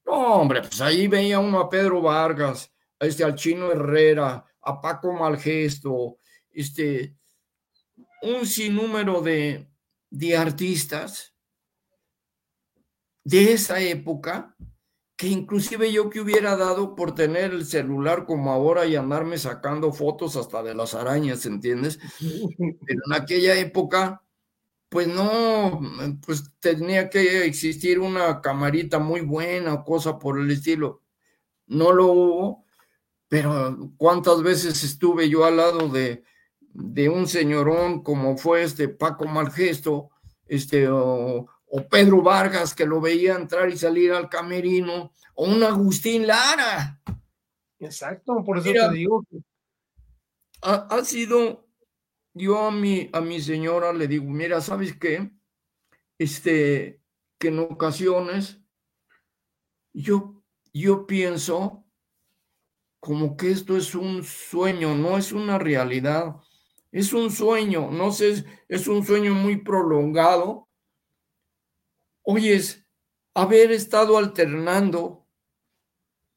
[0.05, 4.81] No, hombre, pues ahí veía uno a Pedro Vargas, a este, al Chino Herrera, a
[4.81, 6.17] Paco Malgesto,
[6.51, 7.15] este,
[8.21, 9.67] un sinnúmero de,
[10.09, 11.33] de artistas
[13.23, 14.55] de esa época
[15.15, 19.93] que inclusive yo que hubiera dado por tener el celular como ahora y andarme sacando
[19.93, 21.99] fotos hasta de las arañas, ¿entiendes?
[22.85, 24.22] Pero en aquella época,
[24.93, 25.81] pues no,
[26.23, 31.01] pues tenía que existir una camarita muy buena o cosa por el estilo.
[31.65, 32.65] No lo hubo,
[33.27, 36.23] pero cuántas veces estuve yo al lado de,
[36.59, 40.11] de un señorón como fue este Paco Malgesto,
[40.45, 45.63] este, o, o Pedro Vargas, que lo veía entrar y salir al camerino, o un
[45.63, 47.01] Agustín Lara.
[47.79, 49.25] Exacto, por eso te digo.
[50.61, 51.62] Ha, sido,
[52.33, 55.31] yo a mi, a mi señora le digo, mira, ¿sabes qué?
[56.17, 57.01] Este,
[57.37, 58.61] que en ocasiones
[59.93, 61.85] yo, yo pienso
[62.99, 66.37] como que esto es un sueño, no es una realidad,
[66.91, 70.69] es un sueño, no sé, es un sueño muy prolongado.
[72.37, 72.87] es
[73.33, 75.27] haber estado alternando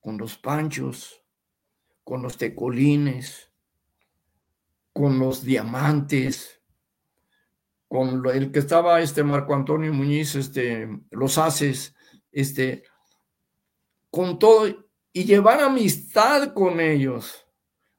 [0.01, 1.23] con los panchos,
[2.03, 3.46] con los tecolines,
[4.97, 6.59] con los diamantes,
[7.87, 11.95] con el que estaba este Marco Antonio Muñiz, este, los haces,
[12.33, 12.83] este,
[14.11, 14.67] con todo,
[15.13, 17.47] y llevar amistad con ellos,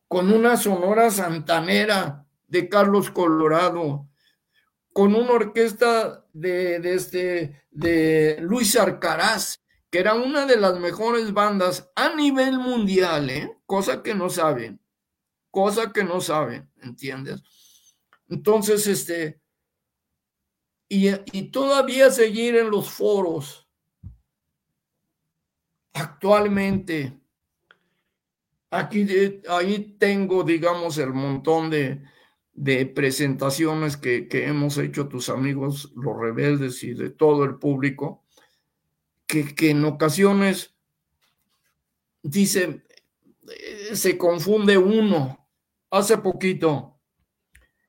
[0.07, 4.09] con una sonora santanera de Carlos Colorado,
[4.91, 9.59] con una orquesta de, de, este, Luis Arcaraz,
[9.91, 13.55] que era una de las mejores bandas a nivel mundial, ¿eh?
[13.67, 14.81] cosa que no saben,
[15.51, 17.43] cosa que no saben, ¿entiendes?
[18.29, 19.41] Entonces, este,
[20.89, 23.67] y, todavía seguir en los foros
[25.93, 27.19] actualmente.
[28.69, 29.05] Aquí,
[29.49, 32.05] ahí tengo, digamos, el montón de,
[32.93, 38.25] presentaciones que, hemos hecho tus amigos, los rebeldes y de todo el público,
[39.25, 40.75] que, que en ocasiones
[42.21, 42.83] dice,
[43.49, 45.46] eh, se confunde uno.
[45.89, 46.97] Hace poquito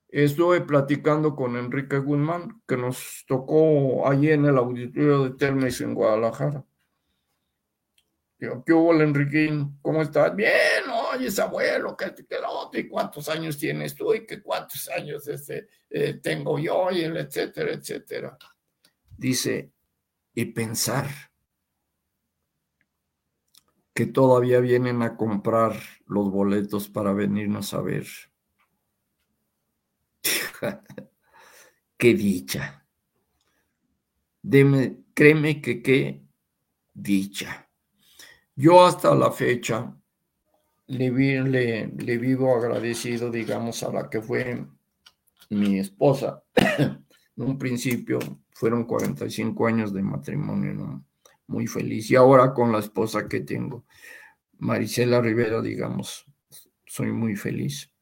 [0.09, 5.95] Estuve platicando con Enrique Guzmán, que nos tocó allí en el auditorio de Telmex en
[5.95, 6.65] Guadalajara.
[8.39, 9.79] Digo, ¿qué hubo, Enriquín?
[9.83, 10.35] ¿Cómo estás?
[10.35, 12.81] Bien, oye, abuelo, ¿qué, qué otro?
[12.81, 14.15] ¿Y cuántos años tienes tú?
[14.15, 16.91] ¿Y qué cuántos años este, eh, tengo yo?
[16.91, 18.39] Y el etcétera, etcétera.
[19.15, 19.73] Dice,
[20.33, 21.07] y pensar
[23.99, 25.75] que todavía vienen a comprar
[26.07, 28.07] los boletos para venirnos a ver.
[31.97, 32.87] qué dicha.
[34.41, 36.23] Deme, créeme que qué
[36.95, 37.69] dicha.
[38.55, 39.93] Yo hasta la fecha
[40.87, 44.65] le, le, vivo agradecido, digamos, a la que fue
[45.51, 46.45] mi esposa.
[46.55, 47.03] en
[47.37, 48.21] un principio
[48.53, 51.03] fueron 45 años de matrimonio,
[51.49, 52.11] muy feliz.
[52.11, 53.85] Y ahora con la esposa que tengo,
[54.59, 56.25] Marisela Rivera, digamos,
[56.87, 57.93] soy muy feliz.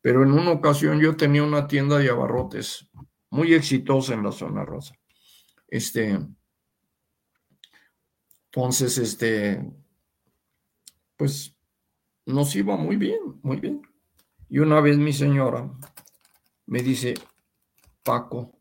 [0.00, 2.88] Pero en una ocasión yo tenía una tienda de abarrotes
[3.30, 4.94] muy exitosa en la zona rosa.
[5.66, 6.18] Este,
[8.46, 9.70] entonces, este,
[11.16, 11.54] pues
[12.24, 13.82] nos iba muy bien, muy bien.
[14.48, 15.70] Y una vez mi señora
[16.66, 17.14] me dice,
[18.02, 18.58] Paco,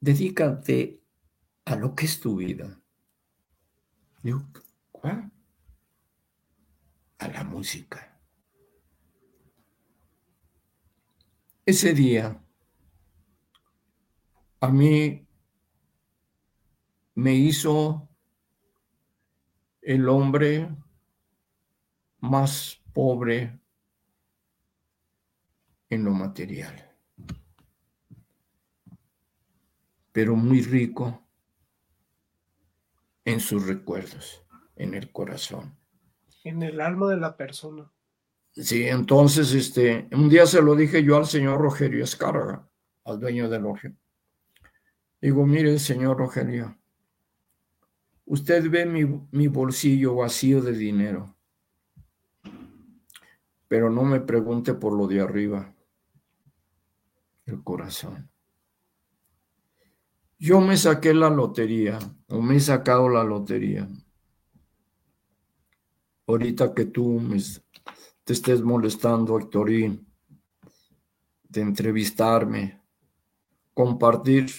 [0.00, 1.00] dedícate
[1.68, 2.80] a lo que es tu vida.
[4.90, 5.30] ¿cuál?
[7.18, 8.18] A la música.
[11.66, 12.42] Ese día,
[14.60, 15.26] a mí
[17.14, 18.08] me hizo
[19.82, 20.74] el hombre
[22.20, 23.60] más pobre
[25.90, 26.96] en lo material,
[30.12, 31.27] pero muy rico
[33.28, 34.42] en sus recuerdos,
[34.76, 35.76] en el corazón.
[36.44, 37.92] En el alma de la persona.
[38.52, 42.66] Sí, entonces, este, un día se lo dije yo al señor Rogerio Escarga,
[43.04, 43.94] al dueño del logia.
[45.20, 46.78] Digo, mire, señor Rogerio,
[48.24, 51.36] usted ve mi, mi bolsillo vacío de dinero,
[53.68, 55.74] pero no me pregunte por lo de arriba,
[57.44, 58.30] el corazón.
[60.38, 63.88] Yo me saqué la lotería, o me he sacado la lotería.
[66.26, 67.38] Ahorita que tú me
[68.22, 70.06] te estés molestando, Héctorín,
[71.48, 72.82] de entrevistarme,
[73.72, 74.50] compartir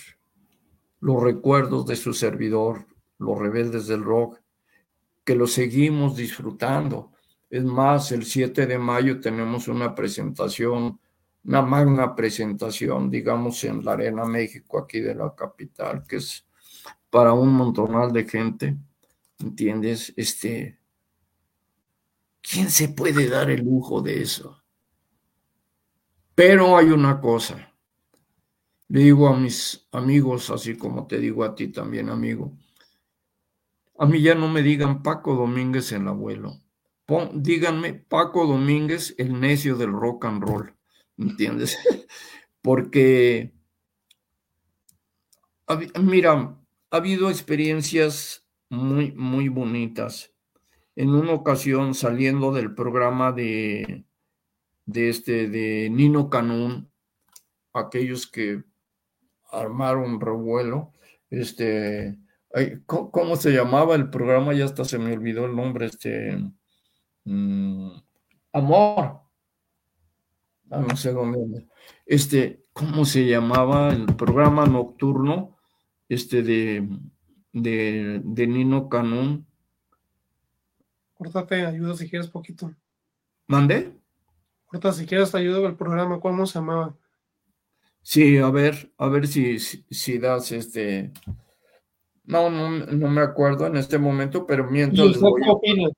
[0.99, 2.87] los recuerdos de su servidor,
[3.19, 4.41] los rebeldes del rock,
[5.23, 7.11] que lo seguimos disfrutando.
[7.49, 10.99] Es más, el 7 de mayo tenemos una presentación,
[11.49, 16.45] una magna presentación, digamos, en la Arena México, aquí de la capital, que es
[17.09, 18.77] para un montonal de gente,
[19.39, 20.13] ¿entiendes?
[20.15, 20.77] Este,
[22.39, 24.61] ¿Quién se puede dar el lujo de eso?
[26.35, 27.73] Pero hay una cosa.
[28.87, 32.53] Le digo a mis amigos, así como te digo a ti también, amigo.
[33.97, 36.59] A mí ya no me digan Paco Domínguez el abuelo.
[37.33, 40.78] díganme Paco Domínguez el necio del rock and roll.
[41.19, 41.77] ¿Entiendes?
[42.61, 43.53] Porque,
[46.01, 46.57] mira,
[46.91, 50.33] ha habido experiencias muy, muy bonitas
[50.95, 54.05] en una ocasión saliendo del programa de,
[54.85, 56.89] de, este, de Nino Canún,
[57.73, 58.63] aquellos que
[59.51, 60.93] armaron revuelo,
[61.29, 62.17] este,
[62.85, 64.53] ¿cómo, se llamaba el programa?
[64.53, 66.37] Ya hasta se me olvidó el nombre, este,
[67.23, 67.91] mm,
[68.51, 69.28] Amor.
[70.69, 71.67] No sé dónde.
[72.05, 75.57] Este, ¿cómo se llamaba el programa nocturno?
[76.07, 76.87] Este de,
[77.53, 79.47] de, de Nino Canún.
[81.15, 82.73] Córtate, ayuda si quieres poquito.
[83.47, 83.99] ¿Mande?
[84.65, 86.95] Corta, si quieres te ayudo el programa, ¿cómo se llamaba?
[88.03, 91.11] Sí, a ver, a ver si, si, das este.
[92.23, 95.07] No, no, no, me acuerdo en este momento, pero mientras.
[95.07, 95.89] ¿Y usted qué opina?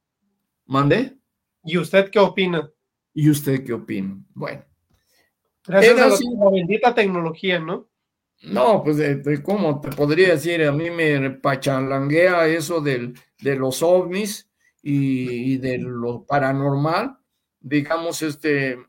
[0.66, 1.18] ¿Mande?
[1.66, 2.72] ¿Y usted qué opina?
[3.14, 4.18] ¿Y usted qué opina?
[4.34, 4.64] Bueno.
[5.68, 7.88] Gracias a la, bendita tecnología, ¿no?
[8.44, 9.00] No, pues,
[9.44, 10.64] ¿cómo te podría decir?
[10.64, 14.50] A mí me pachalanguea eso del, de los ovnis
[14.82, 17.18] y, de lo paranormal.
[17.60, 18.80] Digamos, este,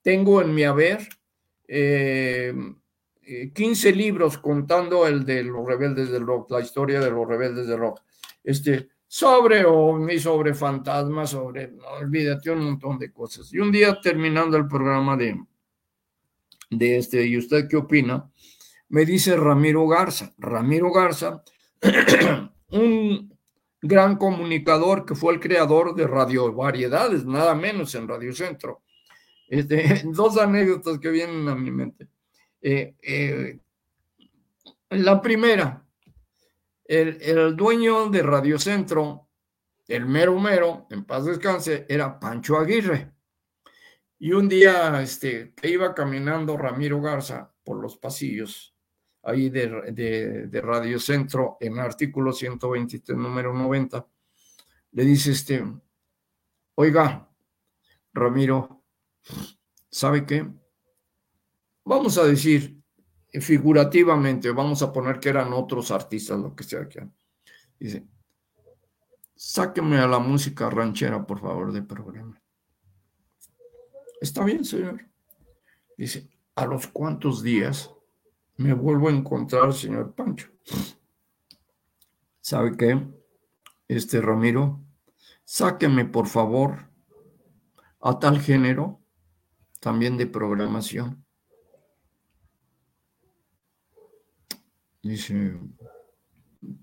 [0.00, 1.00] tengo en mi haber
[1.66, 1.68] 15
[3.88, 7.78] eh, libros contando el de los rebeldes del rock, la historia de los rebeldes del
[7.78, 8.00] rock.
[8.42, 13.52] Este, sobre ovnis, sobre fantasmas, sobre, no olvídate, un montón de cosas.
[13.52, 15.38] Y un día terminando el programa de,
[16.70, 18.32] de este, ¿y usted qué opina?
[18.88, 20.32] Me dice Ramiro Garza.
[20.38, 21.44] Ramiro Garza,
[22.70, 23.38] un
[23.82, 28.80] gran comunicador que fue el creador de Radio Variedades, nada menos en Radio Centro.
[29.46, 32.08] Este, dos anécdotas que vienen a mi mente.
[32.62, 33.58] Eh, eh,
[34.88, 35.84] la primera,
[36.92, 39.30] el, dueño de Radio Centro,
[39.88, 43.12] el mero mero, en paz descanse, era Pancho Aguirre.
[44.18, 48.76] Y un día este, que iba caminando Ramiro Garza por los pasillos
[49.22, 54.06] ahí de, de, Radio Centro en artículo 123, número 90,
[54.92, 55.64] le dice este,
[56.74, 57.28] oiga,
[58.12, 58.84] Ramiro,
[59.88, 60.46] ¿sabe qué?
[61.84, 62.81] Vamos a decir
[63.40, 67.08] figurativamente, vamos a poner que eran otros artistas, lo que sea que
[67.78, 68.06] Dice,
[69.34, 72.40] sáqueme a la música ranchera, por favor, de programa.
[74.20, 75.04] Está bien, señor.
[75.96, 77.90] Dice, ¿a los cuantos días
[78.56, 80.48] me vuelvo a encontrar, señor Pancho?
[82.40, 83.00] ¿Sabe qué?
[83.88, 84.80] Este Ramiro,
[85.44, 86.88] sáqueme, por favor,
[88.00, 89.00] a tal género,
[89.80, 91.24] también de programación.
[95.02, 95.58] Dice,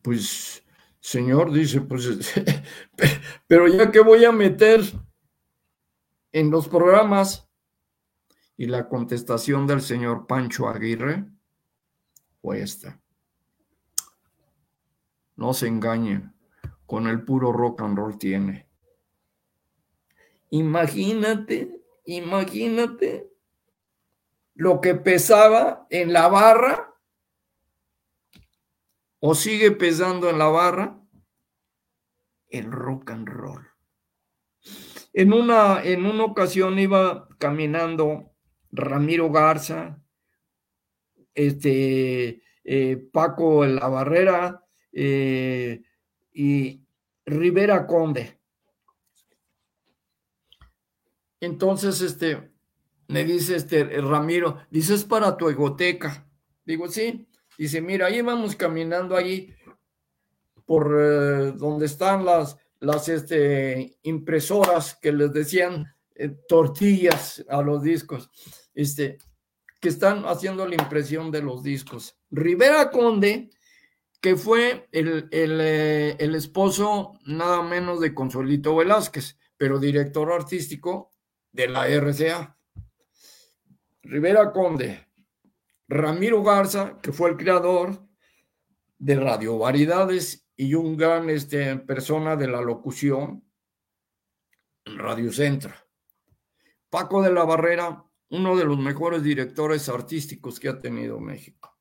[0.02, 0.64] pues,
[1.00, 2.06] señor, dice, pues,
[3.48, 4.82] pero ya que voy a meter
[6.32, 7.48] en los programas.
[8.58, 11.26] Y la contestación del señor Pancho Aguirre
[12.42, 13.00] fue esta.
[15.38, 16.34] No se engañen,
[16.86, 18.68] con el puro rock and roll tiene.
[20.50, 23.32] Imagínate, imagínate
[24.56, 26.89] lo que pesaba en la barra
[29.20, 31.02] o sigue pesando en la barra
[32.50, 33.68] el rock and roll.
[35.14, 38.32] En una, en una ocasión iba caminando
[38.72, 40.02] Ramiro Garza,
[41.34, 45.82] este, eh, Paco La Barrera eh,
[46.34, 46.86] y
[47.26, 48.40] Rivera Conde.
[51.40, 52.52] Entonces, este,
[53.08, 56.28] me dice este Ramiro, dice, es para tu egoteca.
[56.66, 57.29] Digo, sí.
[57.60, 59.54] Dice, mira, ahí vamos caminando ahí
[60.66, 67.84] por eh, donde están las, las este, impresoras que les decían eh, tortillas a los
[67.84, 68.32] discos,
[68.74, 69.18] este,
[69.82, 72.18] que están haciendo la impresión de los discos.
[72.32, 73.50] Rivera Conde,
[74.22, 81.12] que fue el, el, eh, el esposo nada menos de Consolito Velázquez, pero director artístico
[81.52, 82.58] de la RCA.
[84.04, 85.09] Rivera Conde,
[85.90, 88.08] Ramiro Garza, que fue el creador
[89.00, 93.44] de Radio Variedades y un gran este, persona de la locución
[94.86, 95.74] Radio Centro.
[96.92, 101.76] Paco de la Barrera, uno de los mejores directores artísticos que ha tenido México.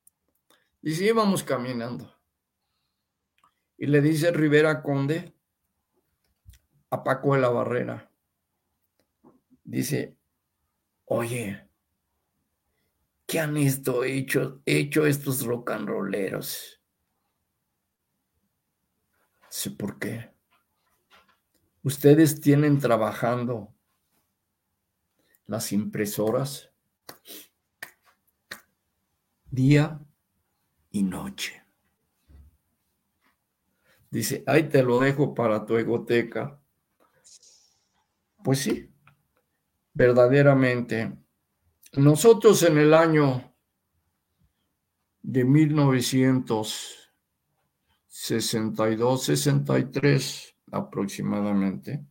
[0.81, 2.11] Y si íbamos caminando.
[3.77, 5.35] Y le dice Rivera Conde
[6.89, 8.11] a Paco de la Barrera.
[9.63, 10.17] Dice,
[11.05, 11.68] oye,
[13.29, 14.01] ¿qué han hecho,
[14.65, 15.87] hecho estos rock and
[19.69, 20.33] por qué.
[21.83, 23.75] Ustedes tienen trabajando
[25.45, 26.71] las impresoras
[29.45, 30.03] día
[30.89, 31.63] y noche.
[34.09, 36.59] Dice, ahí te lo dejo para tu egoteca.
[38.43, 38.91] Pues sí,
[39.93, 41.15] verdaderamente.
[41.93, 43.53] Nosotros en el año
[45.21, 46.99] de 1900
[48.19, 52.05] 62, 63 aproximadamente,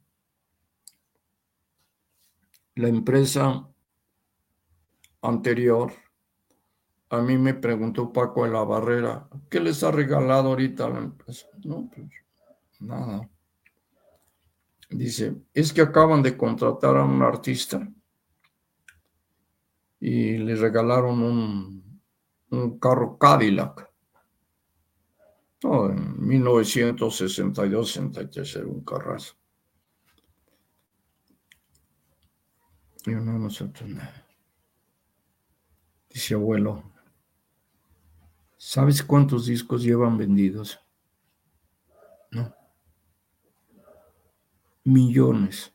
[2.76, 3.68] la empresa
[5.20, 5.92] anterior,
[7.10, 11.46] a mí me preguntó Paco de la Barrera, ¿qué les ha regalado ahorita la empresa?
[11.64, 12.09] No, pues
[12.80, 13.28] nada.
[14.88, 17.86] Dice, es que acaban de contratar a un artista
[20.01, 22.01] y le regalaron un,
[22.51, 23.89] un carro Cadillac.
[25.65, 29.35] No, en 1962-63 era un carrazo.
[33.05, 34.25] Yo no, nosotros nada.
[36.11, 36.83] Dice abuelo,
[38.57, 40.79] ¿sabes cuántos discos llevan vendidos?
[42.31, 42.55] No.
[44.85, 45.73] Millones.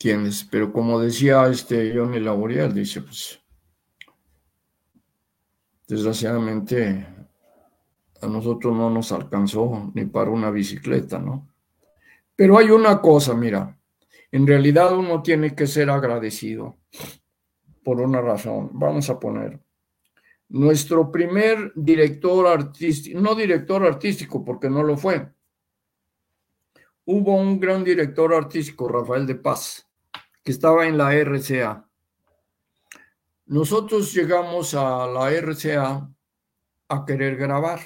[0.00, 3.38] Tienes, pero como decía este Johnny Laboriel, dice, pues
[5.86, 7.06] desgraciadamente
[8.22, 11.52] a nosotros no nos alcanzó ni para una bicicleta, ¿no?
[12.34, 13.78] Pero hay una cosa, mira,
[14.32, 16.78] en realidad uno tiene que ser agradecido
[17.84, 18.70] por una razón.
[18.72, 19.60] Vamos a poner,
[20.48, 25.28] nuestro primer director artístico, no director artístico porque no lo fue,
[27.04, 29.89] hubo un gran director artístico, Rafael de Paz,
[30.42, 31.90] que estaba en la RCA
[33.50, 36.08] nosotros llegamos a la RCA
[36.88, 37.80] a querer grabar.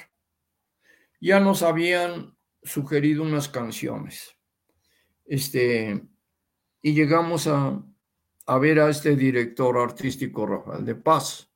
[1.19, 4.37] Ya nos habían sugerido unas canciones.
[5.25, 6.07] Este,
[6.83, 7.83] y llegamos a,
[8.59, 11.51] ver a este director artístico, Rafael de Paz.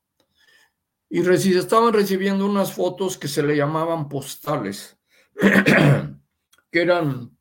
[1.07, 4.97] Y estaban recibiendo unas fotos que se le llamaban postales,
[6.71, 7.37] que eran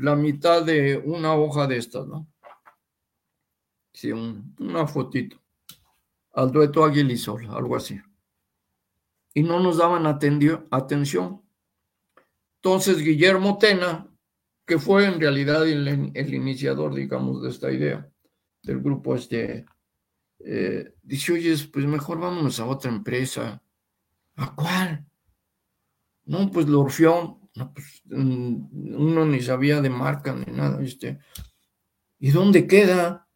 [0.00, 2.26] la mitad de una hoja de estas, ¿no?
[4.00, 5.38] Sí, una fotito
[6.32, 8.00] al dueto Aguilisol, algo así.
[9.34, 11.42] Y no nos daban atención.
[12.62, 14.10] Entonces Guillermo Tena,
[14.64, 18.10] que fue en realidad el, iniciador, digamos, de esta idea
[18.62, 19.66] del grupo este,
[20.46, 23.62] eh, dice, oye, pues mejor vámonos a otra empresa.
[24.36, 25.04] ¿A cuál?
[26.24, 27.50] No, pues la Orfeón.
[27.54, 31.18] No, pues, mm, uno ni sabía de marca ni nada, este.
[32.18, 33.26] ¿Y dónde queda?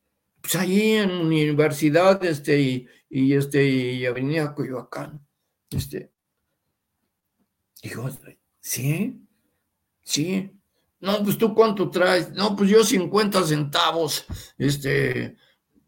[0.45, 5.27] Pues allí en universidad, este, y, y este, y Avenida Coyoacán,
[5.71, 6.13] este,
[7.83, 8.11] dijo,
[8.61, 9.27] sí,
[10.03, 10.51] sí,
[11.01, 14.27] no, pues tú cuánto traes, no, pues yo 50 centavos,
[14.59, 15.35] este,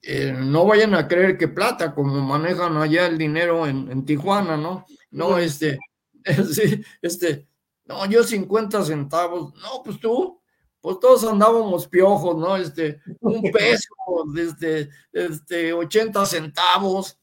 [0.01, 4.57] eh, no vayan a creer que plata, como manejan allá el dinero en, en Tijuana,
[4.57, 4.87] ¿no?
[5.11, 5.79] No, este,
[6.51, 7.47] sí, este,
[7.85, 10.41] no, yo 50 centavos, no, pues tú,
[10.87, 12.57] pues todos andábamos piojos, ¿no?
[12.57, 13.93] Este, un peso,
[14.33, 17.19] desde este, 80 centavos,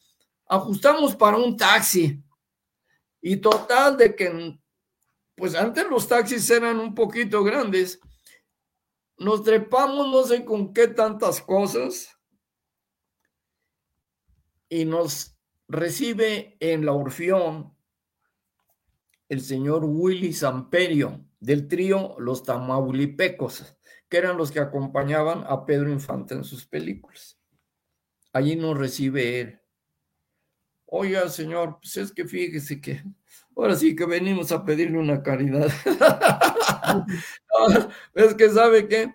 [0.46, 2.22] ajustamos para un taxi.
[3.22, 4.60] Y total de que,
[5.34, 8.02] pues antes los taxis eran un poquito grandes,
[9.18, 12.20] nos trepamos no sé con qué tantas cosas
[14.68, 15.38] y nos
[15.70, 17.74] recibe en la Orfión
[19.30, 23.76] el señor Willy Samperio del trío Los Tamaulipecos,
[24.08, 27.38] que eran los que acompañaban a Pedro Infante en sus películas.
[28.32, 29.60] Allí nos recibe él.
[30.86, 33.04] Oiga, señor, pues es que fíjese que
[33.56, 35.70] ahora sí que venimos a pedirle una caridad.
[38.14, 39.14] es que sabe qué?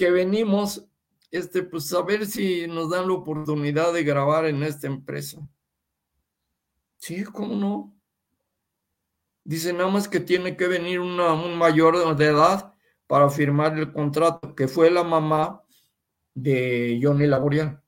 [0.00, 0.88] que venimos,
[1.30, 5.46] este, pues a ver si nos dan la oportunidad de grabar en esta empresa.
[6.96, 7.99] Sí, ¿cómo no?
[9.44, 12.74] Dice nada más que tiene que venir una, un mayor de edad
[13.06, 15.64] para firmar el contrato, que fue la mamá
[16.34, 17.82] de Johnny Laborian.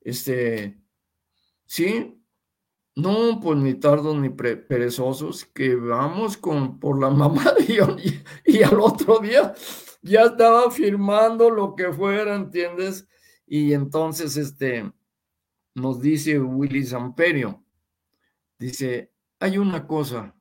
[0.00, 0.78] Este,
[1.66, 2.20] sí,
[2.96, 8.62] no, pues ni tardos ni perezosos, que vamos con por la mamá de Johnny y
[8.62, 9.54] al otro día
[10.02, 13.08] ya estaba firmando lo que fuera, ¿entiendes?
[13.46, 14.92] Y entonces este
[15.74, 17.64] nos dice Willy Samperio,
[18.58, 20.36] dice, hay una cosa,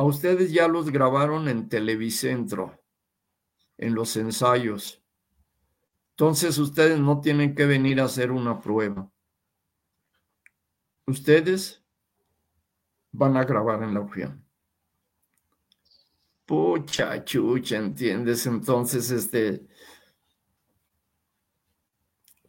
[0.00, 2.82] a ustedes ya los grabaron en Televicentro,
[3.76, 5.04] en los ensayos.
[6.12, 9.12] Entonces ustedes no tienen que venir a hacer una prueba.
[11.06, 11.84] Ustedes
[13.12, 14.42] van a grabar en la opción.
[16.46, 18.46] Pucha chucha, ¿entiendes?
[18.46, 19.68] Entonces, este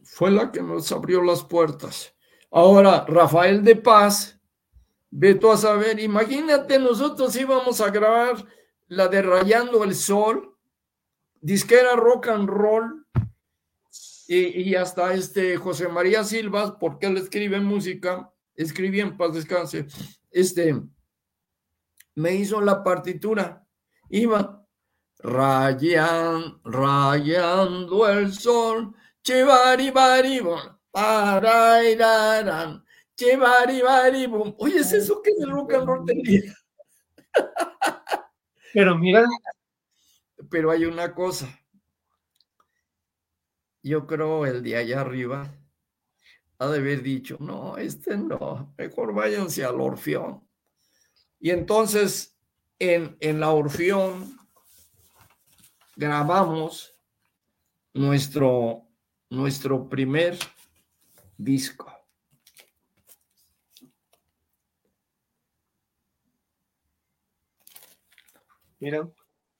[0.02, 2.16] fue la que nos abrió las puertas.
[2.50, 4.41] Ahora, Rafael de Paz
[5.14, 8.46] Ve tú a saber, imagínate, nosotros íbamos a grabar
[8.88, 10.56] la de Rayando el Sol,
[11.38, 13.06] disquera rock and roll,
[14.26, 19.86] y, hasta este José María Silvas, porque él escribe música, escribía en paz descanse,
[20.30, 20.80] este,
[22.14, 23.66] me hizo la partitura,
[24.08, 24.66] iba
[25.18, 29.92] rayan, rayando el sol, chivari
[33.22, 34.54] parairaran, chivari baribon.
[34.58, 36.04] Oye, ¿es eso que es el rock and roll
[38.72, 39.26] Pero mira.
[40.50, 41.48] Pero hay una cosa
[43.82, 45.52] yo creo el de allá arriba
[46.58, 50.46] ha de haber dicho, no, este no, mejor váyanse al Orfeón.
[51.40, 52.38] Y entonces
[52.78, 54.38] en, en la Orfeón
[55.96, 56.94] grabamos
[57.92, 58.86] nuestro,
[59.28, 60.38] nuestro primer
[61.36, 61.91] disco.
[68.82, 69.08] Mira.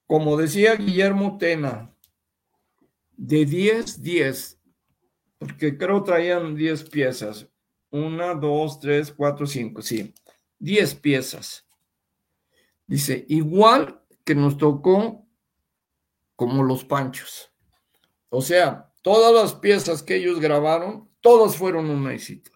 [0.08, 1.94] Como decía Guillermo Tena,
[3.12, 4.60] de 10, 10,
[5.38, 7.48] porque creo traían 10 piezas.
[7.90, 10.12] Una, dos, tres, cuatro, cinco, sí.
[10.58, 11.64] 10 piezas.
[12.84, 15.24] Dice, igual que nos tocó
[16.34, 17.52] como los panchos.
[18.28, 22.50] O sea, todas las piezas que ellos grabaron, todas fueron un éxito.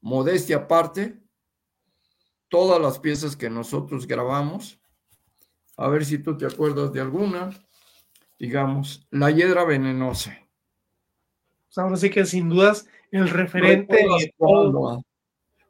[0.00, 1.22] Modestia aparte,
[2.48, 4.80] todas las piezas que nosotros grabamos,
[5.76, 7.50] a ver si tú te acuerdas de alguna
[8.38, 10.38] digamos, la hiedra venenosa.
[11.66, 14.06] Pues ahora sí que sin dudas el referente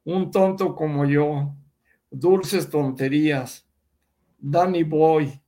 [0.05, 1.55] Un tonto como yo,
[2.11, 3.67] dulces tonterías,
[4.39, 5.41] Danny Boy,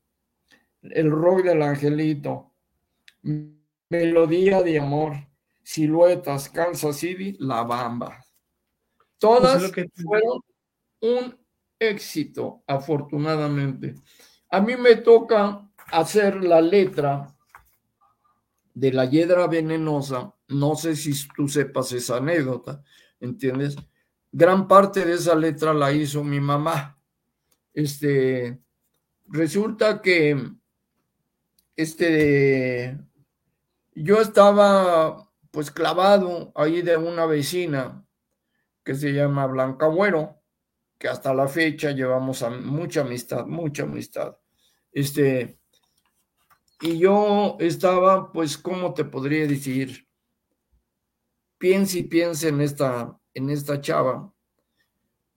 [0.83, 2.53] el rock del angelito,
[3.91, 5.16] melodía de amor,
[5.62, 8.24] siluetas, Kansas City, La Bamba.
[9.19, 10.41] Todas fueron
[11.01, 11.39] un
[11.78, 13.95] éxito, afortunadamente.
[14.51, 17.35] A mí me toca hacer la letra
[18.74, 22.85] de la hiedra venenosa, no sé si tú sepas esa anécdota,
[23.20, 23.77] ¿entiendes?
[24.31, 26.98] Gran parte de esa letra la hizo mi mamá.
[27.73, 28.60] Este,
[29.28, 30.51] resulta que,
[31.74, 32.98] este,
[33.94, 38.05] yo estaba pues clavado ahí de una vecina
[38.85, 40.35] que se llama Blanca Güero,
[40.98, 44.36] que hasta la fecha llevamos a mucha amistad, mucha amistad.
[44.93, 45.59] Este,
[46.81, 50.06] y yo estaba, pues, ¿cómo te podría decir?
[51.59, 54.32] Piense y piense en esta, en esta chava,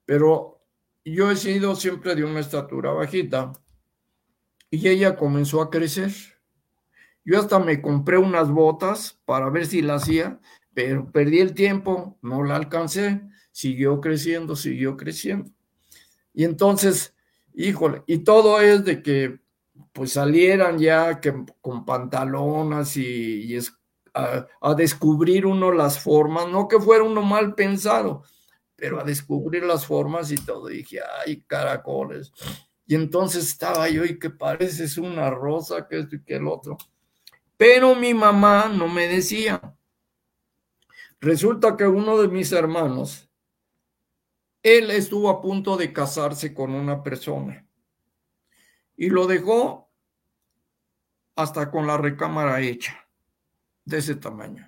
[0.06, 0.61] pero
[1.06, 3.53] yo he sido siempre de una estatura bajita
[4.69, 6.11] y ella comenzó a crecer.
[7.23, 10.40] Yo hasta me compré unas botas para ver si la hacía,
[10.73, 13.22] pero perdí el tiempo, no la alcancé,
[13.60, 15.52] siguió creciendo, siguió creciendo.
[16.34, 17.14] Y entonces,
[17.53, 19.40] híjole, y todo es de que
[19.91, 23.57] pues salieran ya que, con pantalonas y,
[24.14, 28.23] a, descubrir uno las formas, no que fuera uno mal pensado,
[28.77, 30.69] pero a descubrir las formas y todo.
[30.69, 32.31] Y dije, ay, caracoles.
[32.88, 36.77] Y entonces estaba yo y que pareces una rosa, que esto y que el otro.
[37.57, 39.61] Pero mi mamá no me decía.
[41.19, 43.28] Resulta que uno de mis hermanos,
[44.64, 47.65] él estuvo a punto de casarse con una persona
[48.98, 49.90] y lo dejó
[51.36, 53.07] hasta con la recámara hecha,
[53.86, 54.68] de ese tamaño.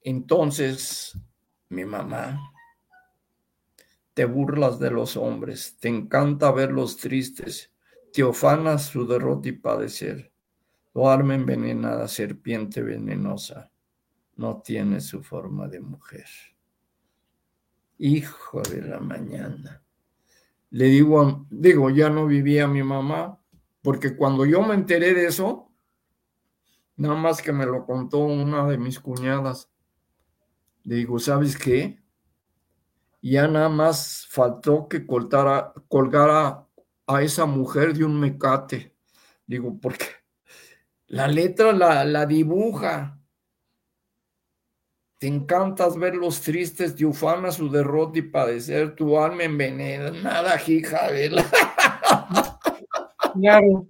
[0.00, 1.18] Entonces,
[1.68, 2.52] mi mamá,
[4.14, 7.70] te burlas de los hombres, te encanta verlos tristes,
[8.12, 10.32] te ofanas su derrota y padecer.
[10.94, 13.72] O arma envenenada, serpiente venenosa,
[14.36, 16.26] no tiene su forma de mujer.
[17.98, 19.84] Hijo de la mañana
[20.74, 23.38] le digo, digo, ya no vivía mi mamá,
[23.80, 25.70] porque cuando yo me enteré de eso,
[26.96, 29.70] nada más que me lo contó una de mis cuñadas,
[30.82, 32.02] le digo, ¿sabes qué?
[33.22, 36.66] Ya nada más faltó que colgara, colgara
[37.06, 38.96] a esa mujer de un mecate.
[39.46, 40.06] Digo, porque
[41.06, 43.13] la letra la, la dibuja,
[45.24, 51.10] te encantas ver los tristes, te ufana su derrota y padecer, tu alma envenenada, hija
[51.10, 52.58] de la...
[53.32, 53.86] Claro.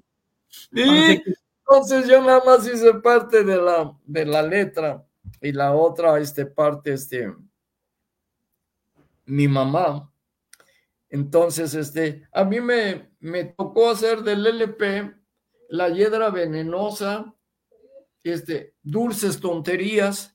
[0.71, 1.21] Y
[1.67, 5.05] entonces yo nada más hice parte de la, de la letra
[5.41, 7.35] y la otra este, parte, este,
[9.25, 10.09] mi mamá.
[11.09, 15.13] Entonces, este, a mí me, me tocó hacer del LP
[15.69, 17.35] la hiedra venenosa,
[18.23, 20.34] este, dulces tonterías,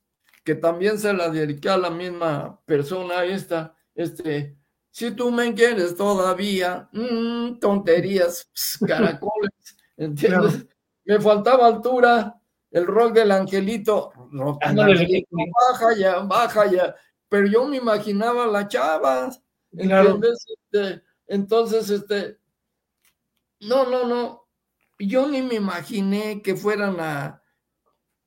[0.49, 4.57] que también se la dediqué a la misma persona esta, este,
[4.89, 8.49] si tú me quieres todavía, mm, tonterías,
[8.87, 9.51] caracoles,
[9.95, 10.65] ¿entiendes?
[11.05, 16.95] Me faltaba altura, el rol del angelito, baja ya, baja ya,
[17.29, 19.29] pero yo me imaginaba la chava,
[19.71, 22.39] este, entonces, este,
[23.59, 24.47] no, no, no,
[24.97, 27.38] yo ni me imaginé que fueran a,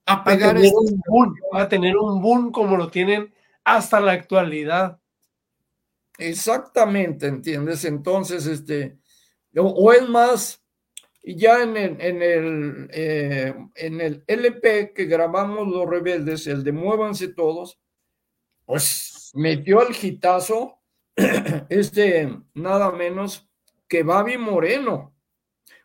[0.07, 3.33] a pegar a tener, un boom, a tener un boom como lo tienen
[3.65, 4.99] hasta la actualidad.
[6.19, 7.85] Exactamente, ¿entiendes?
[7.85, 8.99] Entonces, este,
[9.57, 10.63] o, es más,
[11.23, 16.73] ya en el, en el, eh, en el LP que grabamos Los Rebeldes, el de
[16.73, 17.81] Muévanse Todos,
[18.65, 20.79] pues metió el gitazo,
[21.69, 23.49] este, nada menos
[23.89, 25.15] que Babi Moreno,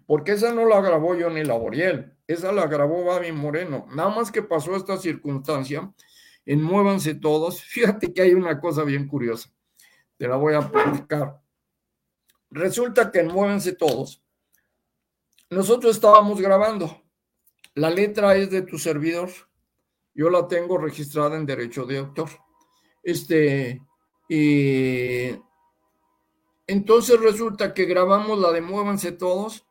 [0.06, 4.42] porque esa no la grabó Johnny Laboriel, esa la grabó Babi Moreno, nada más que
[4.42, 5.92] pasó esta circunstancia
[6.46, 9.50] en Muévanse Todos, fíjate que hay una cosa bien curiosa,
[10.18, 11.42] te la voy a platicar.
[12.50, 14.24] Resulta que en Muévanse Todos,
[15.50, 17.04] nosotros estábamos grabando.
[17.74, 19.30] La letra es de tu servidor.
[20.14, 22.30] Yo la tengo registrada en derecho de autor.
[23.04, 23.82] Este,
[24.28, 25.40] y
[26.66, 29.66] entonces resulta que grabamos la de Muévanse Todos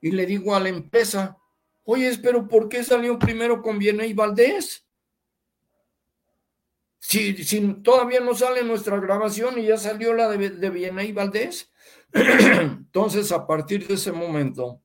[0.00, 1.38] y le digo a la empresa,
[1.84, 4.86] oye, pero ¿por qué salió primero con Viena y Valdés?
[6.98, 11.12] Si, si, todavía no sale nuestra grabación y ya salió la de, de Viena y
[11.12, 11.70] Valdés.
[12.12, 14.82] Entonces, a partir de ese momento,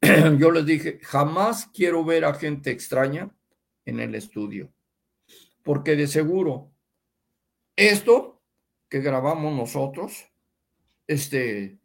[0.38, 3.30] yo les dije, jamás quiero ver a gente extraña
[3.84, 4.72] en el estudio,
[5.62, 6.72] porque de seguro
[7.76, 8.42] esto
[8.88, 10.30] que grabamos nosotros,
[11.06, 11.78] este,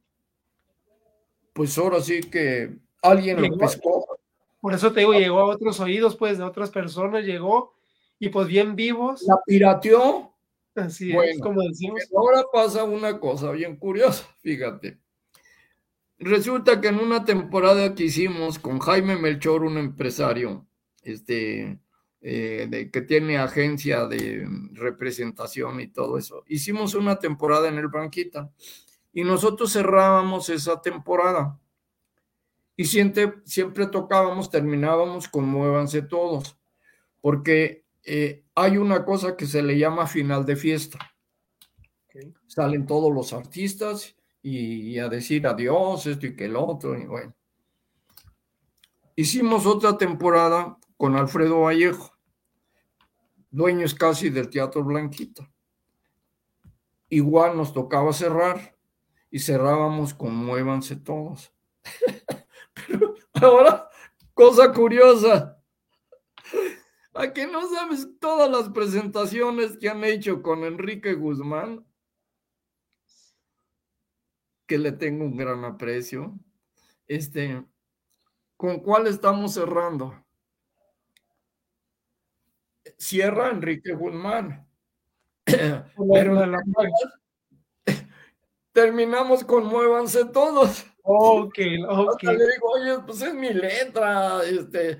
[1.53, 4.19] pues ahora sí que alguien lo pescó.
[4.59, 7.73] Por eso te digo, llegó a otros oídos, pues, de otras personas, llegó
[8.19, 9.23] y pues bien vivos.
[9.23, 10.31] La pirateó.
[10.75, 12.01] Así es, como decimos.
[12.15, 14.99] Ahora pasa una cosa bien curiosa, fíjate.
[16.19, 20.67] Resulta que en una temporada que hicimos con Jaime Melchor, un empresario,
[21.01, 21.79] este,
[22.21, 27.87] eh, de, que tiene agencia de representación y todo eso, hicimos una temporada en el
[27.87, 28.51] Banquita
[29.11, 31.59] y nosotros cerrábamos esa temporada
[32.81, 36.57] y siempre, siempre tocábamos, terminábamos con Muévanse Todos,
[37.21, 40.97] porque eh, hay una cosa que se le llama final de fiesta.
[42.47, 47.35] Salen todos los artistas y, a decir adiós, esto y que el otro, y bueno.
[49.15, 52.17] Hicimos otra temporada con Alfredo Vallejo,
[53.51, 55.47] dueños casi del Teatro Blanquito.
[57.09, 58.75] Igual nos tocaba cerrar
[59.29, 61.53] y cerrábamos con Muévanse todos.
[62.73, 63.89] Pero ahora,
[64.33, 65.61] cosa curiosa,
[67.13, 71.85] ¿a qué no sabes todas las presentaciones que han hecho con Enrique Guzmán?
[74.71, 76.39] que le tengo un gran aprecio.
[77.05, 77.61] Este,
[78.55, 80.15] ¿con cuál estamos cerrando?
[82.97, 84.65] Cierra Enrique Guzmán.
[88.71, 90.85] terminamos con Muévanse todos.
[91.03, 91.57] Ok,
[91.89, 92.23] ok.
[92.23, 94.99] le digo, oye, pues es mi letra, este,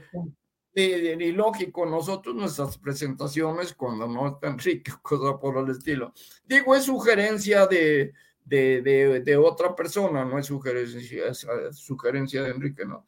[0.74, 6.14] y, lógico, nosotros nuestras presentaciones, cuando no está Enrique, cosa por el estilo.
[6.46, 8.14] Digo, es sugerencia de,
[8.46, 13.06] de, otra persona, no es sugerencia, es sugerencia de Enrique, ¿no?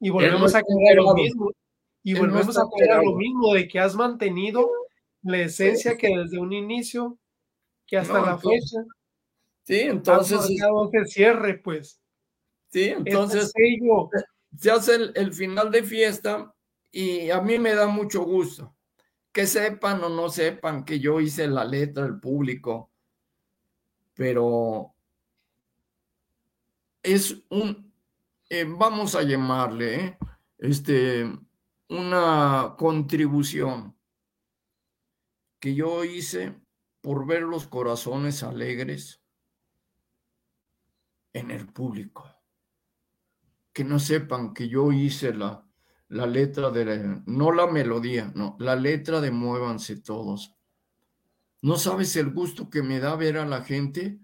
[0.00, 1.50] Y volvemos a creer lo mismo.
[2.02, 4.70] Y volvemos a creer lo mismo de que has mantenido
[5.22, 7.18] la esencia que desde un inicio,
[7.86, 8.84] que hasta la fecha.
[9.64, 10.40] Sí, entonces.
[10.92, 11.97] que cierre, pues.
[12.70, 13.52] Sí, entonces.
[14.56, 16.54] Se hace el, el final de fiesta
[16.90, 18.74] y a mí me da mucho gusto
[19.30, 22.90] que sepan o no sepan que yo hice la letra del público
[24.18, 24.96] pero
[27.04, 27.94] es un,
[28.50, 30.18] eh, vamos a llamarle, ¿eh?
[30.58, 31.24] este,
[31.88, 33.96] una contribución
[35.60, 36.60] que yo hice
[37.00, 39.22] por ver los corazones alegres
[41.32, 42.37] en el público.
[43.78, 45.64] Que no sepan que yo hice la,
[46.08, 50.56] la letra de la, no la melodía, no, la letra de Muévanse todos.
[51.62, 54.18] No sabes el gusto que me da ver a la gente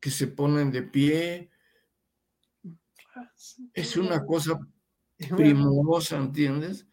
[0.00, 1.50] que se ponen de pie.
[3.72, 4.58] Es una cosa
[5.36, 6.88] primorosa, ¿entiendes?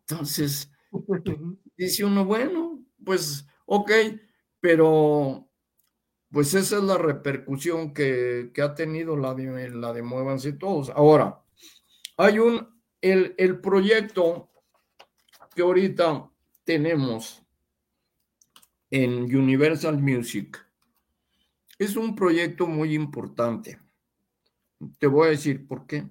[0.00, 0.72] Entonces,
[1.76, 3.92] dice uno, bueno, pues, ok,
[4.58, 5.43] pero
[6.34, 10.90] pues esa es la repercusión que, ha tenido la de, la de Muévanse Todos.
[10.90, 11.40] Ahora,
[12.16, 12.68] hay un,
[13.00, 14.50] el, el proyecto
[15.54, 16.28] que ahorita
[16.64, 17.40] tenemos
[18.90, 20.58] en Universal Music.
[21.78, 23.80] Es un proyecto muy importante.
[24.98, 26.10] Te voy a decir por qué.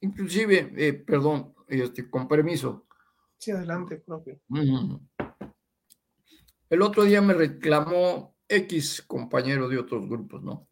[0.00, 2.86] inclusive, eh, perdón, este, con permiso.
[3.38, 4.40] Sí, adelante, propio.
[6.70, 10.68] El otro día me reclamó X compañero de otros grupos, ¿no?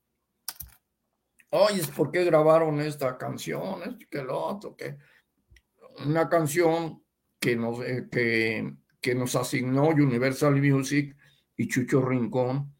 [1.50, 3.98] Oye, ¿por qué grabaron esta canción?
[4.10, 4.76] que lo otro,
[6.04, 7.02] una canción
[7.38, 11.16] que nos, eh, que, que nos asignó Universal Music
[11.56, 12.74] y Chucho Rincón,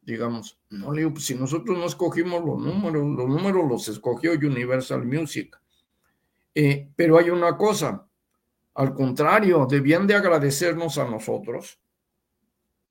[0.00, 4.32] digamos, no le digo, pues si nosotros no escogimos los números, los números los escogió
[4.32, 5.58] Universal Music.
[6.54, 8.06] Eh, pero hay una cosa,
[8.74, 11.80] al contrario, debían de agradecernos a nosotros,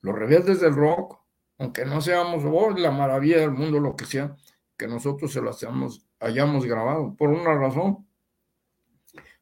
[0.02, 1.21] los rebeldes del rock,
[1.62, 2.44] aunque no seamos
[2.80, 4.36] la maravilla del mundo, lo que sea,
[4.76, 8.08] que nosotros se hayamos, hayamos grabado, por una razón.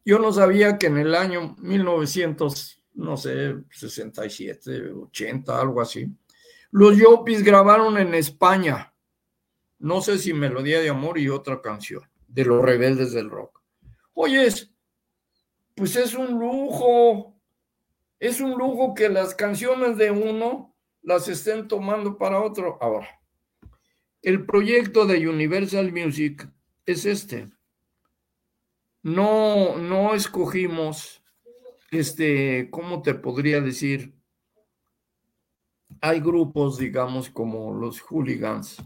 [0.03, 6.13] Yo no sabía que en el año 1900, no sé, 67, 80, algo así,
[6.71, 8.93] los Yopis grabaron en España,
[9.77, 13.61] no sé si Melodía de Amor y otra canción, de los rebeldes del rock.
[14.13, 14.73] Oyes,
[15.73, 17.39] pues es un lujo,
[18.19, 22.77] es un lujo que las canciones de uno las estén tomando para otro.
[22.81, 23.07] Ahora,
[24.21, 26.49] el proyecto de Universal Music
[26.85, 27.49] es este.
[29.01, 31.23] No, no escogimos,
[31.89, 34.13] este, ¿cómo te podría decir?
[36.01, 38.83] Hay grupos, digamos, como los hooligans,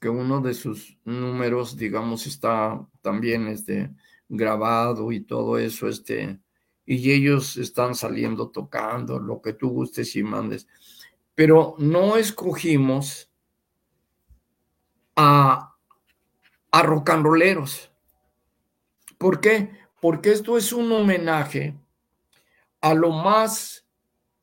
[0.00, 3.90] que uno de sus números, digamos, está también este,
[4.28, 6.38] grabado y todo eso, este,
[6.86, 10.68] y ellos están saliendo tocando lo que tú gustes y mandes
[11.34, 13.30] pero no escogimos
[15.16, 15.74] a,
[16.70, 17.90] a rolleros.
[19.18, 19.70] ¿Por qué?
[20.00, 21.74] Porque esto es un homenaje
[22.80, 23.86] a lo más,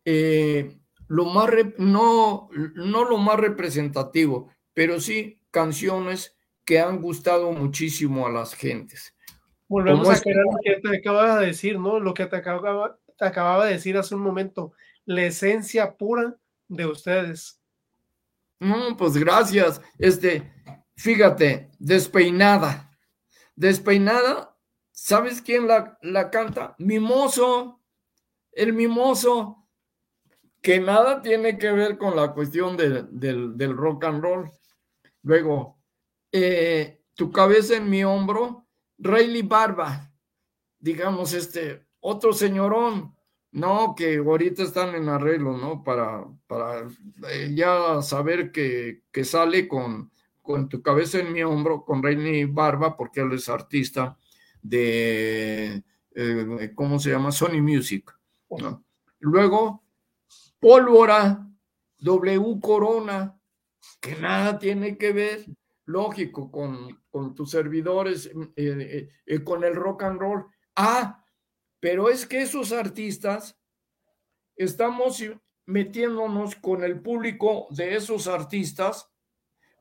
[0.05, 8.25] eh, lo más, no, no lo más representativo, pero sí canciones que han gustado muchísimo
[8.25, 9.15] a las gentes.
[9.67, 11.99] Volvemos a ver lo que te acababa de decir, ¿no?
[11.99, 14.71] Lo que te acababa, te acababa de decir hace un momento,
[15.05, 16.35] la esencia pura
[16.69, 17.61] de ustedes.
[18.59, 19.81] No, pues gracias.
[19.97, 20.53] Este,
[20.95, 22.97] fíjate, despeinada.
[23.55, 24.57] Despeinada,
[24.91, 26.75] ¿sabes quién la, la canta?
[26.77, 27.81] Mimoso.
[28.51, 29.59] El mimoso,
[30.61, 34.51] que nada tiene que ver con la cuestión del, rock and roll.
[35.21, 35.79] Luego,
[36.31, 38.67] eh, tu cabeza en mi hombro,
[38.97, 40.11] Rayleigh Barba,
[40.79, 43.15] digamos, este, otro señorón,
[43.51, 45.83] no, que ahorita están en arreglo, ¿no?
[45.83, 46.87] Para, para
[47.31, 50.11] eh, ya saber que, sale con,
[50.41, 54.17] con, tu cabeza en mi hombro, con Reini Barba, porque él es artista
[54.61, 57.31] de, eh, ¿cómo se llama?
[57.31, 58.11] Sony Music.
[59.19, 59.83] Luego,
[60.59, 61.47] Pólvora,
[61.99, 63.35] W Corona,
[63.99, 65.45] que nada tiene que ver,
[65.85, 69.09] lógico, con, con tus servidores, eh,
[69.43, 70.45] con el rock and roll.
[70.75, 71.18] Ah,
[71.79, 73.57] pero es que esos artistas
[74.55, 75.23] estamos
[75.65, 79.09] metiéndonos con el público de esos artistas,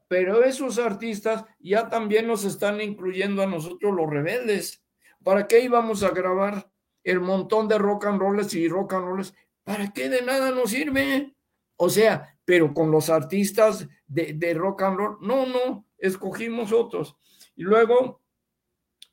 [0.07, 4.85] pero esos artistas ya también nos están incluyendo a nosotros los rebeldes.
[5.23, 6.71] ¿Para qué íbamos a grabar
[7.03, 9.35] el montón de rock and rolls y rock and rolls?
[9.65, 11.35] ¿Para qué de nada nos sirve?
[11.77, 17.17] O sea, pero con los artistas de, de rock and roll, no, no, escogimos otros.
[17.57, 18.23] Y luego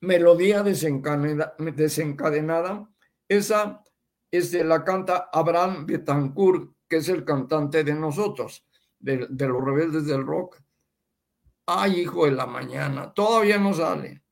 [0.06, 2.90] melodía desencadenada,
[3.28, 3.84] esa
[4.32, 8.66] es de la canta Abraham Betancourt, que es el cantante de nosotros,
[9.00, 10.62] de, los rebeldes del rock.
[11.66, 14.24] Ay, hijo de la mañana, todavía no sale,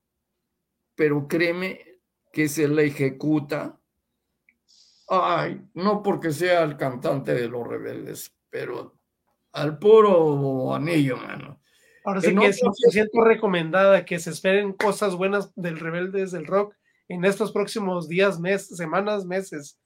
[0.94, 2.00] pero créeme
[2.32, 3.80] que se la ejecuta.
[5.08, 8.98] Ay, no porque sea el cantante de los rebeldes, pero
[9.52, 11.60] al puro anillo, mano.
[12.04, 16.74] Ahora sí que es 100% recomendada que se esperen cosas buenas del Rebeldes del Rock
[17.08, 19.80] en estos próximos días, meses, semanas, meses.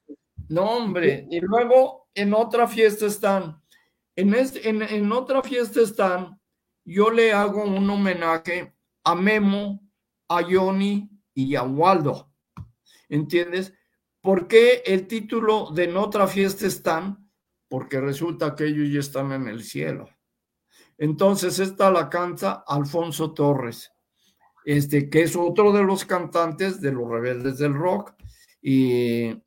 [0.49, 3.63] No, hombre, y luego en otra fiesta están,
[4.17, 6.41] en, este, en, otra fiesta están,
[6.85, 8.75] yo le hago un homenaje
[9.05, 9.81] a Memo,
[10.29, 12.33] a Johnny y a Waldo.
[13.09, 13.73] ¿Entiendes?
[14.21, 17.31] ¿Por qué el título de en otra fiesta están?
[17.69, 20.09] Porque resulta que ellos ya están en el cielo.
[20.99, 23.93] Entonces, esta la canta Alfonso Torres,
[24.65, 28.15] este, que es otro de los cantantes de los rebeldes del rock.
[28.61, 29.41] Y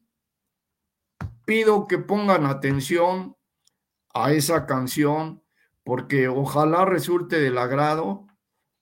[1.45, 3.35] pido que pongan atención
[4.13, 5.43] a esa canción,
[5.83, 8.27] porque ojalá resulte del agrado.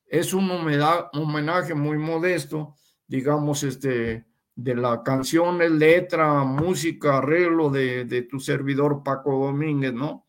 [0.05, 2.75] Es un homenaje muy modesto,
[3.07, 10.27] digamos, este, de la canción, letra, música, arreglo de, de tu servidor Paco Domínguez, ¿no?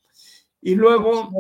[0.62, 1.31] Y luego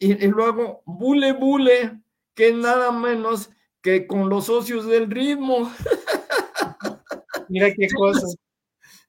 [0.00, 2.00] y, luego Bule Bule,
[2.34, 3.50] que nada menos
[3.82, 5.70] que con los socios del ritmo.
[7.48, 8.26] Mira qué cosa.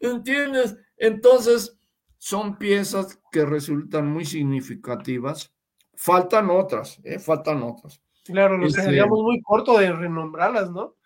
[0.01, 0.76] ¿Entiendes?
[0.97, 1.80] Entonces,
[2.18, 5.53] son piezas que resultan muy significativas.
[5.95, 7.19] Faltan otras, ¿eh?
[7.19, 8.01] faltan otras.
[8.26, 10.97] Claro, nos este quedaríamos muy cortos de renombrarlas, ¿no?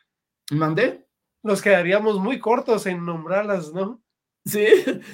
[0.52, 1.06] ¿Mandé?
[1.44, 4.02] Nos quedaríamos muy cortos en nombrarlas, ¿no?
[4.46, 4.66] Sí.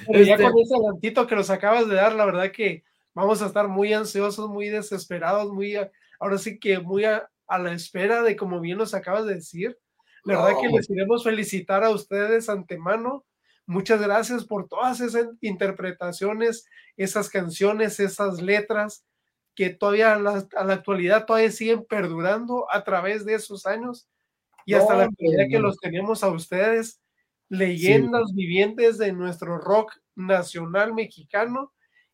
[0.06, 3.42] Pero ya este con ese adelantito que nos acabas de dar, la verdad que vamos
[3.42, 5.76] a estar muy ansiosos, muy desesperados, muy,
[6.18, 9.78] ahora sí que muy a, la espera de como bien nos acabas de decir.
[10.24, 13.24] La verdad que les queremos felicitar a ustedes antemano.
[13.66, 16.64] Muchas gracias por todas esas interpretaciones,
[16.96, 19.04] esas canciones, esas letras
[19.54, 24.08] que todavía a la, actualidad todavía siguen perdurando a través de esos años.
[24.64, 27.00] Y hasta la actualidad que los tenemos a ustedes,
[27.48, 31.72] leyendas vivientes de nuestro rock nacional mexicano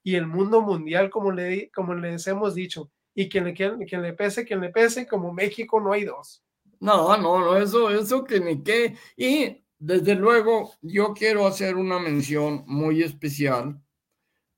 [0.09, 2.91] y el mundo mundial, como, le, como les hemos dicho.
[3.15, 6.43] Y quien le, quien, le pese, quien le pese, como México no hay dos.
[6.81, 8.97] No, no, no, eso, eso que ni qué.
[9.19, 13.83] Y desde luego, yo quiero hacer una mención muy especial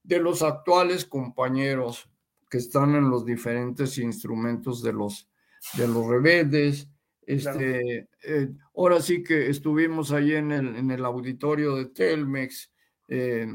[0.05, 2.09] de los actuales compañeros
[2.49, 5.29] que están en los diferentes instrumentos de los,
[5.75, 6.89] de los rebeldes.
[7.23, 12.73] Este, eh, ahora sí que estuvimos ahí en el, en el auditorio de Telmex,
[13.09, 13.49] eh,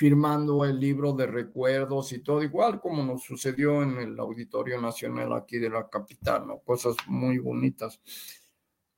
[0.00, 5.30] firmando el libro de recuerdos y todo, igual como nos sucedió en el Auditorio Nacional
[5.34, 6.60] aquí de la capital, ¿no?
[6.60, 8.00] Cosas muy bonitas.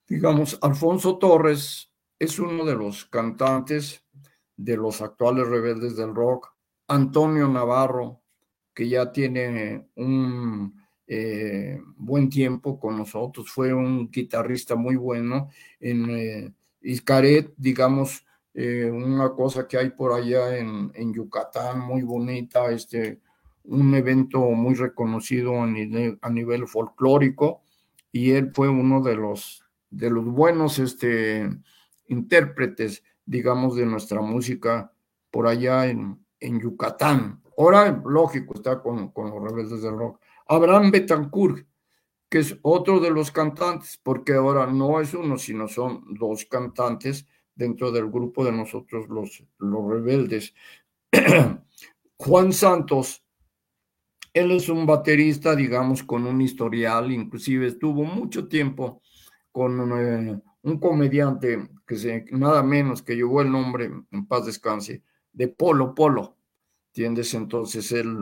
[0.07, 4.05] Digamos, Alfonso Torres es uno de los cantantes
[4.57, 6.55] de los actuales rebeldes del rock.
[6.87, 8.23] Antonio Navarro,
[8.73, 15.51] que ya tiene un eh, buen tiempo con nosotros, fue un guitarrista muy bueno
[15.81, 18.24] en eh, Iscaret, digamos,
[18.55, 23.20] eh, una cosa que hay por allá en, en, Yucatán, muy bonita, este,
[23.65, 27.62] un evento muy reconocido a nivel, a nivel folclórico,
[28.11, 31.49] y él fue uno de los, de los buenos este,
[32.09, 34.93] intérpretes, digamos, de nuestra música
[35.31, 37.43] por allá en, en Yucatán.
[37.57, 40.20] Ahora, lógico, está con, con los rebeldes del rock.
[40.47, 41.66] Abraham Betancourt,
[42.29, 47.27] que es otro de los cantantes, porque ahora no es uno, sino son dos cantantes
[47.55, 50.55] dentro del grupo de nosotros los, los rebeldes.
[52.16, 53.23] Juan Santos,
[54.33, 59.03] él es un baterista, digamos, con un historial, inclusive estuvo mucho tiempo
[59.51, 65.03] con eh, un comediante que se, nada menos que llevó el nombre, en paz descanse,
[65.33, 66.37] de Polo Polo,
[66.89, 67.35] ¿entiendes?
[67.35, 68.16] Entonces él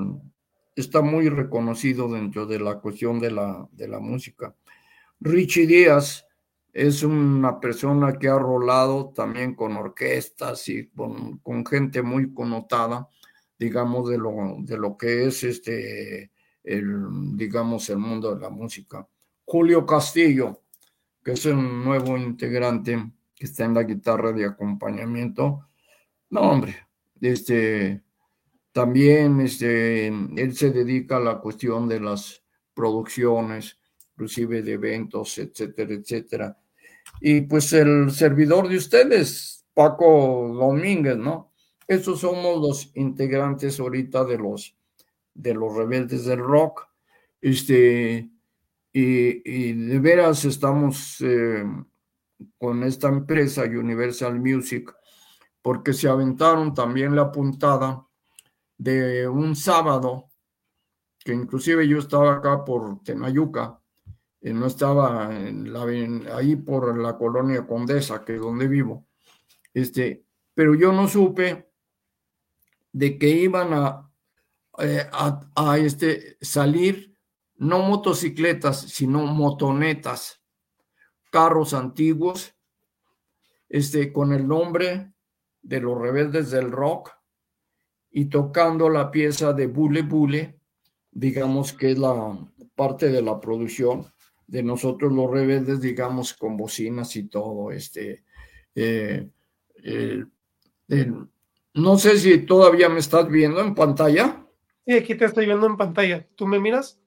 [0.74, 4.54] está muy reconocido dentro de la cuestión de la, de la música.
[5.20, 6.26] Richie Díaz,
[6.72, 13.08] es una persona que ha rolado también con orquestas y con, gente muy connotada,
[13.58, 16.30] digamos, de lo, de lo que es este,
[16.62, 19.06] el, digamos, el mundo de la música.
[19.44, 20.62] Julio Castillo,
[21.24, 25.66] que es un nuevo integrante que está en la guitarra de acompañamiento.
[26.30, 26.76] No, hombre,
[27.20, 28.02] este,
[28.72, 32.44] también este, él se dedica a la cuestión de las
[32.74, 33.79] producciones,
[34.20, 36.58] inclusive de eventos, etcétera, etcétera.
[37.20, 41.52] Y pues el servidor de ustedes, Paco Domínguez, ¿no?
[41.88, 44.76] Esos somos los integrantes ahorita de los,
[45.32, 46.86] de los rebeldes del rock.
[47.40, 48.30] Este,
[48.92, 51.64] y, de veras estamos eh,
[52.58, 54.94] con esta empresa Universal Music
[55.62, 58.06] porque se aventaron también la puntada
[58.76, 60.30] de un sábado
[61.24, 63.79] que inclusive yo estaba acá por Tenayuca,
[64.42, 65.84] eh, no estaba en la,
[66.34, 69.06] ahí por la colonia Condesa, que es donde vivo,
[69.74, 71.70] este, pero yo no supe
[72.92, 74.10] de que iban a,
[74.78, 77.14] eh, a, este, salir
[77.56, 80.42] no motocicletas, sino motonetas,
[81.30, 82.54] carros antiguos,
[83.68, 85.12] este, con el nombre
[85.60, 87.12] de los rebeldes del rock
[88.10, 90.58] y tocando la pieza de Bule Bule,
[91.10, 92.38] digamos que es la
[92.74, 94.10] parte de la producción
[94.50, 98.24] de nosotros los rebeldes, digamos, con bocinas y todo, este,
[98.74, 99.28] eh,
[101.74, 104.44] no sé si todavía me estás viendo en pantalla.
[104.84, 106.26] Sí, aquí te estoy viendo en pantalla.
[106.34, 107.00] ¿Tú me miras?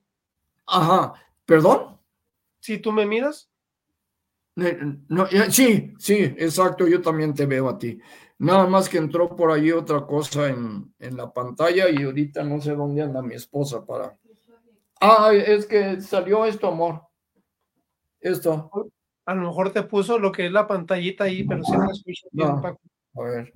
[0.66, 1.12] Ajá,
[1.44, 2.00] ¿perdón?
[2.60, 3.50] Sí, ¿tú me miras?
[4.56, 8.00] Eh, no, sí, sí, exacto, yo también te veo a ti.
[8.38, 12.58] Nada más que entró por ahí otra cosa en, en la pantalla y ahorita no
[12.60, 14.16] sé dónde anda mi esposa para...
[15.00, 17.02] Ah, es que salió esto, amor.
[18.24, 18.70] Esto.
[19.26, 22.26] A lo mejor te puso lo que es la pantallita ahí, pero si no escucho
[22.32, 22.80] bien, Paco.
[23.16, 23.52] A ver.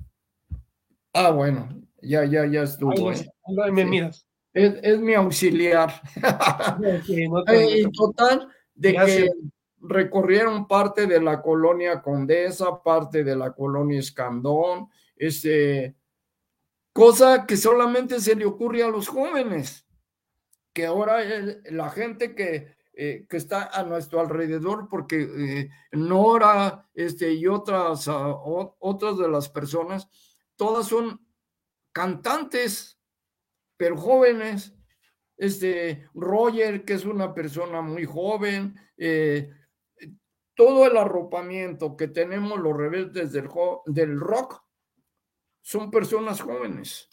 [1.14, 1.68] Ah, bueno,
[2.02, 3.10] ya, ya, ya estuvo.
[3.10, 3.26] ¿eh?
[3.72, 4.26] me miras.
[4.52, 5.90] Es, es, mi auxiliar.
[7.08, 9.30] y total, de que
[9.80, 15.96] recorrieron parte de la colonia Condesa, parte de la colonia Escandón, este,
[16.92, 19.86] cosa que solamente se le ocurre a los jóvenes,
[20.74, 21.20] que ahora
[21.70, 28.08] la gente que, eh, que está a nuestro alrededor, porque eh, Nora este, y otras,
[28.08, 28.34] ah,
[28.80, 30.08] otras de las personas,
[30.56, 31.24] todas son
[31.92, 33.00] cantantes,
[33.76, 34.74] pero jóvenes.
[35.36, 39.48] Este, Roger, que es una persona muy joven, eh,
[40.56, 43.48] todo el arropamiento que tenemos los rebeldes del,
[43.86, 44.60] del rock
[45.62, 47.08] son personas jóvenes.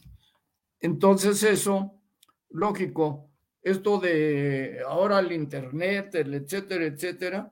[0.79, 2.01] Entonces eso,
[2.49, 3.34] lógico,
[3.65, 7.51] esto de ahora el Internet, el etcétera, etcétera,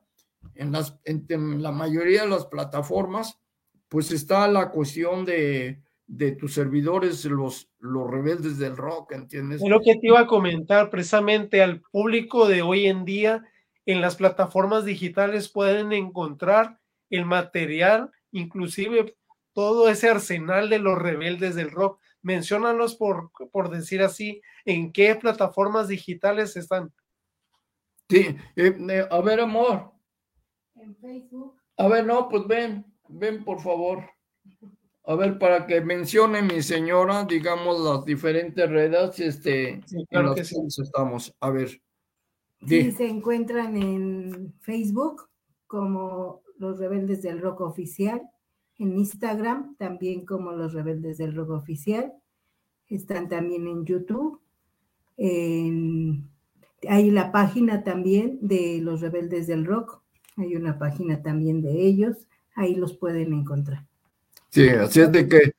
[0.54, 3.40] en, las, en, la mayoría de las plataformas,
[3.88, 9.60] pues está la cuestión de, de tus servidores, los, los rebeldes del rock, ¿entiendes?
[9.60, 13.42] Es lo que te iba a comentar precisamente al público de hoy en día
[13.86, 16.78] en las plataformas digitales pueden encontrar
[17.10, 19.16] el material, inclusive
[19.52, 22.00] todo ese arsenal de los rebeldes del rock.
[22.24, 26.90] Menciónalos por, por decir así, en qué plataformas digitales están.
[28.08, 29.92] Sí, eh, eh, a ver, amor.
[30.74, 31.54] En Facebook.
[31.76, 34.04] A ver, no, pues ven, ven por favor.
[35.06, 40.82] A ver, para que mencione mi señora, digamos, las diferentes redes este, en las que
[40.82, 41.34] estamos.
[41.40, 41.78] A ver.
[42.66, 45.28] Sí, se encuentran en Facebook
[45.66, 48.22] como Los Rebeldes del Rock Oficial,
[48.78, 52.12] en Instagram también como Los Rebeldes del Rock Oficial,
[52.88, 54.40] están también en YouTube,
[55.16, 60.00] hay la página también de Los Rebeldes del Rock,
[60.36, 62.26] hay una página también de ellos,
[62.56, 63.86] ahí los pueden encontrar.
[64.50, 65.52] Sí, así es de que...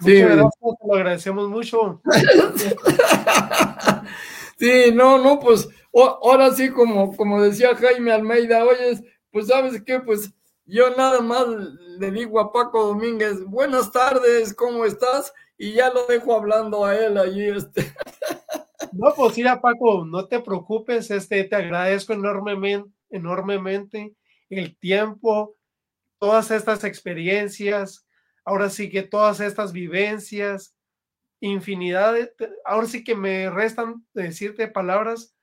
[0.00, 2.00] Sí, gracias, lo agradecemos mucho.
[4.58, 8.98] sí, no, no, pues ahora sí, como, como decía Jaime Almeida, oye,
[9.30, 10.32] pues sabes qué, pues
[10.70, 15.32] yo nada más le digo a Paco Domínguez, buenas tardes, ¿cómo estás?
[15.58, 17.92] Y ya lo dejo hablando a él allí, este.
[18.92, 24.14] No, pues mira, Paco, no te preocupes, este, te agradezco enormemente, enormemente
[24.48, 25.54] el tiempo,
[26.18, 28.04] todas estas experiencias,
[28.44, 30.74] ahora sí que todas estas vivencias,
[31.40, 32.32] infinidad de,
[32.64, 35.36] ahora sí que me restan decirte palabras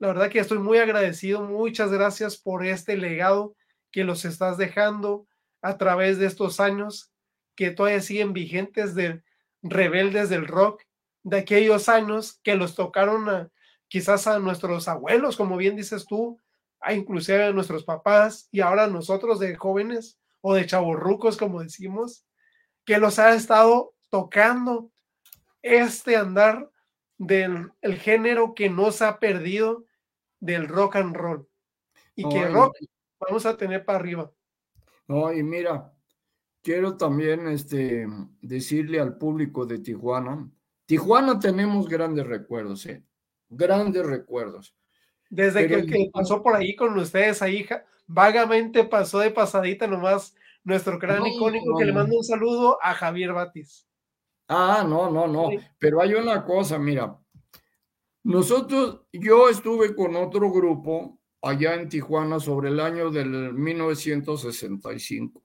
[0.00, 1.42] la verdad que estoy muy agradecido.
[1.42, 3.54] Muchas gracias por este legado
[3.90, 5.26] que los estás dejando
[5.62, 7.12] a través de estos años
[7.54, 9.22] que todavía siguen vigentes de
[9.62, 10.82] rebeldes del rock,
[11.22, 13.50] de aquellos años que los tocaron
[13.88, 16.40] quizás a nuestros abuelos, como bien dices tú,
[16.80, 22.24] a inclusive a nuestros papás y ahora nosotros de jóvenes o de chavorrucos, como decimos,
[22.86, 24.90] que los ha estado tocando
[25.62, 26.70] este andar
[27.18, 29.84] del el género que no se ha perdido
[30.40, 31.46] del rock and roll.
[32.14, 32.76] Y que rock
[33.20, 34.32] vamos a tener para arriba.
[35.06, 35.92] No, y mira,
[36.62, 38.06] quiero también este,
[38.40, 40.50] decirle al público de Tijuana,
[40.86, 43.04] Tijuana tenemos grandes recuerdos, ¿eh?
[43.48, 44.74] grandes recuerdos.
[45.28, 47.64] Desde que, pasó por ahí con ustedes, ahí
[48.08, 50.34] vagamente pasó de pasadita nomás
[50.64, 53.86] nuestro gran icónico que le mando un saludo a Javier Batis.
[54.48, 57.16] Ah, no, no, no, pero hay una cosa, mira,
[58.24, 65.42] nosotros, yo estuve con otro grupo allá en Tijuana sobre el año del 1965.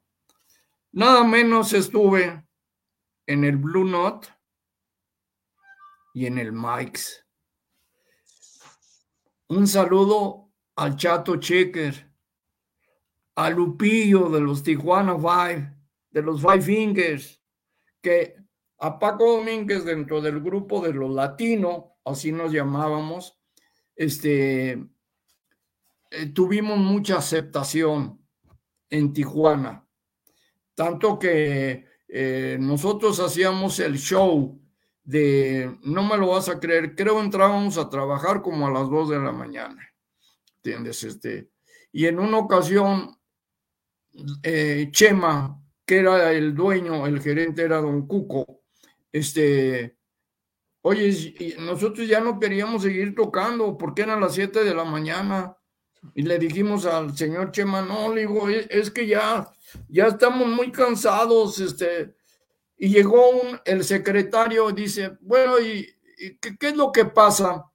[0.92, 2.46] Nada menos estuve
[3.26, 4.28] en el Blue Note
[6.14, 7.26] y en el Mike's.
[9.48, 12.12] Un saludo al Chato Checker,
[13.36, 15.78] a Lupillo de los Tijuana Five,
[16.10, 17.42] de los Five Fingers,
[18.02, 18.36] que
[18.80, 23.40] a Paco Domínguez dentro del grupo de los latinos así nos llamábamos,
[23.96, 24.88] este,
[26.16, 28.20] eh, tuvimos mucha aceptación
[28.90, 29.88] en Tijuana,
[30.74, 34.62] tanto que eh, nosotros hacíamos el show
[35.04, 39.10] de, no me lo vas a creer, creo entrábamos a trabajar como a las 2
[39.10, 39.94] de la mañana,
[40.58, 41.04] ¿entiendes?
[41.04, 41.50] Este,
[41.92, 43.18] y en una ocasión,
[44.44, 48.64] eh, Chema, que era el dueño, el gerente era don Cuco,
[49.12, 49.96] este,
[50.88, 55.58] Oye, nosotros ya no queríamos seguir tocando porque eran las 7 de la mañana.
[56.14, 59.52] Y le dijimos al señor Chema, no, le digo, es que ya,
[59.88, 62.16] ya estamos muy cansados, este.
[62.78, 65.88] Y llegó un, el secretario dice, bueno, ¿y,
[66.42, 67.66] qué, qué, es lo que pasa?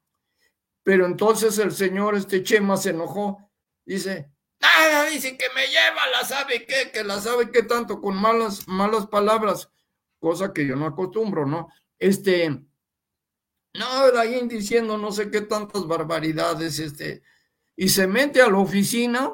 [0.83, 3.51] Pero entonces el señor este Chema se enojó.
[3.85, 4.31] Dice,
[4.61, 8.69] nada, dice que me lleva, la sabe qué, que la sabe qué tanto, con malas,
[8.69, 9.71] malas palabras,
[10.19, 11.69] cosa que yo no acostumbro, ¿no?
[11.99, 12.49] Este,
[13.75, 17.23] no, ahí diciendo no sé qué tantas barbaridades, este,
[17.77, 19.33] y se mete a la oficina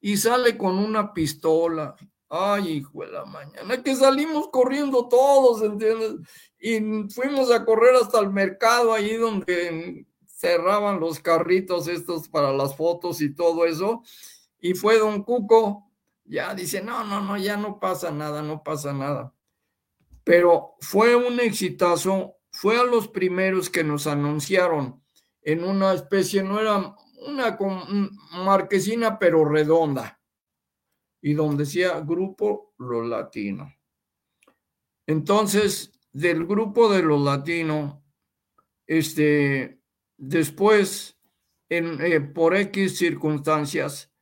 [0.00, 1.94] y sale con una pistola.
[2.28, 6.16] Ay, hijo de la mañana, que salimos corriendo todos, ¿entiendes?
[6.58, 12.76] Y fuimos a correr hasta el mercado, ahí donde cerraban los carritos estos para las
[12.76, 14.02] fotos y todo eso.
[14.60, 15.90] Y fue don Cuco,
[16.24, 19.32] ya dice, no, no, no, ya no pasa nada, no pasa nada.
[20.24, 25.02] Pero fue un exitazo, fue a los primeros que nos anunciaron
[25.42, 27.56] en una especie, no era una
[28.44, 30.20] marquesina, pero redonda,
[31.20, 33.72] y donde decía Grupo Los Latinos.
[35.06, 37.96] Entonces, del grupo de los latinos,
[38.86, 39.80] este,
[40.16, 41.18] después,
[41.68, 44.12] en, eh, por X circunstancias,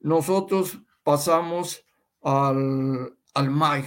[0.00, 1.84] nosotros pasamos
[2.22, 3.84] al, al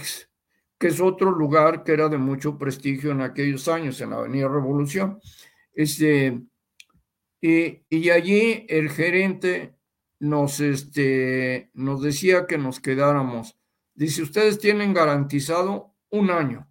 [0.78, 4.48] que es otro lugar que era de mucho prestigio en aquellos años, en la Avenida
[4.48, 5.20] Revolución.
[5.72, 6.40] Este,
[7.40, 9.74] y, y allí el gerente
[10.20, 13.56] nos, este, nos decía que nos quedáramos.
[13.94, 16.68] Dice, ustedes tienen garantizado un año.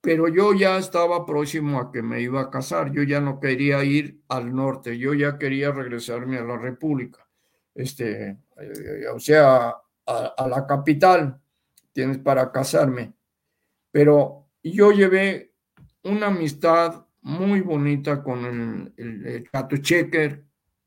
[0.00, 2.90] Pero yo ya estaba próximo a que me iba a casar.
[2.90, 4.98] Yo ya no quería ir al norte.
[4.98, 7.28] Yo ya quería regresarme a la República.
[7.74, 9.74] Este, eh, o sea,
[10.06, 11.38] a, la capital,
[11.92, 13.12] tienes para casarme.
[13.90, 15.52] Pero yo llevé
[16.04, 20.44] una amistad muy bonita con el, el, Cato Checker,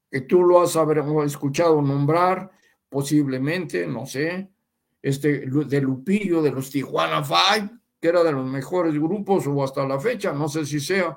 [0.09, 0.77] que tú lo has
[1.25, 2.51] escuchado nombrar,
[2.89, 4.49] posiblemente, no sé,
[5.01, 7.69] este, de Lupillo, de los Tijuana Five,
[7.99, 11.15] que era de los mejores grupos, o hasta la fecha, no sé si sea,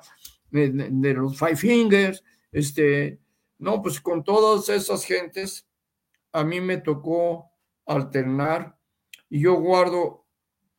[0.49, 3.19] de, de los Five Fingers, este,
[3.59, 5.67] no, pues con todas esas gentes
[6.31, 7.51] a mí me tocó
[7.85, 8.77] alternar
[9.29, 10.25] y yo guardo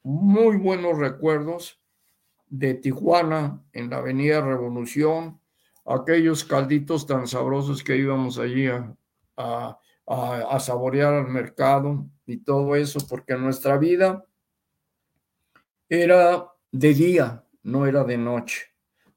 [0.02, 1.80] muy buenos recuerdos
[2.50, 5.40] de Tijuana en la Avenida Revolución,
[5.84, 8.96] aquellos calditos tan sabrosos que íbamos allí a,
[9.36, 14.24] a, saborear al mercado y todo eso, porque nuestra vida
[15.88, 18.66] era de día, no era de noche.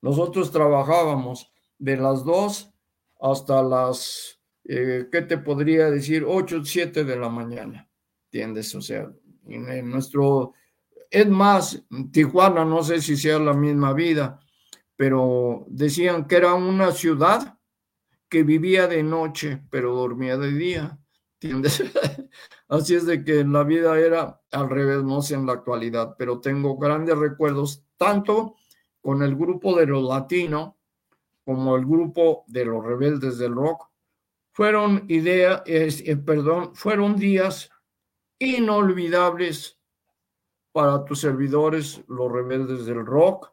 [0.02, 2.74] Nosotros trabajábamos de las dos
[3.20, 6.24] hasta las eh, ¿qué te podría decir?
[6.28, 7.90] 8, 7 de la mañana,
[8.26, 8.74] ¿entiendes?
[8.76, 9.12] O sea,
[9.48, 10.54] en, nuestro,
[11.12, 14.40] es más, Tijuana, no sé si sea la misma vida,
[14.96, 17.60] pero decían que era una ciudad
[18.30, 20.98] que vivía de noche, pero dormía de día,
[21.34, 21.84] ¿entiendes?
[22.70, 26.40] Así es de que la vida era al revés, no sé en la actualidad, pero
[26.40, 28.56] tengo grandes recuerdos, tanto
[29.02, 30.76] con el grupo de los latinos
[31.44, 33.90] como el grupo de los rebeldes del rock,
[34.54, 37.70] fueron ideas, eh, perdón, fueron días
[38.40, 39.81] inolvidables
[40.72, 43.52] para tus servidores, los rebeldes del rock,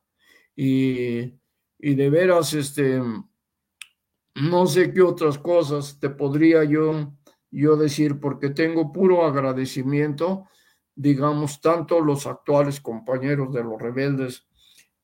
[0.54, 1.34] y,
[1.78, 3.00] y de veras, este,
[4.34, 7.12] no sé qué otras cosas te podría yo,
[7.50, 10.46] yo decir, porque tengo puro agradecimiento,
[10.94, 14.46] digamos, tanto los actuales compañeros de los rebeldes,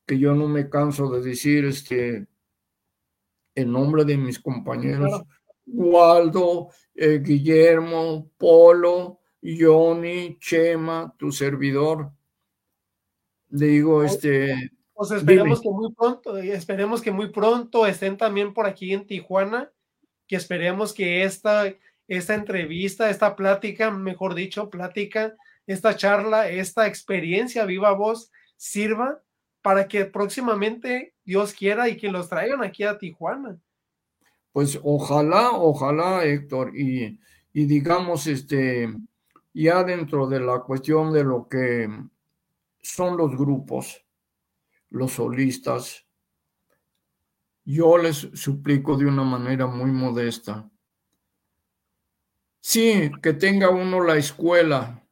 [0.05, 2.27] que yo no me canso de decir, este,
[3.55, 5.23] en nombre de mis compañeros.
[5.65, 9.21] Waldo, eh, Guillermo, Polo,
[9.59, 12.11] Johnny, Chema, tu servidor.
[13.47, 14.71] Digo, este.
[14.93, 19.69] Pues esperemos que muy pronto, esperemos que muy pronto estén también por aquí en Tijuana,
[20.25, 21.73] que esperemos que esta,
[22.07, 25.35] esta entrevista, esta plática, mejor dicho, plática,
[25.67, 29.21] esta charla, esta experiencia viva voz sirva
[29.61, 33.59] para que próximamente Dios quiera y que los traigan aquí a Tijuana
[34.55, 37.19] pues ojalá, ojalá, Héctor, y,
[37.51, 38.87] digamos, este,
[39.55, 41.87] ya dentro de la cuestión de lo que
[42.81, 44.05] son los grupos,
[44.89, 46.05] los solistas,
[47.63, 50.69] yo les suplico de una manera muy modesta.
[52.59, 55.07] Sí, que tenga uno la escuela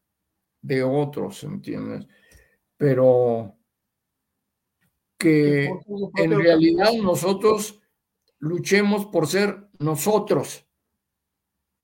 [0.62, 2.06] de otros, ¿entiendes?
[2.76, 3.56] Pero
[5.18, 5.72] que
[6.18, 7.82] en realidad nosotros
[8.40, 10.68] luchemos por ser nosotros,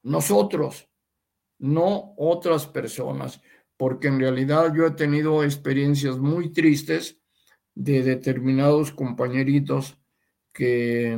[0.03, 0.88] nosotros,
[1.59, 3.41] no otras personas,
[3.77, 7.19] porque en realidad yo he tenido experiencias muy tristes
[7.75, 9.97] de determinados compañeritos
[10.53, 11.17] que,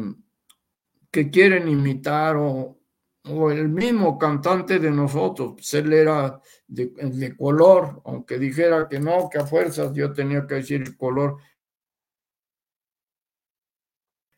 [1.10, 2.78] que quieren imitar o,
[3.24, 9.30] el mismo cantante de nosotros, pues él era de, de, color, aunque dijera que no,
[9.30, 11.38] que a fuerzas yo tenía que decir el color,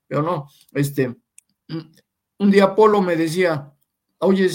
[0.06, 1.16] pero no, este,
[2.40, 3.74] un día Polo me decía,
[4.20, 4.50] oye,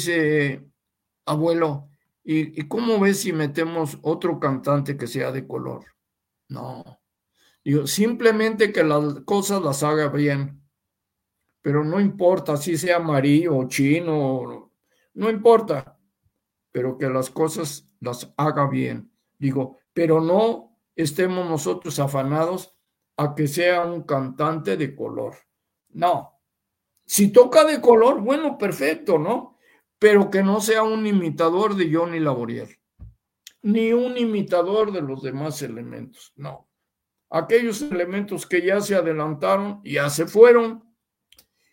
[1.28, 1.88] abuelo,
[2.24, 5.84] ¿y, cómo ves si metemos otro cantante que sea de color?
[6.48, 7.00] No,
[7.64, 10.62] digo, simplemente que las cosas las haga bien,
[11.62, 14.72] pero no importa si sea amarillo o chino,
[15.14, 15.98] no importa,
[16.72, 19.12] pero que las cosas las haga bien.
[19.38, 22.74] Digo, pero no estemos nosotros afanados
[23.16, 25.36] a que sea un cantante de color.
[25.90, 26.40] No.
[27.04, 29.57] Si toca de color, bueno, perfecto, ¿no?
[29.98, 32.78] Pero que no sea un imitador de Johnny Laboriel,
[33.62, 36.68] ni un imitador de los demás elementos, no.
[37.30, 40.84] Aquellos elementos que ya se adelantaron, ya se fueron,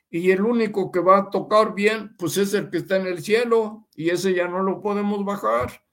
[0.09, 3.21] y el único que va a tocar bien, pues es el que está en el
[3.21, 5.83] cielo, y ese ya no lo podemos bajar.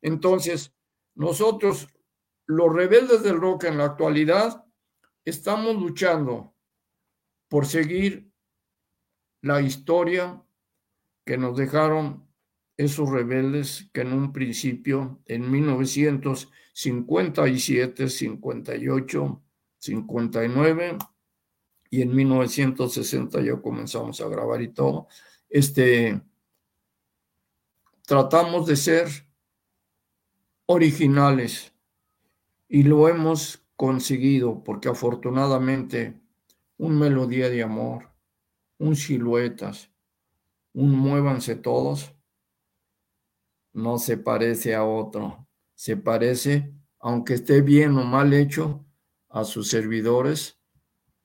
[0.00, 0.74] Entonces,
[1.14, 1.88] nosotros,
[2.46, 4.64] los rebeldes del rock en la actualidad,
[5.24, 6.54] estamos luchando
[7.48, 8.30] por seguir
[9.40, 10.43] la historia
[11.24, 12.28] que nos dejaron
[12.76, 19.42] esos rebeldes que en un principio, en 1957, 58,
[19.78, 20.98] 59
[21.90, 25.08] y en 1960 ya comenzamos a grabar y todo,
[25.48, 26.20] este,
[28.06, 29.08] tratamos de ser
[30.66, 31.72] originales
[32.68, 36.20] y lo hemos conseguido porque afortunadamente
[36.76, 38.10] un melodía de amor,
[38.78, 39.93] un siluetas,
[40.74, 42.14] un muévanse todos,
[43.72, 48.84] no se parece a otro, se parece, aunque esté bien o mal hecho,
[49.28, 50.60] a sus servidores,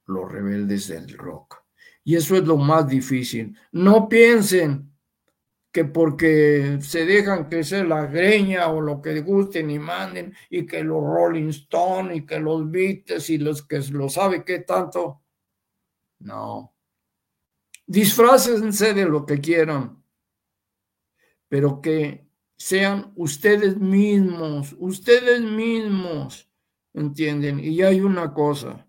[0.05, 1.63] los rebeldes del rock.
[2.03, 3.55] Y eso es lo más difícil.
[3.71, 4.91] No piensen
[5.71, 10.83] que porque se dejan crecer la greña o lo que gusten y manden y que
[10.83, 15.21] los Rolling Stone y que los Beatles y los que lo sabe qué tanto.
[16.19, 16.73] No.
[17.89, 20.03] Disfrácense de lo que quieran,
[21.47, 26.47] pero que sean ustedes mismos, ustedes mismos,
[26.93, 27.59] ¿entienden?
[27.59, 28.87] Y hay una cosa.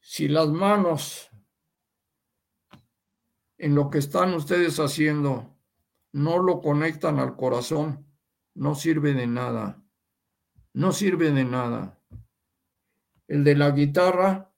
[0.00, 1.30] Si las manos
[3.56, 5.56] en lo que están ustedes haciendo
[6.10, 8.12] no lo conectan al corazón,
[8.54, 9.84] no sirve de nada.
[10.72, 12.02] No sirve de nada.
[13.28, 14.48] El de la guitarra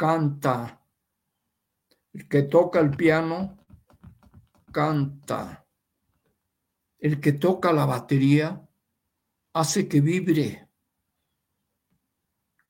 [0.00, 0.80] canta.
[2.14, 3.66] El que toca el piano
[4.72, 5.66] canta.
[6.98, 8.66] El que toca la batería
[9.52, 10.70] hace que vibre.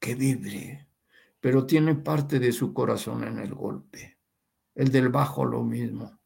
[0.01, 0.89] Que vibre.
[1.39, 4.19] Pero tiene parte de su corazón en el golpe
[4.75, 6.19] el del bajo lo mismo.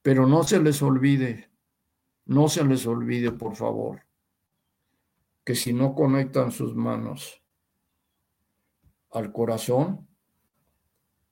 [0.00, 1.50] Pero no se les olvide,
[2.24, 4.06] no se les olvide, por favor,
[5.44, 7.42] que si no conectan sus manos
[9.12, 10.06] al corazón,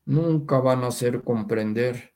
[0.07, 2.15] nunca van a hacer comprender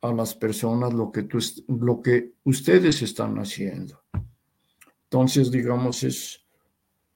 [0.00, 1.28] a las personas lo que,
[1.68, 4.02] lo que ustedes están haciendo.
[5.04, 6.44] Entonces, digamos, es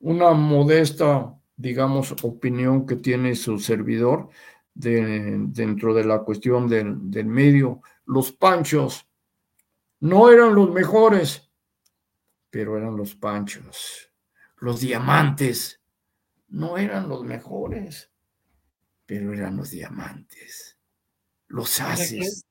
[0.00, 4.30] una modesta, digamos, opinión que tiene su servidor
[4.74, 7.82] dentro de la cuestión del, del medio.
[8.06, 9.06] Los panchos
[10.00, 11.48] no eran los mejores,
[12.50, 14.10] pero eran los panchos.
[14.56, 15.81] Los diamantes
[16.52, 18.12] no eran los mejores,
[19.06, 20.78] pero eran los diamantes.
[21.48, 22.46] Los haces,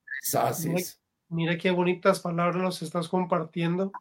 [1.29, 3.91] Mira, qué bonitas palabras nos estás compartiendo.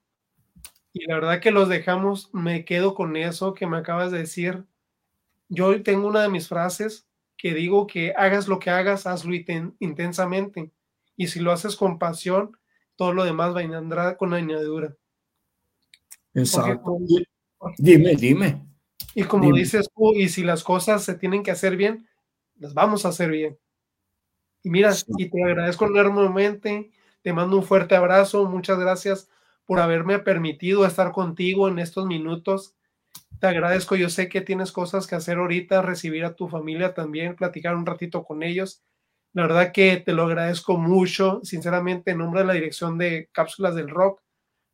[0.92, 4.64] Y la verdad que los dejamos, me quedo con eso que me acabas de decir.
[5.48, 7.06] Yo tengo una de mis frases
[7.36, 9.34] que digo que hagas lo que hagas, hazlo
[9.78, 10.72] intensamente.
[11.16, 12.56] Y si lo haces con pasión,
[12.96, 14.96] todo lo demás vendrá con añadidura.
[16.34, 16.98] Exacto.
[17.78, 18.69] dime, dime.
[19.14, 22.08] Y como dices tú, y si las cosas se tienen que hacer bien,
[22.56, 23.58] las vamos a hacer bien.
[24.62, 26.90] Y mira, y te agradezco enormemente,
[27.22, 29.28] te mando un fuerte abrazo, muchas gracias
[29.64, 32.74] por haberme permitido estar contigo en estos minutos
[33.40, 37.36] te agradezco, yo sé que tienes cosas que hacer ahorita, recibir a tu familia también,
[37.36, 38.82] platicar un ratito con ellos.
[39.32, 43.74] La verdad que te lo agradezco mucho, sinceramente, en nombre de la dirección de Cápsulas
[43.74, 44.20] del Rock.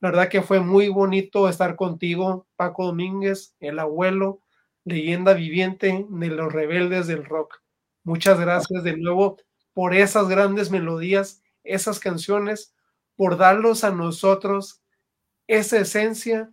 [0.00, 4.40] La verdad que fue muy bonito estar contigo, Paco Domínguez, el abuelo,
[4.84, 7.62] leyenda viviente de los rebeldes del rock.
[8.04, 9.36] Muchas gracias de nuevo
[9.72, 12.74] por esas grandes melodías, esas canciones,
[13.16, 14.82] por darlos a nosotros
[15.46, 16.52] esa esencia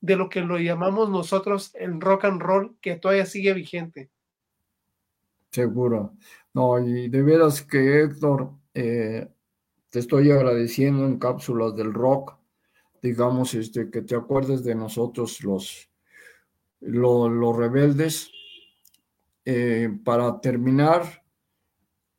[0.00, 4.10] de lo que lo llamamos nosotros el rock and roll, que todavía sigue vigente.
[5.50, 6.14] Seguro.
[6.54, 9.28] No, y de veras que Héctor, eh,
[9.90, 12.35] te estoy agradeciendo en cápsulas del rock,
[13.02, 15.90] digamos, este, que te acuerdes de nosotros los,
[16.80, 18.30] los, rebeldes.
[19.44, 21.24] Eh, para terminar,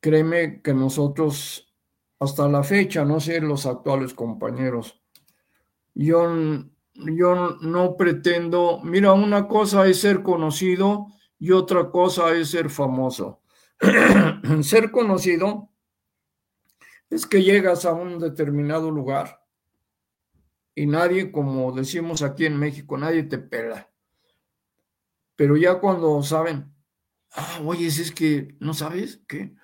[0.00, 1.74] créeme que nosotros,
[2.18, 5.02] hasta la fecha, no sé los actuales compañeros,
[5.94, 6.26] yo
[6.98, 11.06] yo no pretendo, mira, una cosa es ser conocido
[11.38, 13.42] y otra cosa es ser famoso.
[14.62, 15.70] ser conocido
[17.08, 19.40] es que llegas a un determinado lugar
[20.78, 23.90] y nadie, como decimos aquí en México, nadie te pela.
[25.34, 26.72] Pero ya cuando saben,
[27.32, 29.56] ah, oye, es que, ¿no sabes qué?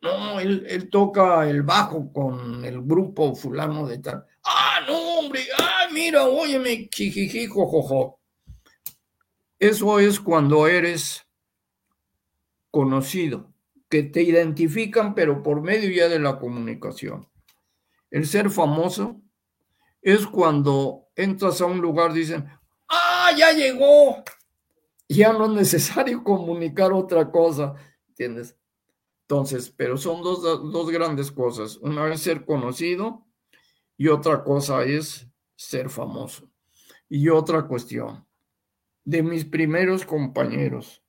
[0.00, 4.24] No, él, toca el bajo con el grupo fulano de tal.
[4.44, 8.18] Ah, no, hombre, ah, mira, óyeme, jijiji, jojojo.
[9.58, 11.26] Eso es cuando eres
[12.70, 13.52] conocido,
[13.90, 17.28] que te identifican, pero por medio ya de la comunicación.
[18.10, 19.21] El ser famoso
[20.02, 22.46] es cuando entras a un lugar, dicen,
[22.88, 24.22] ah, ya llegó.
[25.08, 27.74] Ya no es necesario comunicar otra cosa,
[28.08, 28.56] ¿entiendes?
[29.22, 31.76] Entonces, pero son dos, dos grandes cosas.
[31.78, 33.24] Una es ser conocido
[33.96, 36.50] y otra cosa es ser famoso.
[37.08, 38.26] Y otra cuestión,
[39.04, 41.02] de mis primeros compañeros,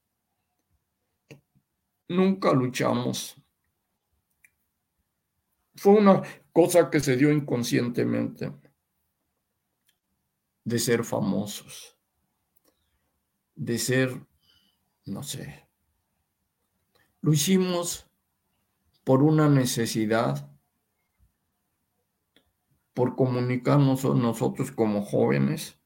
[2.08, 3.36] nunca luchamos.
[5.76, 6.22] Fue una
[6.52, 8.52] cosa que se dio inconscientemente
[10.64, 11.98] de ser famosos,
[13.56, 14.26] de ser,
[15.06, 15.68] no sé,
[17.22, 18.10] lo hicimos
[19.04, 20.50] por una necesidad,
[22.94, 25.80] por comunicarnos nosotros como jóvenes,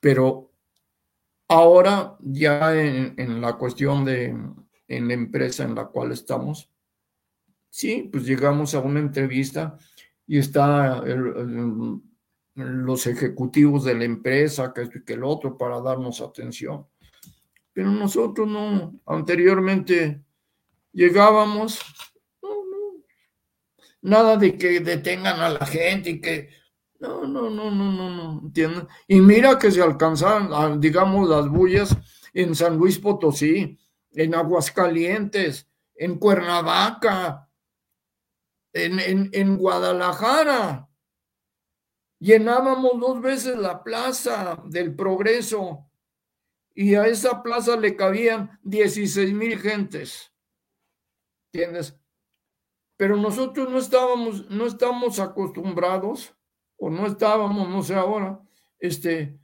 [0.00, 0.52] pero
[1.48, 4.36] ahora ya en, la cuestión de
[4.88, 6.70] en la empresa en la cual estamos,
[7.70, 9.76] sí, pues llegamos a una entrevista
[10.26, 11.02] y está
[12.54, 16.86] los ejecutivos de la empresa, que esto y que el otro, para darnos atención.
[17.72, 20.22] Pero nosotros no, anteriormente
[20.92, 21.80] llegábamos,
[24.00, 26.50] nada de que detengan a la gente y que,
[27.00, 28.84] no, no, no, no, no, no, ¿entiendes?
[29.08, 31.96] Y mira que se alcanzan, digamos, las bullas
[32.32, 33.78] en San Luis Potosí,
[34.12, 37.48] en Aguascalientes, en Cuernavaca,
[38.72, 40.88] en, en, en Guadalajara.
[42.24, 45.90] Llenábamos dos veces la plaza del progreso
[46.74, 50.32] y a esa plaza le cabían 16 mil gentes.
[51.52, 52.00] ¿Entiendes?
[52.96, 56.34] Pero nosotros no estábamos, no estamos acostumbrados,
[56.78, 58.40] o no estábamos, no sé ahora,
[58.78, 59.38] este,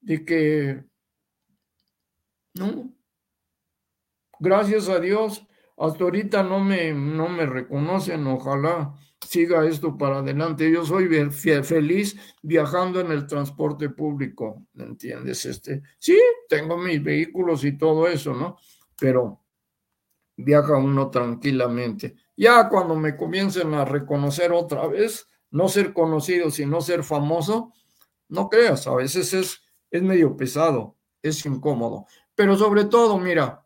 [0.00, 0.84] de que,
[2.54, 2.92] no,
[4.40, 5.46] gracias a Dios,
[5.76, 8.92] hasta ahorita no me, no me reconocen, ojalá
[9.28, 10.70] siga esto para adelante.
[10.70, 15.44] Yo soy feliz viajando en el transporte público, ¿me entiendes?
[15.44, 16.18] Este, sí,
[16.48, 18.56] tengo mis vehículos y todo eso, ¿no?
[18.98, 19.44] Pero
[20.34, 22.16] viaja uno tranquilamente.
[22.38, 27.74] Ya cuando me comiencen a reconocer otra vez, no ser conocido, sino ser famoso,
[28.28, 29.60] no creas, a veces es,
[29.90, 32.06] es medio pesado, es incómodo.
[32.34, 33.62] Pero sobre todo, mira,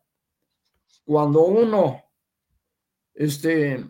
[1.04, 2.02] cuando uno,
[3.14, 3.84] este,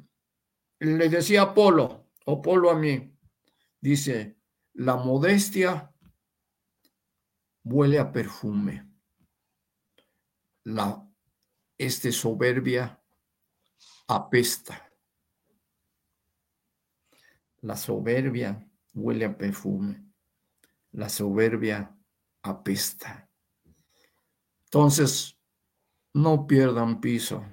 [0.83, 3.17] le decía Apolo, o Polo a mí,
[3.81, 4.37] dice,
[4.75, 5.95] la modestia
[7.65, 8.89] huele a perfume.
[10.65, 11.09] La
[11.79, 13.01] este soberbia
[14.09, 14.91] apesta.
[17.61, 20.05] La soberbia huele a perfume.
[20.93, 21.97] La soberbia
[22.43, 23.29] apesta.
[24.65, 25.39] Entonces,
[26.13, 27.45] no pierdan piso.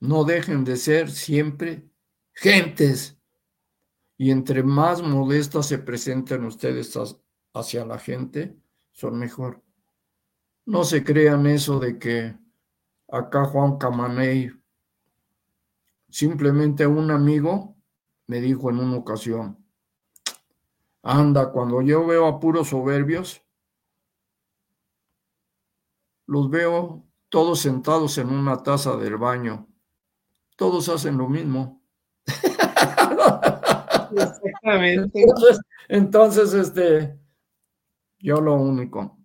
[0.00, 1.90] No dejen de ser siempre
[2.32, 3.18] gentes.
[4.16, 6.98] Y entre más modestas se presenten ustedes
[7.54, 8.58] hacia la gente,
[8.92, 9.62] son mejor.
[10.66, 12.36] No se crean eso de que
[13.08, 14.50] acá Juan Camaney,
[16.10, 17.76] simplemente un amigo
[18.26, 19.64] me dijo en una ocasión,
[21.02, 23.42] anda, cuando yo veo a puros soberbios,
[26.26, 29.69] los veo todos sentados en una taza del baño
[30.60, 31.82] todos hacen lo mismo.
[34.12, 35.24] Exactamente.
[35.88, 37.18] Entonces, este,
[38.18, 39.16] yo lo único,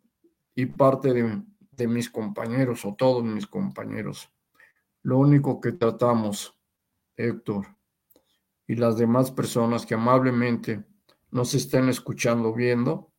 [0.55, 4.31] y parte de, de mis compañeros, o todos mis compañeros,
[5.01, 6.57] lo único que tratamos,
[7.17, 7.67] Héctor,
[8.65, 10.85] y las demás personas que amablemente
[11.31, 13.11] nos estén escuchando, viendo,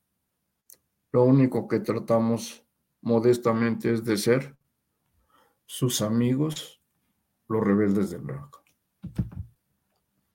[1.12, 2.64] lo único que tratamos
[3.02, 4.56] modestamente es de ser
[5.66, 6.75] sus amigos
[7.48, 8.62] los rebeldes del rock.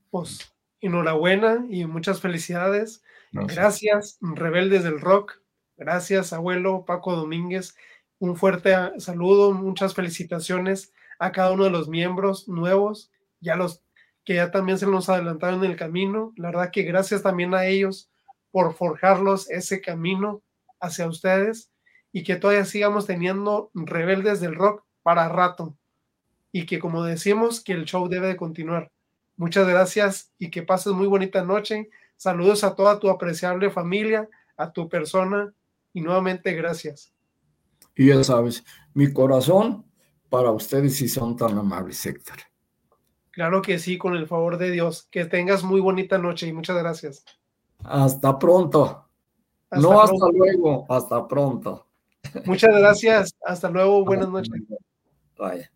[0.10, 3.04] Pues enhorabuena y muchas felicidades.
[3.32, 4.18] Gracias.
[4.22, 5.42] rebeldes del rock.
[5.78, 7.76] Gracias, abuelo Paco Domínguez.
[8.20, 13.84] Un fuerte saludo, muchas felicitaciones a cada uno de los miembros nuevos, ya los
[14.24, 16.34] que ya también se nos adelantaron en el camino.
[16.36, 18.12] La verdad que gracias también a ellos
[18.52, 20.44] por forjarlos ese camino
[20.80, 21.72] hacia ustedes
[22.12, 25.78] y que todavía sigamos teniendo rebeldes del rock para rato
[26.52, 28.92] y que como decimos, que el show debe de continuar.
[29.38, 31.90] Muchas gracias y que pases muy bonita noche.
[32.18, 35.54] Saludos a toda tu apreciable familia, a tu persona
[35.94, 37.14] y nuevamente gracias.
[37.96, 38.64] Y ya sabes,
[38.94, 39.86] mi corazón
[40.30, 42.38] para ustedes si son tan amables, Héctor.
[43.32, 45.08] Claro que sí, con el favor de Dios.
[45.10, 47.26] Que tengas muy bonita noche y muchas gracias.
[47.84, 49.08] Hasta pronto.
[49.72, 51.88] no hasta luego, hasta pronto.
[52.46, 53.36] Muchas gracias.
[53.46, 54.06] Hasta luego.
[54.06, 54.54] Buenas noches.
[55.38, 55.72] Vaya.